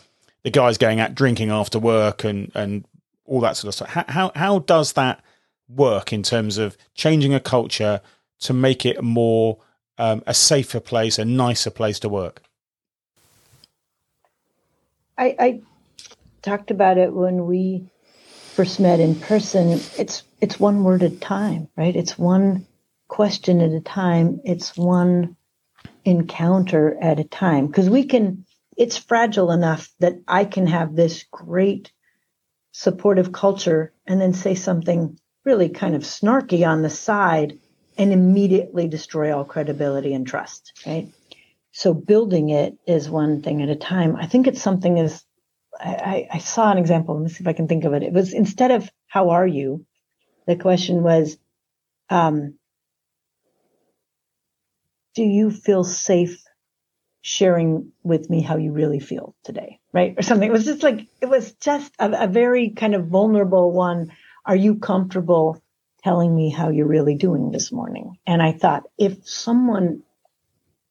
the 0.47 0.51
guys 0.51 0.79
going 0.79 1.01
out 1.01 1.13
drinking 1.13 1.51
after 1.51 1.79
work 1.79 2.23
and 2.23 2.53
and 2.55 2.85
all 3.25 3.41
that 3.41 3.57
sort 3.57 3.69
of 3.69 3.75
stuff. 3.75 3.89
How 3.89 4.05
how, 4.07 4.33
how 4.37 4.59
does 4.61 4.93
that 4.93 5.25
work 5.69 6.13
in 6.13 6.23
terms 6.23 6.59
of 6.59 6.77
changing 6.95 7.35
a 7.35 7.41
culture 7.41 8.01
to 8.41 8.53
make 8.53 8.85
it 8.87 9.03
more 9.03 9.59
um, 9.99 10.23
a 10.27 10.35
safer 10.35 10.81
place, 10.81 11.19
a 11.19 11.25
nicer 11.25 11.71
place 11.71 11.99
to 12.01 12.09
work? 12.09 12.43
I, 15.19 15.37
I 15.39 15.61
talked 16.43 16.71
about 16.71 16.99
it 16.99 17.13
when 17.13 17.47
we 17.47 17.91
first 18.57 18.81
met 18.81 19.01
in 19.01 19.15
person, 19.15 19.69
it's 19.99 20.23
it's 20.41 20.61
one 20.61 20.85
word 20.85 21.03
at 21.03 21.13
a 21.13 21.17
time, 21.17 21.69
right? 21.77 21.95
It's 21.95 22.19
one 22.19 22.67
question 23.09 23.61
at 23.61 23.71
a 23.71 23.81
time. 23.81 24.41
It's 24.45 24.77
one 24.77 25.37
encounter 26.05 26.97
at 27.01 27.21
a 27.21 27.25
time 27.25 27.67
because 27.67 27.91
we 27.91 28.05
can 28.05 28.47
it's 28.77 28.97
fragile 28.97 29.51
enough 29.51 29.91
that 30.01 30.15
I 30.29 30.45
can 30.45 30.67
have 30.67 30.95
this 30.95 31.25
great 31.31 31.93
supportive 32.73 33.33
culture 33.33 33.93
and 34.07 34.21
then 34.21 34.33
say 34.33 34.55
something 34.55 35.19
really 35.47 35.69
kind 35.69 35.95
of 35.95 36.03
snarky 36.03 36.67
on 36.69 36.83
the 36.83 36.91
side 36.91 37.59
and 37.97 38.13
immediately 38.13 38.89
destroy 38.89 39.35
all 39.35 39.45
credibility 39.45 40.13
and 40.13 40.27
trust, 40.27 40.73
right? 40.85 41.09
So 41.71 41.95
building 41.95 42.51
it 42.51 42.77
is 42.87 43.09
one 43.09 43.43
thing 43.43 43.63
at 43.63 43.69
a 43.69 43.77
time. 43.77 44.17
I 44.17 44.27
think 44.27 44.47
it's 44.47 44.61
something 44.61 44.99
as 44.99 45.25
I, 45.79 46.27
I 46.33 46.39
saw 46.39 46.71
an 46.71 46.79
example. 46.79 47.15
Let 47.15 47.25
me 47.25 47.31
see 47.31 47.43
if 47.43 47.49
I 47.49 47.53
can 47.53 47.69
think 47.69 47.85
of 47.85 47.93
it. 47.93 48.03
It 48.03 48.13
was 48.13 48.33
instead 48.33 48.71
of 48.71 48.91
how 49.07 49.31
are 49.31 49.47
you, 49.47 49.87
the 50.47 50.57
question 50.57 51.03
was, 51.03 51.37
um, 52.11 52.55
do 55.15 55.23
you 55.23 55.51
feel 55.51 55.85
safe 55.85 56.43
sharing 57.21 57.93
with 58.03 58.31
me 58.31 58.41
how 58.41 58.57
you 58.57 58.73
really 58.73 59.01
feel 59.01 59.35
today? 59.45 59.81
Right. 59.93 60.15
Or 60.17 60.23
something. 60.23 60.49
It 60.49 60.53
was 60.53 60.65
just 60.65 60.83
like, 60.83 61.07
it 61.21 61.29
was 61.29 61.53
just 61.55 61.93
a, 61.99 62.25
a 62.25 62.27
very 62.27 62.71
kind 62.71 62.95
of 62.95 63.09
vulnerable 63.09 63.73
one. 63.73 64.13
Are 64.47 64.57
you 64.57 64.77
comfortable 64.77 65.61
telling 66.05 66.35
me 66.35 66.51
how 66.51 66.71
you're 66.71 66.87
really 66.87 67.17
doing 67.17 67.51
this 67.51 67.73
morning? 67.73 68.19
And 68.27 68.41
I 68.43 68.53
thought 68.53 68.85
if 68.99 69.29
someone 69.29 70.05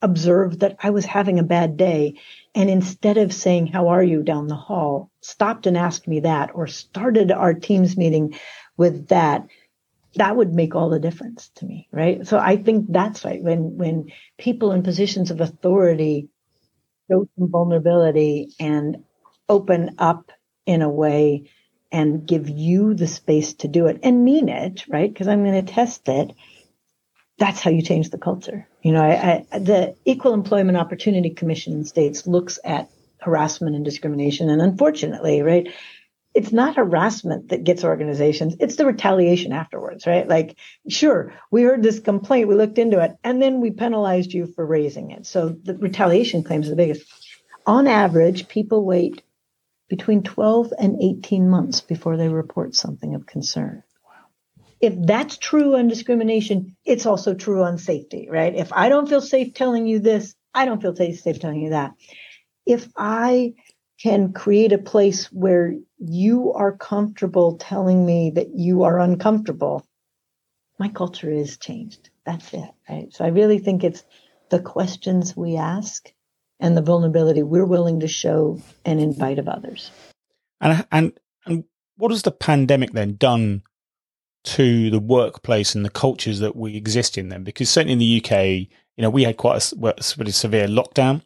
observed 0.01 0.59
that 0.59 0.77
I 0.83 0.91
was 0.91 1.05
having 1.05 1.39
a 1.39 1.43
bad 1.43 1.77
day 1.77 2.19
and 2.53 2.69
instead 2.69 3.17
of 3.17 3.33
saying, 3.33 3.67
How 3.67 3.89
are 3.89 4.03
you 4.03 4.23
down 4.23 4.47
the 4.47 4.55
hall, 4.55 5.09
stopped 5.21 5.67
and 5.67 5.77
asked 5.77 6.07
me 6.07 6.21
that 6.21 6.51
or 6.53 6.67
started 6.67 7.31
our 7.31 7.53
teams 7.53 7.97
meeting 7.97 8.37
with 8.77 9.07
that, 9.07 9.47
that 10.15 10.35
would 10.35 10.53
make 10.53 10.75
all 10.75 10.89
the 10.89 10.99
difference 10.99 11.49
to 11.55 11.65
me, 11.65 11.87
right? 11.91 12.27
So 12.27 12.37
I 12.37 12.57
think 12.57 12.87
that's 12.89 13.25
right. 13.25 13.41
When 13.41 13.77
when 13.77 14.11
people 14.37 14.73
in 14.73 14.83
positions 14.83 15.31
of 15.31 15.41
authority 15.41 16.29
show 17.09 17.27
some 17.37 17.49
vulnerability 17.51 18.49
and 18.59 19.03
open 19.49 19.95
up 19.97 20.31
in 20.65 20.81
a 20.81 20.89
way 20.89 21.49
and 21.91 22.27
give 22.27 22.49
you 22.49 22.93
the 22.93 23.07
space 23.07 23.53
to 23.53 23.67
do 23.67 23.87
it 23.87 23.99
and 24.03 24.25
mean 24.25 24.49
it, 24.49 24.85
right? 24.87 25.11
Because 25.11 25.27
I'm 25.27 25.43
going 25.43 25.65
to 25.65 25.73
test 25.73 26.07
it. 26.07 26.33
That's 27.37 27.61
how 27.61 27.71
you 27.71 27.81
change 27.81 28.09
the 28.09 28.17
culture. 28.17 28.67
You 28.81 28.93
know, 28.93 29.03
I, 29.03 29.45
I, 29.51 29.59
the 29.59 29.95
Equal 30.05 30.33
Employment 30.33 30.77
Opportunity 30.77 31.31
Commission 31.31 31.73
in 31.73 31.85
states 31.85 32.25
looks 32.27 32.59
at 32.63 32.89
harassment 33.19 33.75
and 33.75 33.83
discrimination, 33.83 34.49
and 34.49 34.61
unfortunately, 34.61 35.41
right, 35.41 35.67
it's 36.33 36.51
not 36.51 36.75
harassment 36.75 37.49
that 37.49 37.63
gets 37.63 37.83
organizations; 37.83 38.55
it's 38.59 38.75
the 38.75 38.85
retaliation 38.85 39.51
afterwards, 39.51 40.05
right? 40.05 40.27
Like, 40.27 40.57
sure, 40.87 41.33
we 41.51 41.63
heard 41.63 41.83
this 41.83 41.99
complaint, 41.99 42.47
we 42.47 42.55
looked 42.55 42.77
into 42.77 43.01
it, 43.01 43.15
and 43.23 43.41
then 43.41 43.59
we 43.59 43.71
penalized 43.71 44.33
you 44.33 44.47
for 44.47 44.65
raising 44.65 45.11
it. 45.11 45.25
So 45.25 45.49
the 45.49 45.75
retaliation 45.75 46.43
claims 46.43 46.67
are 46.67 46.71
the 46.71 46.75
biggest. 46.77 47.05
On 47.65 47.87
average, 47.87 48.47
people 48.47 48.85
wait 48.85 49.23
between 49.87 50.23
12 50.23 50.73
and 50.79 51.01
18 51.01 51.49
months 51.49 51.81
before 51.81 52.17
they 52.17 52.27
report 52.27 52.75
something 52.75 53.15
of 53.15 53.25
concern 53.25 53.83
if 54.81 54.93
that's 55.05 55.37
true 55.37 55.75
on 55.77 55.87
discrimination, 55.87 56.75
it's 56.85 57.05
also 57.05 57.33
true 57.33 57.63
on 57.63 57.77
safety, 57.77 58.27
right? 58.29 58.55
If 58.55 58.73
I 58.73 58.89
don't 58.89 59.09
feel 59.09 59.21
safe 59.21 59.53
telling 59.53 59.87
you 59.87 59.99
this, 59.99 60.35
I 60.53 60.65
don't 60.65 60.81
feel 60.81 60.95
safe 60.95 61.39
telling 61.39 61.61
you 61.61 61.69
that. 61.71 61.93
If 62.65 62.87
I 62.95 63.53
can 64.01 64.33
create 64.33 64.73
a 64.73 64.77
place 64.77 65.31
where 65.31 65.73
you 65.97 66.53
are 66.53 66.75
comfortable 66.75 67.57
telling 67.57 68.05
me 68.05 68.31
that 68.31 68.49
you 68.53 68.83
are 68.83 68.99
uncomfortable, 68.99 69.85
my 70.77 70.89
culture 70.89 71.31
is 71.31 71.57
changed. 71.57 72.09
That's 72.25 72.53
it, 72.53 72.69
right? 72.89 73.13
So 73.13 73.23
I 73.23 73.29
really 73.29 73.59
think 73.59 73.83
it's 73.83 74.03
the 74.49 74.59
questions 74.59 75.35
we 75.35 75.55
ask 75.55 76.11
and 76.59 76.75
the 76.75 76.81
vulnerability 76.81 77.43
we're 77.43 77.65
willing 77.65 77.99
to 77.99 78.07
show 78.07 78.61
and 78.85 78.99
invite 78.99 79.39
of 79.39 79.47
others. 79.47 79.91
And 80.61 80.85
and 80.91 81.13
and 81.45 81.63
what 81.97 82.11
has 82.11 82.23
the 82.23 82.31
pandemic 82.31 82.91
then 82.91 83.15
done 83.15 83.63
to 84.45 84.91
the 84.91 84.99
workplace 84.99 85.75
and 85.75 85.83
the 85.83 85.89
cultures 85.89 86.39
that 86.39 86.55
we 86.55 86.75
exist 86.75 87.17
in 87.17 87.29
them. 87.29 87.43
Because 87.43 87.69
certainly 87.69 87.93
in 87.93 87.99
the 87.99 88.23
UK, 88.23 88.69
you 88.95 89.01
know, 89.01 89.09
we 89.09 89.23
had 89.23 89.37
quite 89.37 89.71
a, 89.71 89.75
pretty 89.75 90.31
severe 90.31 90.67
lockdown. 90.67 91.23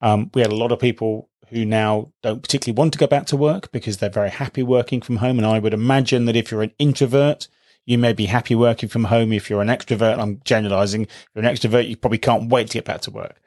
Um, 0.00 0.30
we 0.34 0.40
had 0.40 0.50
a 0.50 0.56
lot 0.56 0.72
of 0.72 0.78
people 0.78 1.28
who 1.50 1.64
now 1.64 2.12
don't 2.22 2.42
particularly 2.42 2.76
want 2.76 2.92
to 2.94 2.98
go 2.98 3.06
back 3.06 3.26
to 3.26 3.36
work 3.36 3.70
because 3.72 3.98
they're 3.98 4.10
very 4.10 4.30
happy 4.30 4.62
working 4.62 5.00
from 5.00 5.16
home. 5.16 5.38
And 5.38 5.46
I 5.46 5.58
would 5.58 5.74
imagine 5.74 6.24
that 6.24 6.36
if 6.36 6.50
you're 6.50 6.62
an 6.62 6.74
introvert, 6.78 7.48
you 7.84 7.98
may 7.98 8.14
be 8.14 8.26
happy 8.26 8.54
working 8.54 8.88
from 8.88 9.04
home. 9.04 9.32
If 9.32 9.50
you're 9.50 9.62
an 9.62 9.68
extrovert, 9.68 10.18
I'm 10.18 10.40
generalizing. 10.44 11.02
If 11.02 11.28
you're 11.34 11.44
an 11.44 11.54
extrovert, 11.54 11.88
you 11.88 11.96
probably 11.96 12.18
can't 12.18 12.48
wait 12.48 12.68
to 12.68 12.78
get 12.78 12.86
back 12.86 13.02
to 13.02 13.10
work. 13.10 13.40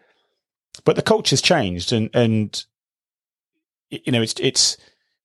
But 0.87 0.95
the 0.95 1.01
culture's 1.01 1.41
changed, 1.41 1.91
and 1.91 2.09
and 2.13 2.65
you 3.89 4.09
know, 4.09 4.21
it's 4.21 4.33
it's 4.39 4.77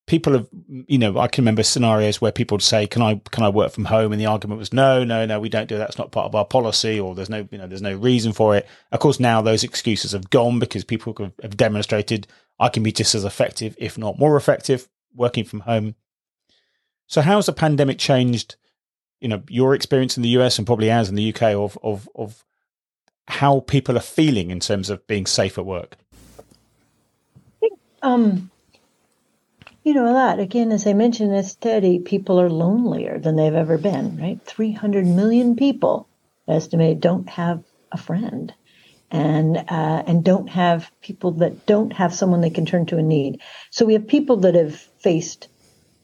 people 0.09 0.33
have 0.33 0.49
you 0.67 0.99
know 0.99 1.17
i 1.17 1.29
can 1.29 1.43
remember 1.43 1.63
scenarios 1.63 2.21
where 2.21 2.33
people 2.33 2.57
would 2.57 2.63
say 2.63 2.89
can 2.89 3.01
i 3.01 3.15
can 3.31 3.45
i 3.45 3.49
work 3.49 3.71
from 3.71 3.85
home? 3.85 4.11
And 4.11 4.21
the 4.21 4.27
argument 4.27 4.59
was 4.59 4.73
no 4.73 5.05
no 5.05 5.25
no 5.25 5.39
we 5.39 5.49
don't 5.49 5.69
do 5.69 5.79
that. 5.79 5.91
It's 5.91 5.99
not 5.99 6.11
part 6.11 6.27
of 6.27 6.35
our 6.35 6.45
policy 6.45 6.99
or 6.99 7.15
there's 7.15 7.31
no 7.31 7.47
you 7.53 7.59
know 7.59 7.69
there's 7.69 7.81
no 7.81 7.95
reason 7.95 8.33
for 8.33 8.57
it. 8.57 8.67
Of 8.91 8.99
course 8.99 9.21
now 9.21 9.41
those 9.41 9.63
excuses 9.63 10.11
have 10.11 10.31
gone 10.31 10.59
because 10.59 10.83
people 10.83 11.15
have 11.41 11.57
demonstrated 11.57 12.27
i 12.59 12.69
can 12.69 12.83
be 12.83 12.91
just 12.91 13.15
as 13.15 13.25
effective 13.25 13.77
if 13.79 13.97
not 13.97 14.19
more 14.19 14.37
effective 14.37 14.89
working 15.15 15.45
from 15.45 15.61
home. 15.61 15.95
So 17.07 17.21
how 17.21 17.37
has 17.37 17.47
the 17.47 17.53
pandemic 17.53 17.99
changed 17.99 18.57
you 19.21 19.29
know 19.29 19.45
your 19.49 19.77
experience 19.77 20.17
in 20.17 20.25
the 20.25 20.31
us 20.31 20.59
and 20.59 20.67
probably 20.67 20.91
ours 20.91 21.09
in 21.09 21.15
the 21.15 21.33
uk 21.33 21.41
of 21.41 21.79
of 21.85 22.09
of 22.17 22.45
how 23.29 23.61
people 23.61 23.97
are 23.97 24.01
feeling 24.01 24.51
in 24.51 24.61
terms 24.61 24.91
of 24.91 25.07
being 25.07 25.27
safe 25.27 25.59
at 25.59 25.67
work 25.67 25.97
um 28.03 28.51
you 29.85 29.95
know, 29.95 30.09
a 30.09 30.15
lot. 30.15 30.39
Again, 30.39 30.71
as 30.71 30.87
I 30.87 30.93
mentioned 30.93 31.31
in 31.31 31.37
this 31.37 31.51
study, 31.51 31.99
people 31.99 32.41
are 32.41 32.51
lonelier 32.51 33.19
than 33.19 33.37
they've 33.37 33.53
ever 33.53 33.79
been, 33.79 34.17
right? 34.17 34.41
300 34.45 35.07
million 35.07 35.57
people 35.57 36.09
estimated 36.47 37.01
don't 37.01 37.29
have 37.29 37.63
a 37.91 37.97
friend 37.97 38.53
and 39.11 39.57
uh, 39.57 40.03
and 40.07 40.25
don't 40.25 40.49
have 40.49 40.91
people 41.03 41.33
that 41.33 41.67
don't 41.67 41.93
have 41.93 42.15
someone 42.15 42.41
they 42.41 42.51
can 42.51 42.65
turn 42.65 42.87
to 42.87 42.99
in 42.99 43.09
need. 43.09 43.41
So 43.71 43.85
we 43.85 43.95
have 43.95 44.07
people 44.07 44.39
that 44.39 44.55
have 44.55 44.77
faced 44.77 45.49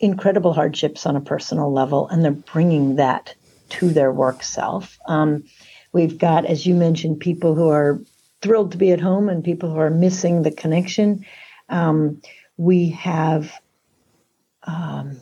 incredible 0.00 0.52
hardships 0.52 1.06
on 1.06 1.16
a 1.16 1.20
personal 1.20 1.72
level, 1.72 2.08
and 2.08 2.24
they're 2.24 2.32
bringing 2.32 2.96
that 2.96 3.34
to 3.70 3.90
their 3.90 4.12
work 4.12 4.42
self. 4.42 4.98
Um, 5.06 5.44
we've 5.92 6.18
got, 6.18 6.46
as 6.46 6.66
you 6.66 6.74
mentioned, 6.74 7.20
people 7.20 7.54
who 7.54 7.68
are 7.68 8.00
thrilled 8.40 8.72
to 8.72 8.78
be 8.78 8.92
at 8.92 9.00
home 9.00 9.28
and 9.28 9.44
people 9.44 9.70
who 9.70 9.78
are 9.78 9.90
missing 9.90 10.42
the 10.42 10.50
connection. 10.50 11.24
Um, 11.68 12.20
we 12.56 12.90
have 12.90 13.52
um, 14.62 15.20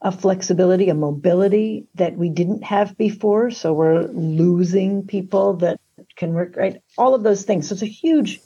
a 0.00 0.12
flexibility, 0.12 0.88
a 0.88 0.94
mobility 0.94 1.86
that 1.94 2.16
we 2.16 2.28
didn't 2.28 2.64
have 2.64 2.96
before. 2.96 3.50
So 3.50 3.72
we're 3.72 4.02
losing 4.02 5.06
people 5.06 5.54
that 5.54 5.80
can 6.16 6.34
work, 6.34 6.56
right? 6.56 6.80
All 6.96 7.14
of 7.14 7.22
those 7.22 7.44
things. 7.44 7.68
So 7.68 7.72
it's 7.72 7.82
a 7.82 7.86
huge 7.86 8.40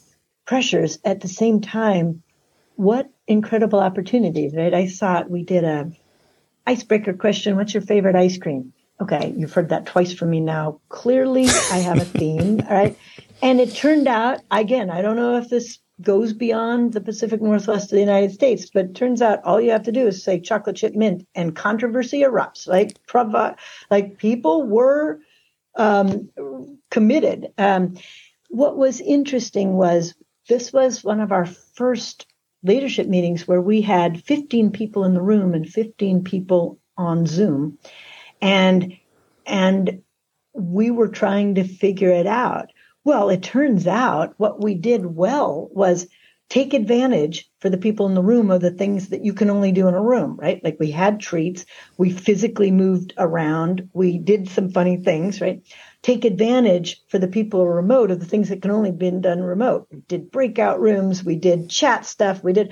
pressures 0.45 0.99
at 1.05 1.21
the 1.21 1.27
same 1.27 1.61
time. 1.61 2.23
What 2.75 3.09
incredible 3.27 3.79
opportunities, 3.79 4.55
right? 4.55 4.73
I 4.73 4.87
saw 4.87 5.19
it. 5.19 5.29
We 5.29 5.43
did 5.43 5.63
a 5.63 5.91
icebreaker 6.65 7.13
question. 7.13 7.55
What's 7.55 7.73
your 7.73 7.83
favorite 7.83 8.15
ice 8.15 8.37
cream? 8.37 8.73
Okay. 9.03 9.33
You've 9.35 9.51
heard 9.51 9.67
that 9.67 9.85
twice 9.85 10.13
from 10.13 10.29
me 10.29 10.39
now. 10.39 10.79
Clearly 10.87 11.45
I 11.45 11.79
have 11.79 11.99
a 11.99 12.05
theme. 12.05 12.61
all 12.69 12.73
right. 12.73 12.97
And 13.41 13.59
it 13.59 13.75
turned 13.75 14.07
out, 14.07 14.39
again, 14.49 14.89
I 14.89 15.01
don't 15.01 15.17
know 15.17 15.35
if 15.35 15.49
this 15.49 15.79
goes 16.01 16.31
beyond 16.31 16.93
the 16.93 17.01
Pacific 17.01 17.41
Northwest 17.41 17.85
of 17.85 17.97
the 17.97 17.99
United 17.99 18.31
States. 18.31 18.69
But 18.73 18.95
turns 18.95 19.21
out 19.21 19.43
all 19.43 19.59
you 19.59 19.71
have 19.71 19.83
to 19.83 19.91
do 19.91 20.07
is 20.07 20.23
say 20.23 20.39
chocolate 20.39 20.77
chip 20.77 20.95
mint 20.95 21.27
and 21.35 21.53
controversy 21.53 22.21
erupts. 22.21 22.65
Like, 22.65 23.05
provi- 23.05 23.57
like 23.91 24.19
people 24.19 24.63
were 24.63 25.19
um, 25.75 26.29
committed. 26.89 27.51
Um, 27.57 27.97
what 28.47 28.77
was 28.77 29.01
interesting 29.01 29.73
was 29.73 30.15
this 30.47 30.71
was 30.71 31.03
one 31.03 31.19
of 31.19 31.33
our 31.33 31.45
first 31.45 32.25
leadership 32.63 33.07
meetings 33.07 33.49
where 33.49 33.61
we 33.61 33.81
had 33.81 34.23
15 34.23 34.71
people 34.71 35.03
in 35.03 35.13
the 35.13 35.21
room 35.21 35.53
and 35.53 35.67
15 35.67 36.23
people 36.23 36.79
on 36.97 37.25
Zoom. 37.25 37.77
And, 38.43 38.97
and 39.45 40.03
we 40.53 40.91
were 40.91 41.07
trying 41.07 41.55
to 41.55 41.63
figure 41.63 42.11
it 42.11 42.27
out. 42.27 42.71
Well, 43.05 43.29
it 43.29 43.43
turns 43.43 43.87
out 43.87 44.33
what 44.37 44.61
we 44.61 44.75
did 44.75 45.05
well 45.05 45.69
was 45.71 46.07
take 46.49 46.73
advantage 46.73 47.49
for 47.59 47.69
the 47.69 47.77
people 47.77 48.05
in 48.05 48.13
the 48.13 48.21
room 48.21 48.51
of 48.51 48.61
the 48.61 48.71
things 48.71 49.09
that 49.09 49.25
you 49.25 49.33
can 49.33 49.49
only 49.49 49.71
do 49.71 49.87
in 49.87 49.93
a 49.93 50.01
room, 50.01 50.35
right? 50.35 50.63
Like 50.63 50.77
we 50.79 50.91
had 50.91 51.19
treats, 51.19 51.65
we 51.97 52.11
physically 52.11 52.69
moved 52.69 53.13
around, 53.17 53.89
we 53.93 54.17
did 54.17 54.47
some 54.49 54.69
funny 54.69 54.97
things, 54.97 55.41
right? 55.41 55.63
Take 56.01 56.25
advantage 56.25 57.01
for 57.07 57.17
the 57.17 57.27
people 57.27 57.65
remote 57.65 58.11
of 58.11 58.19
the 58.19 58.25
things 58.25 58.49
that 58.49 58.61
can 58.61 58.71
only 58.71 58.91
be 58.91 59.09
done 59.09 59.41
remote. 59.41 59.87
We 59.89 60.01
did 60.01 60.31
breakout 60.31 60.79
rooms, 60.79 61.23
we 61.23 61.37
did 61.37 61.69
chat 61.69 62.05
stuff, 62.05 62.43
we 62.43 62.53
did, 62.53 62.71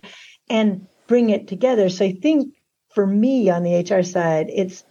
and 0.50 0.88
bring 1.08 1.30
it 1.30 1.48
together. 1.48 1.90
So 1.90 2.06
I 2.06 2.12
think 2.12 2.54
for 2.94 3.08
me 3.08 3.50
on 3.50 3.64
the 3.64 3.80
HR 3.80 4.04
side, 4.04 4.52
it's 4.54 4.84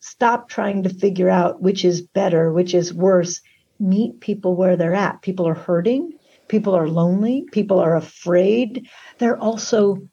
stop 0.00 0.48
trying 0.48 0.82
to 0.84 0.88
figure 0.88 1.28
out 1.28 1.62
which 1.62 1.84
is 1.84 2.02
better, 2.02 2.52
which 2.52 2.74
is 2.74 2.94
worse. 2.94 3.40
Meet 3.80 4.20
people 4.20 4.56
where 4.56 4.76
they're 4.76 4.94
at. 4.94 5.22
People 5.22 5.46
are 5.48 5.54
hurting. 5.54 6.18
People 6.48 6.74
are 6.74 6.88
lonely. 6.88 7.46
People 7.52 7.78
are 7.80 7.96
afraid. 7.96 8.88
They're 9.18 9.38
also 9.38 10.08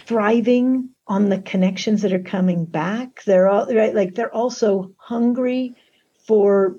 thriving 0.00 0.90
on 1.06 1.28
the 1.28 1.40
connections 1.40 2.02
that 2.02 2.12
are 2.12 2.22
coming 2.22 2.64
back. 2.64 3.22
They're 3.24 3.48
all 3.48 3.66
right, 3.72 3.94
like 3.94 4.14
they're 4.14 4.34
also 4.34 4.92
hungry 4.96 5.74
for 6.26 6.76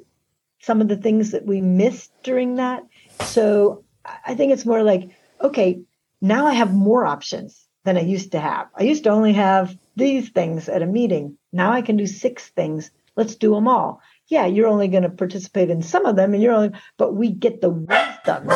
some 0.61 0.81
of 0.81 0.87
the 0.87 0.97
things 0.97 1.31
that 1.31 1.45
we 1.45 1.61
missed 1.61 2.11
during 2.23 2.55
that. 2.55 2.83
So 3.21 3.83
I 4.25 4.35
think 4.35 4.53
it's 4.53 4.65
more 4.65 4.83
like, 4.83 5.09
okay, 5.41 5.81
now 6.21 6.45
I 6.47 6.53
have 6.53 6.73
more 6.73 7.05
options 7.05 7.65
than 7.85 7.97
I 7.97 8.01
used 8.01 8.33
to 8.33 8.39
have. 8.39 8.67
I 8.75 8.83
used 8.83 9.05
to 9.05 9.09
only 9.09 9.33
have 9.33 9.75
these 9.95 10.29
things 10.29 10.69
at 10.69 10.81
a 10.83 10.85
meeting. 10.85 11.37
Now 11.51 11.71
I 11.71 11.81
can 11.81 11.97
do 11.97 12.07
six 12.07 12.49
things. 12.49 12.91
Let's 13.15 13.35
do 13.35 13.53
them 13.53 13.67
all. 13.67 14.01
Yeah, 14.27 14.45
you're 14.45 14.67
only 14.67 14.87
going 14.87 15.03
to 15.03 15.09
participate 15.09 15.69
in 15.69 15.81
some 15.81 16.05
of 16.05 16.15
them 16.15 16.33
and 16.33 16.43
you're 16.43 16.53
only, 16.53 16.71
but 16.97 17.15
we 17.15 17.31
get 17.31 17.61
the 17.61 17.69
wisdom 17.69 18.49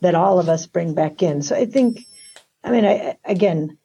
that 0.00 0.14
all 0.14 0.40
of 0.40 0.48
us 0.48 0.66
bring 0.66 0.94
back 0.94 1.22
in. 1.22 1.42
So 1.42 1.54
I 1.54 1.66
think, 1.66 2.06
I 2.64 2.70
mean, 2.70 2.84
I, 2.84 3.16
again, 3.24 3.78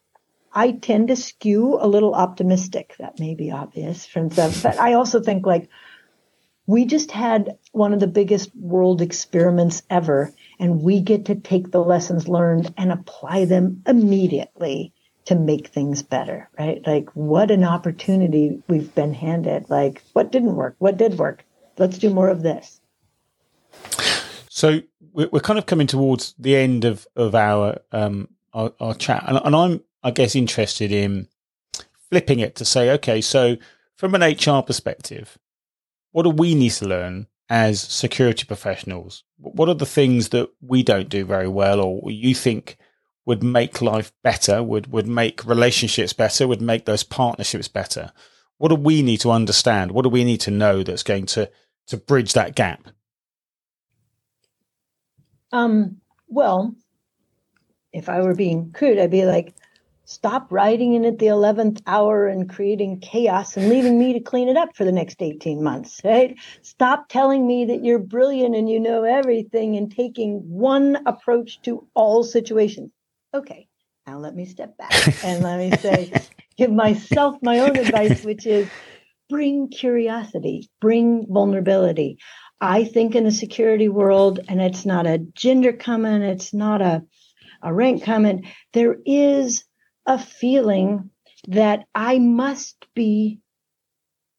I 0.52 0.72
tend 0.72 1.10
to 1.10 1.16
skew 1.16 1.78
a 1.80 1.88
little 1.88 2.16
optimistic. 2.16 2.96
That 2.98 3.20
may 3.20 3.36
be 3.36 3.52
obvious 3.52 4.06
from 4.06 4.30
but 4.30 4.80
I 4.80 4.94
also 4.94 5.22
think 5.22 5.46
like 5.46 5.70
we 6.66 6.86
just 6.86 7.12
had 7.12 7.58
one 7.74 7.94
of 7.94 8.00
the 8.00 8.08
biggest 8.08 8.56
world 8.56 9.02
experiments 9.02 9.84
ever, 9.90 10.34
and 10.58 10.82
we 10.82 11.02
get 11.02 11.26
to 11.26 11.36
take 11.36 11.70
the 11.70 11.84
lessons 11.84 12.28
learned 12.28 12.74
and 12.78 12.92
apply 12.92 13.46
them 13.46 13.84
immediately 13.86 14.94
to 15.26 15.36
make 15.36 15.68
things 15.68 16.04
better, 16.04 16.50
right? 16.58 16.86
Like, 16.86 17.10
what 17.16 17.52
an 17.52 17.64
opportunity 17.64 18.62
we've 18.68 18.94
been 18.94 19.14
handed. 19.14 19.70
Like, 19.70 20.04
what 20.14 20.32
didn't 20.32 20.56
work? 20.56 20.76
What 20.80 20.98
did 20.98 21.18
work? 21.18 21.44
Let's 21.78 21.98
do 21.98 22.10
more 22.10 22.30
of 22.30 22.44
this. 22.44 22.80
So 24.50 24.82
we're 25.12 25.42
kind 25.42 25.60
of 25.60 25.66
coming 25.66 25.88
towards 25.88 26.34
the 26.40 26.56
end 26.56 26.86
of 26.86 27.08
of 27.16 27.36
our 27.36 27.80
um 27.92 28.30
our, 28.54 28.72
our 28.80 28.94
chat, 28.94 29.24
and, 29.28 29.40
and 29.44 29.56
I'm 29.56 29.82
I 30.06 30.12
guess, 30.12 30.36
interested 30.36 30.92
in 30.92 31.28
flipping 32.12 32.40
it 32.40 32.56
to 32.58 32.64
say, 32.64 32.92
okay, 32.92 33.22
so 33.22 33.58
from 33.96 34.14
an 34.14 34.22
HR 34.22 34.62
perspective, 34.62 35.40
what 36.12 36.24
do 36.24 36.30
we 36.30 36.54
need 36.54 36.74
to 36.74 36.88
learn 36.88 37.26
as 37.50 37.82
security 37.82 38.46
professionals? 38.46 39.24
What 39.40 39.68
are 39.68 39.74
the 39.74 39.88
things 39.88 40.30
that 40.30 40.52
we 40.62 40.84
don't 40.84 41.10
do 41.10 41.26
very 41.26 41.48
well 41.48 41.82
or 41.82 42.12
you 42.12 42.36
think 42.36 42.78
would 43.26 43.44
make 43.44 43.82
life 43.82 44.12
better, 44.24 44.62
would, 44.62 44.92
would 44.92 45.08
make 45.08 45.46
relationships 45.46 46.14
better, 46.14 46.48
would 46.48 46.62
make 46.62 46.86
those 46.86 47.04
partnerships 47.04 47.68
better? 47.68 48.12
What 48.58 48.70
do 48.70 48.76
we 48.76 49.02
need 49.02 49.22
to 49.22 49.32
understand? 49.32 49.92
What 49.92 50.04
do 50.04 50.10
we 50.10 50.24
need 50.24 50.42
to 50.42 50.52
know 50.52 50.84
that's 50.84 51.04
going 51.04 51.26
to, 51.28 51.50
to 51.88 51.98
bridge 51.98 52.34
that 52.34 52.56
gap? 52.56 52.88
Um, 55.52 55.98
well, 56.28 56.76
if 57.92 58.10
I 58.10 58.22
were 58.22 58.36
being 58.36 58.72
crude, 58.72 59.00
I'd 59.00 59.12
be 59.12 59.26
like, 59.26 59.54
Stop 60.08 60.52
writing 60.52 60.94
in 60.94 61.04
at 61.04 61.18
the 61.18 61.26
11th 61.26 61.82
hour 61.88 62.28
and 62.28 62.48
creating 62.48 63.00
chaos 63.00 63.58
and 63.58 63.70
leaving 63.70 63.98
me 63.98 64.14
to 64.14 64.20
clean 64.20 64.48
it 64.48 64.56
up 64.56 64.76
for 64.76 64.86
the 64.86 64.92
next 64.92 65.20
18 65.20 65.64
months, 65.64 66.00
right? 66.04 66.38
Stop 66.62 67.10
telling 67.10 67.48
me 67.48 67.66
that 67.66 67.84
you're 67.84 67.98
brilliant 67.98 68.56
and 68.56 68.70
you 68.70 68.80
know 68.80 69.04
everything 69.04 69.76
and 69.76 69.92
taking 69.92 70.42
one 70.48 71.00
approach 71.08 71.60
to 71.64 71.88
all 71.96 72.24
situations. 72.24 72.92
Okay, 73.36 73.68
now 74.08 74.18
let 74.18 74.34
me 74.34 74.46
step 74.46 74.78
back 74.78 74.94
and 75.26 75.44
let 75.44 75.60
me 75.60 75.76
say, 75.78 76.14
give 76.58 76.72
myself 76.72 77.36
my 77.42 77.60
own 77.60 77.78
advice, 77.78 78.24
which 78.24 78.46
is 78.48 78.70
bring 79.30 79.68
curiosity, 79.68 80.70
bring 80.80 81.26
vulnerability. 81.30 82.18
I 82.62 82.86
think 82.86 83.14
in 83.14 83.26
the 83.26 83.32
security 83.32 83.90
world, 83.90 84.40
and 84.48 84.62
it's 84.62 84.86
not 84.86 85.06
a 85.06 85.18
gender 85.18 85.74
comment, 85.74 86.24
it's 86.24 86.54
not 86.54 86.82
a, 86.82 87.04
a 87.62 87.74
rank 87.74 88.06
comment, 88.06 88.46
there 88.72 88.96
is 89.06 89.66
a 90.06 90.18
feeling 90.18 91.10
that 91.50 91.84
I 91.94 92.20
must 92.20 92.86
be 92.96 93.42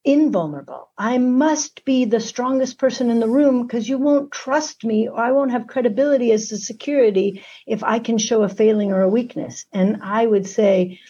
invulnerable. 0.07 0.89
I 0.97 1.19
must 1.19 1.85
be 1.85 2.05
the 2.05 2.21
strongest 2.21 2.79
person 2.79 3.11
in 3.11 3.19
the 3.19 3.29
room 3.29 3.67
because 3.67 3.89
you 3.89 3.99
won't 3.99 4.31
trust 4.31 4.85
me 4.85 5.09
or 5.09 5.19
I 5.19 5.33
won't 5.33 5.51
have 5.51 5.67
credibility 5.67 6.31
as 6.31 6.53
a 6.53 6.59
security 6.59 7.45
if 7.67 7.83
I 7.83 7.99
can 7.99 8.17
show 8.17 8.45
a 8.45 8.49
failing 8.49 8.93
or 8.93 9.03
a 9.03 9.09
weakness. 9.09 9.67
And 9.73 9.99
I 10.03 10.25
would 10.25 10.47
say, 10.47 11.01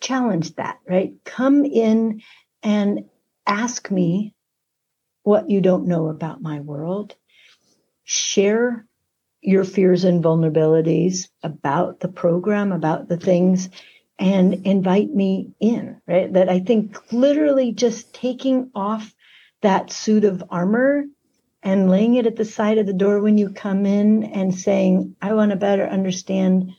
challenge 0.00 0.54
that, 0.54 0.78
right? 0.88 1.12
Come 1.24 1.66
in 1.66 2.22
and 2.62 3.04
ask 3.46 3.90
me 3.90 4.34
what 5.22 5.50
you 5.50 5.60
don't 5.60 5.86
know 5.86 6.08
about 6.08 6.40
my 6.40 6.60
world. 6.60 7.14
Share 8.04 8.86
your 9.42 9.64
fears 9.64 10.04
and 10.04 10.24
vulnerabilities 10.24 11.28
about 11.42 12.00
the 12.00 12.08
program, 12.08 12.72
about 12.72 13.08
the 13.08 13.18
things, 13.18 13.68
and 14.22 14.66
invite 14.66 15.12
me 15.12 15.50
in, 15.58 16.00
right? 16.06 16.32
That 16.32 16.48
I 16.48 16.60
think 16.60 17.12
literally 17.12 17.72
just 17.72 18.14
taking 18.14 18.70
off 18.72 19.12
that 19.62 19.90
suit 19.90 20.24
of 20.24 20.44
armor 20.48 21.06
and 21.60 21.90
laying 21.90 22.14
it 22.14 22.28
at 22.28 22.36
the 22.36 22.44
side 22.44 22.78
of 22.78 22.86
the 22.86 22.92
door 22.92 23.20
when 23.20 23.36
you 23.36 23.50
come 23.50 23.84
in 23.84 24.22
and 24.22 24.54
saying, 24.54 25.16
I 25.20 25.32
want 25.34 25.50
to 25.50 25.56
better 25.56 25.84
understand 25.84 26.70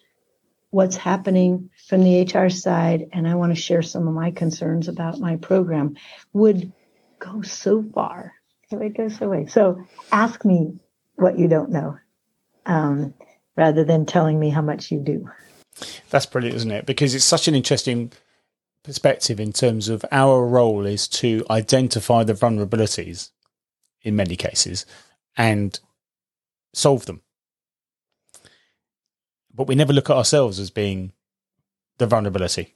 what's 0.69 0.95
happening 0.95 1.69
from 1.89 2.05
the 2.05 2.21
HR 2.23 2.49
side 2.49 3.09
and 3.11 3.27
I 3.27 3.35
want 3.35 3.53
to 3.53 3.61
share 3.61 3.81
some 3.81 4.07
of 4.07 4.13
my 4.13 4.31
concerns 4.31 4.87
about 4.87 5.19
my 5.19 5.35
program 5.35 5.97
would 6.31 6.71
go 7.19 7.41
so 7.41 7.83
far. 7.93 8.35
It 8.71 8.77
would 8.77 8.95
go 8.95 9.09
so 9.09 9.27
way. 9.27 9.47
So 9.47 9.83
ask 10.13 10.45
me 10.45 10.79
what 11.15 11.37
you 11.37 11.49
don't 11.49 11.71
know 11.71 11.97
um, 12.65 13.13
rather 13.57 13.83
than 13.83 14.05
telling 14.05 14.39
me 14.39 14.49
how 14.49 14.61
much 14.61 14.91
you 14.91 15.01
do. 15.01 15.29
That's 16.09 16.25
brilliant, 16.25 16.57
isn't 16.57 16.71
it? 16.71 16.85
Because 16.85 17.15
it's 17.15 17.25
such 17.25 17.47
an 17.47 17.55
interesting 17.55 18.11
perspective 18.83 19.39
in 19.39 19.53
terms 19.53 19.89
of 19.89 20.05
our 20.11 20.45
role 20.45 20.85
is 20.85 21.07
to 21.07 21.45
identify 21.49 22.23
the 22.23 22.33
vulnerabilities 22.33 23.29
in 24.01 24.15
many 24.15 24.35
cases 24.35 24.85
and 25.37 25.79
solve 26.73 27.05
them. 27.05 27.21
But 29.53 29.67
we 29.67 29.75
never 29.75 29.93
look 29.93 30.09
at 30.09 30.17
ourselves 30.17 30.59
as 30.59 30.69
being 30.69 31.13
the 31.97 32.07
vulnerability, 32.07 32.75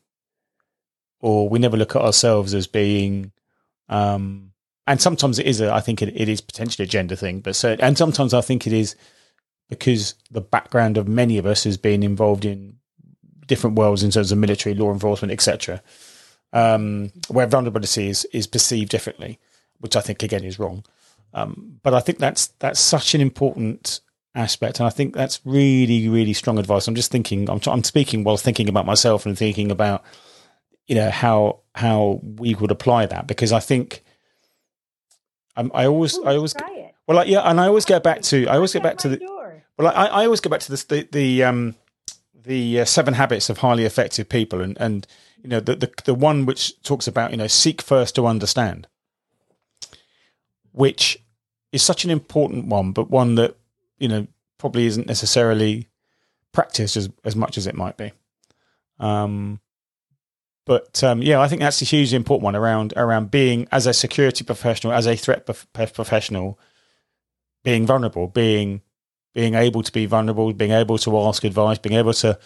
or 1.20 1.50
we 1.50 1.60
never 1.60 1.76
look 1.76 1.96
at 1.96 2.02
ourselves 2.02 2.54
as 2.54 2.68
being, 2.68 3.32
um, 3.90 4.52
and 4.86 5.02
sometimes 5.02 5.40
it 5.40 5.48
is 5.48 5.60
a, 5.60 5.74
I 5.74 5.82
think 5.82 6.02
it, 6.02 6.10
it 6.16 6.30
is 6.30 6.40
potentially 6.40 6.86
a 6.86 6.88
gender 6.88 7.16
thing, 7.16 7.40
but 7.40 7.56
so, 7.56 7.76
and 7.80 7.98
sometimes 7.98 8.34
I 8.34 8.42
think 8.42 8.68
it 8.68 8.74
is 8.74 8.96
because 9.70 10.14
the 10.32 10.40
background 10.40 10.98
of 10.98 11.08
many 11.08 11.38
of 11.38 11.46
us 11.46 11.64
has 11.64 11.78
been 11.78 12.04
involved 12.04 12.46
in 12.46 12.77
different 13.48 13.78
worlds 13.78 14.04
in 14.04 14.12
terms 14.12 14.32
of 14.32 14.38
military, 14.38 14.76
law 14.76 14.92
enforcement, 14.92 15.32
etc., 15.32 15.82
um, 16.54 17.12
where 17.28 17.48
vulnerability 17.48 18.10
is, 18.10 18.26
is 18.26 18.48
perceived 18.48 18.90
differently, 18.90 19.40
which 19.80 19.96
I 19.96 20.02
think 20.02 20.24
again 20.24 20.44
is 20.44 20.60
wrong. 20.60 20.84
Um, 21.34 21.80
but 21.84 21.94
I 21.94 22.00
think 22.00 22.20
that's 22.20 22.48
that's 22.60 22.80
such 22.80 23.14
an 23.14 23.22
important 23.22 24.00
aspect, 24.34 24.80
and 24.80 24.88
I 24.88 24.90
think 24.90 25.14
that's 25.14 25.42
really 25.46 26.08
really 26.08 26.34
strong 26.34 26.58
advice. 26.58 26.88
I'm 26.88 26.96
just 26.96 27.12
thinking, 27.12 27.50
I'm, 27.50 27.60
I'm 27.68 27.84
speaking 27.84 28.24
while 28.24 28.38
thinking 28.38 28.70
about 28.70 28.86
myself 28.86 29.26
and 29.26 29.38
thinking 29.38 29.72
about 29.72 30.04
you 30.88 30.96
know 30.96 31.10
how 31.10 31.60
how 31.76 32.22
we 32.24 32.56
would 32.56 32.72
apply 32.72 33.06
that 33.08 33.28
because 33.28 33.52
I 33.52 33.60
think 33.60 34.04
um, 35.58 35.70
I 35.74 35.86
always 35.86 36.18
Ooh, 36.18 36.26
I 36.26 36.36
always 36.36 36.56
well 37.08 37.18
like, 37.18 37.28
yeah, 37.28 37.42
and 37.42 37.60
I 37.60 37.68
always 37.68 37.86
get 37.86 38.04
back 38.04 38.22
to 38.24 38.48
I 38.48 38.56
always 38.56 38.74
get 38.74 38.84
back 38.84 38.98
to 39.00 39.10
the 39.10 39.20
well, 39.78 39.94
I, 39.96 40.08
I 40.08 40.26
always 40.26 40.40
go 40.40 40.50
back 40.50 40.62
to 40.62 40.72
this, 40.72 40.86
the 40.86 41.08
the 41.12 41.44
um, 41.44 41.76
the 42.48 42.82
uh, 42.82 42.86
seven 42.86 43.14
habits 43.14 43.50
of 43.50 43.60
highly 43.60 43.84
effective 43.84 44.30
people, 44.30 44.62
and 44.62 44.78
and 44.80 45.06
you 45.44 45.50
know 45.50 45.60
the, 45.60 45.76
the 45.76 45.92
the 46.06 46.14
one 46.14 46.46
which 46.46 46.82
talks 46.82 47.08
about 47.08 47.32
you 47.32 47.38
know 47.38 47.48
seek 47.48 47.82
first 47.82 48.16
to 48.16 48.26
understand, 48.26 48.88
which 50.72 51.22
is 51.72 51.84
such 51.84 52.06
an 52.06 52.10
important 52.10 52.68
one, 52.68 52.92
but 52.94 53.12
one 53.12 53.36
that 53.36 53.56
you 54.00 54.08
know 54.08 54.28
probably 54.58 54.86
isn't 54.86 55.08
necessarily 55.08 55.88
practiced 56.54 56.98
as 56.98 57.10
as 57.24 57.36
much 57.36 57.58
as 57.58 57.68
it 57.68 57.76
might 57.76 57.98
be. 57.98 58.12
Um, 59.00 59.60
but 60.66 61.04
um, 61.04 61.22
yeah, 61.22 61.40
I 61.40 61.48
think 61.48 61.62
that's 61.62 61.82
a 61.82 61.86
hugely 61.86 62.16
important 62.16 62.46
one 62.46 62.56
around 62.56 62.94
around 62.96 63.30
being 63.30 63.68
as 63.72 63.88
a 63.88 63.94
security 63.94 64.44
professional, 64.44 64.94
as 64.94 65.06
a 65.06 65.16
threat 65.16 65.46
professional, 65.46 66.58
being 67.64 67.86
vulnerable, 67.86 68.28
being 68.28 68.82
being 69.38 69.54
able 69.54 69.84
to 69.84 69.92
be 69.92 70.08
vulnerable, 70.08 70.52
being 70.52 70.72
able 70.72 70.98
to 70.98 71.16
ask 71.20 71.44
advice, 71.44 71.78
being 71.78 71.96
able 71.96 72.12
to 72.12 72.40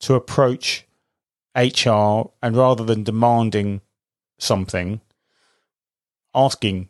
to 0.00 0.14
approach 0.14 0.86
HR 1.54 2.30
and 2.42 2.56
rather 2.56 2.82
than 2.82 3.04
demanding 3.04 3.82
something, 4.38 5.02
asking 6.34 6.88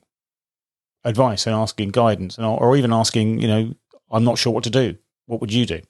advice 1.03 1.49
and 1.49 1.57
asking 1.57 1.89
guidance 1.89 2.39
and 2.39 2.47
or 2.47 2.77
even 2.77 2.93
asking, 2.93 3.41
you 3.41 3.49
know, 3.49 3.75
I'm 4.09 4.23
not 4.23 4.39
sure 4.39 4.53
what 4.53 4.63
to 4.65 4.71
do. 4.71 4.97
What 5.27 5.41
would 5.41 5.53
you 5.53 5.67
do? 5.67 5.81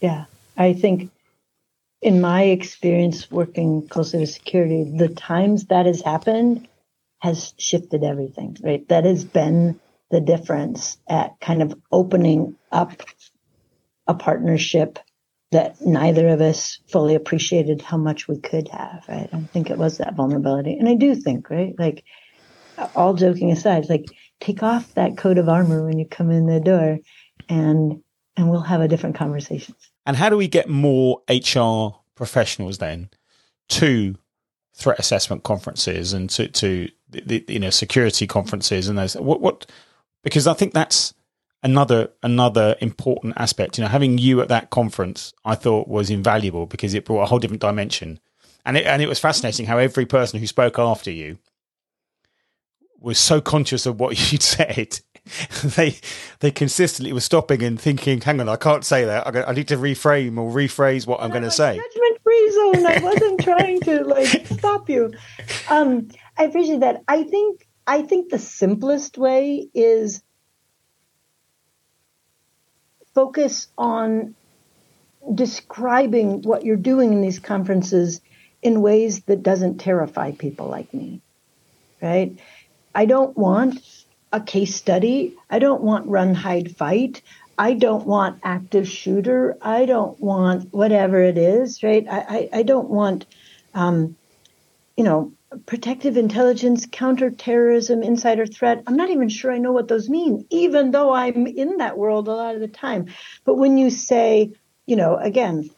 Yeah. 0.00 0.24
I 0.56 0.72
think 0.72 1.10
in 2.00 2.22
my 2.22 2.44
experience 2.44 3.30
working 3.30 3.86
closely 3.88 4.20
with 4.20 4.30
security, 4.30 4.84
the 4.84 5.08
times 5.08 5.66
that 5.66 5.84
has 5.84 6.00
happened 6.00 6.66
has 7.18 7.52
shifted 7.58 8.02
everything, 8.02 8.56
right? 8.62 8.88
That 8.88 9.04
has 9.04 9.22
been 9.22 9.78
the 10.10 10.20
difference 10.20 10.98
at 11.08 11.38
kind 11.40 11.62
of 11.62 11.74
opening 11.90 12.56
up 12.70 13.02
a 14.06 14.14
partnership 14.14 14.98
that 15.50 15.80
neither 15.80 16.28
of 16.28 16.40
us 16.40 16.80
fully 16.88 17.14
appreciated 17.14 17.80
how 17.80 17.96
much 17.96 18.26
we 18.26 18.38
could 18.38 18.68
have, 18.68 19.04
right? 19.08 19.28
I 19.32 19.40
think 19.52 19.70
it 19.70 19.78
was 19.78 19.98
that 19.98 20.14
vulnerability. 20.14 20.74
And 20.74 20.88
I 20.88 20.94
do 20.94 21.14
think, 21.14 21.48
right? 21.48 21.74
Like, 21.78 22.04
all 22.96 23.14
joking 23.14 23.52
aside, 23.52 23.88
like, 23.88 24.06
take 24.40 24.62
off 24.62 24.94
that 24.94 25.16
coat 25.16 25.38
of 25.38 25.48
armor 25.48 25.84
when 25.84 25.98
you 25.98 26.06
come 26.06 26.30
in 26.30 26.46
the 26.46 26.60
door 26.60 26.98
and 27.48 28.02
and 28.36 28.50
we'll 28.50 28.60
have 28.62 28.80
a 28.80 28.88
different 28.88 29.14
conversation. 29.14 29.76
And 30.06 30.16
how 30.16 30.28
do 30.28 30.36
we 30.36 30.48
get 30.48 30.68
more 30.68 31.22
HR 31.30 31.94
professionals 32.16 32.78
then 32.78 33.10
to 33.68 34.16
threat 34.74 34.98
assessment 34.98 35.44
conferences 35.44 36.12
and 36.12 36.28
to, 36.30 36.48
to 36.48 36.88
you 37.46 37.60
know 37.60 37.70
security 37.70 38.26
conferences 38.26 38.88
and 38.88 38.98
those 38.98 39.14
what 39.14 39.40
what 39.40 39.66
because 40.24 40.48
I 40.48 40.54
think 40.54 40.72
that's 40.72 41.14
another 41.62 42.10
another 42.22 42.76
important 42.80 43.34
aspect. 43.36 43.78
You 43.78 43.84
know, 43.84 43.88
having 43.88 44.18
you 44.18 44.40
at 44.40 44.48
that 44.48 44.70
conference, 44.70 45.32
I 45.44 45.54
thought 45.54 45.86
was 45.86 46.10
invaluable 46.10 46.66
because 46.66 46.94
it 46.94 47.04
brought 47.04 47.22
a 47.22 47.26
whole 47.26 47.38
different 47.38 47.60
dimension, 47.60 48.18
and 48.64 48.76
it 48.76 48.86
and 48.86 49.00
it 49.00 49.08
was 49.08 49.20
fascinating 49.20 49.66
how 49.66 49.78
every 49.78 50.06
person 50.06 50.40
who 50.40 50.46
spoke 50.46 50.78
after 50.78 51.10
you 51.10 51.38
was 52.98 53.18
so 53.18 53.40
conscious 53.40 53.86
of 53.86 54.00
what 54.00 54.32
you'd 54.32 54.42
said. 54.42 55.00
they 55.62 55.96
they 56.40 56.50
consistently 56.50 57.12
were 57.12 57.20
stopping 57.20 57.62
and 57.62 57.80
thinking, 57.80 58.20
"Hang 58.20 58.40
on, 58.40 58.48
I 58.48 58.56
can't 58.56 58.84
say 58.84 59.04
that. 59.06 59.48
I, 59.48 59.52
need 59.52 59.68
to 59.68 59.76
reframe 59.76 60.36
or 60.36 60.50
rephrase 60.50 61.06
what 61.06 61.22
I'm 61.22 61.30
going 61.30 61.44
to 61.44 61.50
say." 61.50 61.76
Judgment 61.76 62.22
free 62.22 62.50
zone. 62.52 62.86
I 62.86 62.98
wasn't 63.02 63.40
trying 63.44 63.80
to 63.80 64.04
like 64.04 64.46
stop 64.46 64.90
you. 64.90 65.12
Um, 65.70 66.08
I 66.36 66.44
appreciate 66.44 66.80
that. 66.80 67.02
I 67.08 67.22
think 67.22 67.63
I 67.86 68.02
think 68.02 68.30
the 68.30 68.38
simplest 68.38 69.18
way 69.18 69.68
is 69.74 70.22
focus 73.14 73.68
on 73.78 74.34
describing 75.34 76.42
what 76.42 76.64
you're 76.64 76.76
doing 76.76 77.12
in 77.12 77.20
these 77.20 77.38
conferences 77.38 78.20
in 78.62 78.82
ways 78.82 79.22
that 79.24 79.42
doesn't 79.42 79.78
terrify 79.78 80.32
people 80.32 80.66
like 80.68 80.92
me. 80.92 81.20
Right? 82.02 82.38
I 82.94 83.06
don't 83.06 83.36
want 83.36 83.80
a 84.32 84.40
case 84.40 84.74
study. 84.74 85.36
I 85.48 85.58
don't 85.58 85.82
want 85.82 86.06
run, 86.08 86.34
hide, 86.34 86.76
fight. 86.76 87.22
I 87.56 87.74
don't 87.74 88.06
want 88.06 88.40
active 88.42 88.88
shooter. 88.88 89.56
I 89.62 89.86
don't 89.86 90.18
want 90.20 90.72
whatever 90.72 91.22
it 91.22 91.38
is, 91.38 91.82
right? 91.82 92.04
I, 92.10 92.18
I, 92.18 92.48
I 92.52 92.62
don't 92.62 92.90
want, 92.90 93.26
um, 93.74 94.16
you 94.96 95.04
know, 95.04 95.32
protective 95.66 96.16
intelligence, 96.16 96.86
counterterrorism, 96.90 98.02
insider 98.02 98.46
threat. 98.46 98.82
I'm 98.86 98.96
not 98.96 99.10
even 99.10 99.28
sure 99.28 99.52
I 99.52 99.58
know 99.58 99.72
what 99.72 99.88
those 99.88 100.08
mean, 100.08 100.46
even 100.50 100.90
though 100.90 101.12
I'm 101.12 101.46
in 101.46 101.78
that 101.78 101.98
world 101.98 102.28
a 102.28 102.32
lot 102.32 102.54
of 102.54 102.60
the 102.60 102.68
time. 102.68 103.06
But 103.44 103.56
when 103.56 103.78
you 103.78 103.90
say, 103.90 104.52
you 104.86 104.96
know, 104.96 105.16
again, 105.16 105.70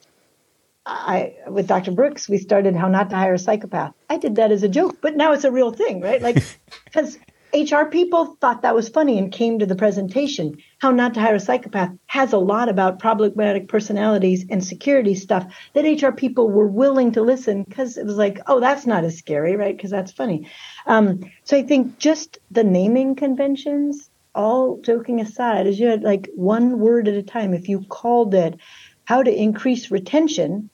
I 0.84 1.34
with 1.48 1.66
Dr. 1.66 1.92
Brooks, 1.92 2.28
we 2.28 2.38
started 2.38 2.76
how 2.76 2.88
not 2.88 3.10
to 3.10 3.16
hire 3.16 3.34
a 3.34 3.38
psychopath. 3.38 3.92
I 4.08 4.18
did 4.18 4.36
that 4.36 4.52
as 4.52 4.62
a 4.62 4.68
joke, 4.68 4.98
but 5.00 5.16
now 5.16 5.32
it's 5.32 5.44
a 5.44 5.50
real 5.50 5.72
thing, 5.72 6.00
right? 6.00 6.22
Like 6.22 6.42
because 6.84 7.18
HR 7.54 7.84
people 7.84 8.36
thought 8.40 8.62
that 8.62 8.74
was 8.74 8.88
funny 8.88 9.18
and 9.18 9.32
came 9.32 9.58
to 9.58 9.66
the 9.66 9.76
presentation. 9.76 10.56
How 10.78 10.90
Not 10.90 11.14
to 11.14 11.20
Hire 11.20 11.36
a 11.36 11.40
Psychopath 11.40 11.90
has 12.06 12.32
a 12.32 12.38
lot 12.38 12.68
about 12.68 12.98
problematic 12.98 13.68
personalities 13.68 14.44
and 14.50 14.64
security 14.64 15.14
stuff 15.14 15.54
that 15.74 15.84
HR 15.84 16.10
people 16.10 16.50
were 16.50 16.66
willing 16.66 17.12
to 17.12 17.22
listen 17.22 17.62
because 17.62 17.96
it 17.96 18.04
was 18.04 18.16
like, 18.16 18.40
oh, 18.46 18.60
that's 18.60 18.86
not 18.86 19.04
as 19.04 19.16
scary, 19.18 19.56
right? 19.56 19.76
Because 19.76 19.90
that's 19.90 20.12
funny. 20.12 20.48
Um, 20.86 21.30
so 21.44 21.56
I 21.56 21.62
think 21.62 21.98
just 21.98 22.38
the 22.50 22.64
naming 22.64 23.14
conventions, 23.14 24.10
all 24.34 24.80
joking 24.82 25.20
aside, 25.20 25.66
is 25.66 25.78
you 25.78 25.88
had 25.88 26.02
like 26.02 26.28
one 26.34 26.78
word 26.78 27.08
at 27.08 27.14
a 27.14 27.22
time. 27.22 27.54
If 27.54 27.68
you 27.68 27.84
called 27.88 28.34
it 28.34 28.58
how 29.04 29.22
to 29.22 29.32
increase 29.32 29.90
retention 29.90 30.68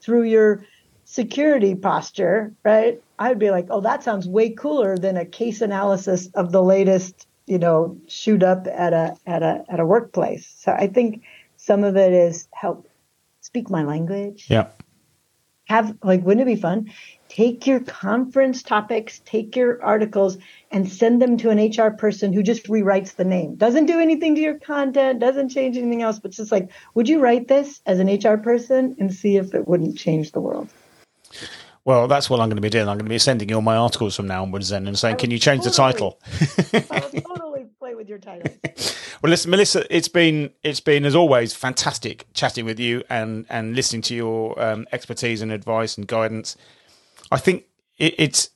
through 0.00 0.24
your 0.24 0.64
security 1.14 1.76
posture, 1.76 2.52
right? 2.64 3.00
I'd 3.20 3.38
be 3.38 3.52
like, 3.52 3.68
oh, 3.70 3.80
that 3.82 4.02
sounds 4.02 4.26
way 4.26 4.50
cooler 4.50 4.98
than 4.98 5.16
a 5.16 5.24
case 5.24 5.60
analysis 5.60 6.26
of 6.34 6.50
the 6.50 6.60
latest, 6.60 7.28
you 7.46 7.58
know, 7.58 7.96
shoot 8.08 8.42
up 8.42 8.66
at 8.66 8.92
a 8.92 9.16
at 9.24 9.44
a 9.44 9.64
at 9.68 9.78
a 9.78 9.86
workplace. 9.86 10.52
So 10.58 10.72
I 10.72 10.88
think 10.88 11.22
some 11.56 11.84
of 11.84 11.96
it 11.96 12.12
is 12.12 12.48
help 12.52 12.88
speak 13.42 13.70
my 13.70 13.84
language. 13.84 14.46
Yeah. 14.50 14.70
Have 15.66 15.96
like, 16.02 16.24
wouldn't 16.24 16.48
it 16.48 16.52
be 16.52 16.60
fun? 16.60 16.92
Take 17.28 17.64
your 17.68 17.78
conference 17.78 18.64
topics, 18.64 19.20
take 19.24 19.54
your 19.54 19.80
articles, 19.84 20.36
and 20.72 20.90
send 20.90 21.22
them 21.22 21.36
to 21.38 21.50
an 21.50 21.58
HR 21.58 21.90
person 21.90 22.32
who 22.32 22.42
just 22.42 22.64
rewrites 22.64 23.14
the 23.14 23.24
name. 23.24 23.54
Doesn't 23.54 23.86
do 23.86 24.00
anything 24.00 24.34
to 24.34 24.40
your 24.40 24.58
content, 24.58 25.20
doesn't 25.20 25.50
change 25.50 25.76
anything 25.76 26.02
else, 26.02 26.18
but 26.18 26.32
just 26.32 26.50
like, 26.50 26.70
would 26.94 27.08
you 27.08 27.20
write 27.20 27.46
this 27.46 27.80
as 27.86 28.00
an 28.00 28.08
HR 28.08 28.36
person 28.36 28.96
and 28.98 29.14
see 29.14 29.36
if 29.36 29.54
it 29.54 29.68
wouldn't 29.68 29.96
change 29.96 30.32
the 30.32 30.40
world? 30.40 30.68
Well, 31.84 32.08
that's 32.08 32.30
what 32.30 32.40
I'm 32.40 32.48
going 32.48 32.56
to 32.56 32.62
be 32.62 32.70
doing. 32.70 32.88
I'm 32.88 32.96
going 32.96 33.04
to 33.04 33.10
be 33.10 33.18
sending 33.18 33.48
you 33.48 33.56
all 33.56 33.62
my 33.62 33.76
articles 33.76 34.16
from 34.16 34.26
now 34.26 34.42
onwards 34.42 34.70
then 34.70 34.86
and 34.86 34.98
saying, 34.98 35.16
can 35.16 35.30
you 35.30 35.38
change 35.38 35.64
totally, 35.64 35.92
the 35.92 35.92
title? 35.92 36.20
I 36.90 37.10
will 37.12 37.20
totally 37.36 37.66
play 37.78 37.94
with 37.94 38.08
your 38.08 38.18
title. 38.18 38.54
well, 39.22 39.30
listen, 39.30 39.50
Melissa, 39.50 39.84
it's 39.94 40.08
been, 40.08 40.50
it's 40.62 40.80
been, 40.80 41.04
as 41.04 41.14
always, 41.14 41.52
fantastic 41.52 42.26
chatting 42.32 42.64
with 42.64 42.80
you 42.80 43.02
and, 43.10 43.44
and 43.50 43.76
listening 43.76 44.00
to 44.02 44.14
your 44.14 44.60
um, 44.62 44.86
expertise 44.92 45.42
and 45.42 45.52
advice 45.52 45.98
and 45.98 46.06
guidance. 46.06 46.56
I 47.30 47.36
think 47.36 47.64
it, 47.98 48.14
it's, 48.16 48.48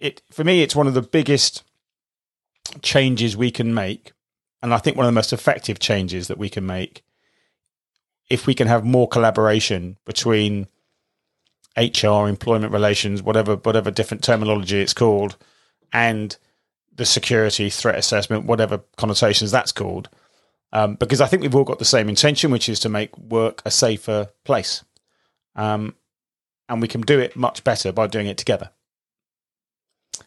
it, 0.00 0.22
for 0.30 0.42
me, 0.42 0.62
it's 0.62 0.74
one 0.74 0.86
of 0.86 0.94
the 0.94 1.02
biggest 1.02 1.64
changes 2.80 3.36
we 3.36 3.50
can 3.50 3.74
make. 3.74 4.12
And 4.62 4.72
I 4.72 4.78
think 4.78 4.96
one 4.96 5.04
of 5.04 5.08
the 5.08 5.16
most 5.16 5.34
effective 5.34 5.78
changes 5.78 6.28
that 6.28 6.38
we 6.38 6.48
can 6.48 6.64
make 6.64 7.04
if 8.30 8.46
we 8.46 8.54
can 8.54 8.68
have 8.68 8.86
more 8.86 9.06
collaboration 9.06 9.98
between 10.06 10.66
HR, 11.76 12.28
employment 12.28 12.72
relations, 12.72 13.22
whatever 13.22 13.56
whatever 13.56 13.90
different 13.90 14.22
terminology 14.22 14.80
it's 14.80 14.94
called, 14.94 15.36
and 15.92 16.36
the 16.94 17.06
security 17.06 17.70
threat 17.70 17.96
assessment, 17.96 18.46
whatever 18.46 18.82
connotations 18.96 19.50
that's 19.50 19.72
called. 19.72 20.08
Um, 20.72 20.96
because 20.96 21.20
I 21.20 21.26
think 21.26 21.42
we've 21.42 21.54
all 21.54 21.64
got 21.64 21.78
the 21.78 21.84
same 21.84 22.08
intention, 22.08 22.50
which 22.50 22.68
is 22.68 22.80
to 22.80 22.88
make 22.88 23.16
work 23.16 23.62
a 23.64 23.70
safer 23.70 24.28
place. 24.44 24.84
Um, 25.54 25.94
and 26.68 26.80
we 26.80 26.88
can 26.88 27.02
do 27.02 27.20
it 27.20 27.36
much 27.36 27.62
better 27.62 27.92
by 27.92 28.06
doing 28.06 28.26
it 28.26 28.38
together. 28.38 28.70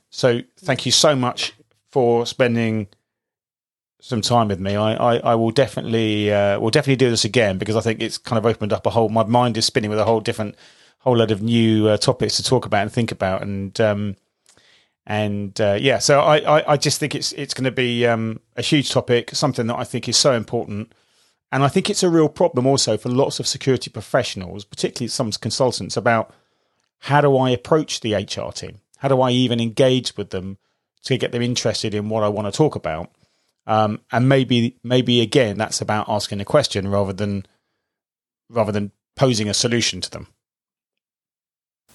So 0.09 0.41
thank 0.57 0.85
you 0.85 0.91
so 0.91 1.15
much 1.15 1.53
for 1.91 2.25
spending 2.25 2.87
some 3.99 4.21
time 4.21 4.47
with 4.47 4.59
me. 4.59 4.75
I, 4.75 4.93
I, 4.93 5.17
I 5.17 5.35
will 5.35 5.51
definitely 5.51 6.31
uh, 6.31 6.59
will 6.59 6.69
definitely 6.69 6.97
do 6.97 7.09
this 7.09 7.25
again 7.25 7.57
because 7.57 7.75
I 7.75 7.81
think 7.81 8.01
it's 8.01 8.17
kind 8.17 8.37
of 8.37 8.45
opened 8.45 8.71
up 8.71 8.85
a 8.85 8.89
whole. 8.91 9.09
My 9.09 9.23
mind 9.23 9.57
is 9.57 9.65
spinning 9.65 9.89
with 9.89 9.99
a 9.99 10.05
whole 10.05 10.21
different 10.21 10.55
whole 10.99 11.17
lot 11.17 11.31
of 11.31 11.41
new 11.41 11.87
uh, 11.87 11.97
topics 11.97 12.37
to 12.37 12.43
talk 12.43 12.65
about 12.65 12.81
and 12.81 12.91
think 12.91 13.11
about, 13.11 13.41
and 13.41 13.79
um, 13.79 14.15
and 15.05 15.59
uh, 15.61 15.77
yeah, 15.79 15.99
so 15.99 16.19
I, 16.19 16.37
I, 16.39 16.73
I, 16.73 16.77
just 16.77 16.99
think 16.99 17.15
it's 17.15 17.31
it's 17.33 17.53
going 17.53 17.63
to 17.63 17.71
be 17.71 18.05
um, 18.05 18.41
a 18.55 18.61
huge 18.61 18.91
topic, 18.91 19.31
something 19.33 19.67
that 19.67 19.77
I 19.77 19.83
think 19.83 20.09
is 20.09 20.17
so 20.17 20.33
important, 20.33 20.91
and 21.51 21.63
I 21.63 21.69
think 21.69 21.89
it's 21.89 22.03
a 22.03 22.09
real 22.09 22.29
problem 22.29 22.65
also 22.65 22.97
for 22.97 23.09
lots 23.09 23.39
of 23.39 23.47
security 23.47 23.89
professionals, 23.89 24.65
particularly 24.65 25.07
some 25.07 25.31
consultants, 25.31 25.95
about 25.95 26.33
how 26.99 27.21
do 27.21 27.37
I 27.37 27.51
approach 27.51 28.01
the 28.01 28.15
HR 28.15 28.51
team? 28.51 28.81
How 28.97 29.07
do 29.07 29.21
I 29.21 29.31
even 29.31 29.59
engage 29.59 30.17
with 30.17 30.31
them 30.31 30.57
to 31.03 31.17
get 31.17 31.31
them 31.31 31.41
interested 31.41 31.93
in 31.93 32.09
what 32.09 32.23
I 32.23 32.27
want 32.27 32.51
to 32.51 32.57
talk 32.57 32.75
about? 32.75 33.11
Um, 33.65 34.01
and 34.11 34.27
maybe 34.27 34.77
maybe 34.83 35.21
again 35.21 35.57
that's 35.57 35.81
about 35.81 36.09
asking 36.09 36.41
a 36.41 36.45
question 36.45 36.87
rather 36.87 37.13
than 37.13 37.45
rather 38.49 38.71
than 38.71 38.91
posing 39.15 39.49
a 39.49 39.53
solution 39.53 40.01
to 40.01 40.09
them. 40.09 40.27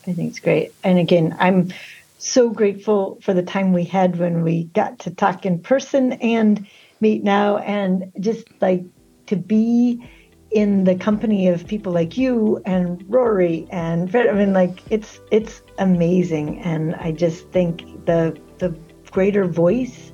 I 0.06 0.12
think 0.12 0.30
it's 0.30 0.40
great. 0.40 0.72
And 0.82 0.98
again, 0.98 1.36
I'm 1.38 1.72
so 2.18 2.50
grateful 2.50 3.18
for 3.22 3.34
the 3.34 3.42
time 3.42 3.72
we 3.72 3.84
had 3.84 4.18
when 4.18 4.42
we 4.42 4.64
got 4.64 5.00
to 5.00 5.10
talk 5.10 5.44
in 5.44 5.60
person 5.60 6.12
and 6.14 6.66
meet 7.00 7.22
now 7.24 7.58
and 7.58 8.12
just 8.20 8.46
like 8.60 8.84
to 9.26 9.36
be 9.36 10.08
in 10.50 10.84
the 10.84 10.94
company 10.94 11.48
of 11.48 11.66
people 11.66 11.92
like 11.92 12.16
you 12.16 12.62
and 12.64 13.04
Rory 13.08 13.66
and 13.70 14.10
Fred. 14.10 14.28
I 14.28 14.32
mean, 14.32 14.52
like 14.52 14.82
it's 14.90 15.20
it's 15.30 15.62
amazing, 15.78 16.60
and 16.60 16.94
I 16.96 17.12
just 17.12 17.48
think 17.48 18.06
the 18.06 18.38
the 18.58 18.76
greater 19.10 19.46
voice. 19.46 20.12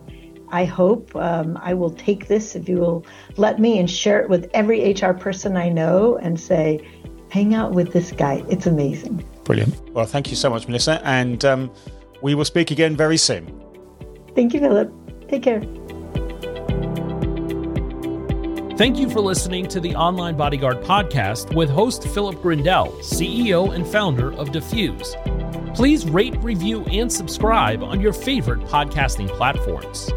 I 0.50 0.64
hope 0.64 1.14
um, 1.14 1.58
I 1.60 1.74
will 1.74 1.90
take 1.90 2.26
this 2.26 2.56
if 2.56 2.70
you 2.70 2.78
will 2.78 3.04
let 3.36 3.58
me 3.58 3.78
and 3.78 3.90
share 3.90 4.22
it 4.22 4.30
with 4.30 4.50
every 4.54 4.94
HR 4.94 5.12
person 5.12 5.58
I 5.58 5.68
know 5.68 6.16
and 6.16 6.40
say, 6.40 6.80
hang 7.30 7.54
out 7.54 7.72
with 7.72 7.92
this 7.92 8.12
guy. 8.12 8.42
It's 8.48 8.66
amazing. 8.66 9.22
Brilliant. 9.48 9.94
Well, 9.94 10.04
thank 10.04 10.28
you 10.28 10.36
so 10.36 10.50
much, 10.50 10.68
Melissa. 10.68 11.00
And 11.04 11.42
um, 11.42 11.70
we 12.20 12.34
will 12.34 12.44
speak 12.44 12.70
again 12.70 12.94
very 12.94 13.16
soon. 13.16 13.46
Thank 14.34 14.52
you, 14.52 14.60
Philip. 14.60 14.92
Take 15.26 15.42
care. 15.42 15.62
Thank 18.76 18.98
you 18.98 19.08
for 19.08 19.20
listening 19.20 19.66
to 19.68 19.80
the 19.80 19.94
Online 19.96 20.36
Bodyguard 20.36 20.82
podcast 20.82 21.54
with 21.54 21.70
host 21.70 22.06
Philip 22.08 22.36
Grindell, 22.42 22.92
CEO 23.00 23.74
and 23.74 23.86
founder 23.86 24.34
of 24.34 24.50
Defuse. 24.50 25.16
Please 25.74 26.04
rate, 26.04 26.36
review, 26.42 26.84
and 26.84 27.10
subscribe 27.10 27.82
on 27.82 28.02
your 28.02 28.12
favorite 28.12 28.60
podcasting 28.66 29.28
platforms. 29.30 30.10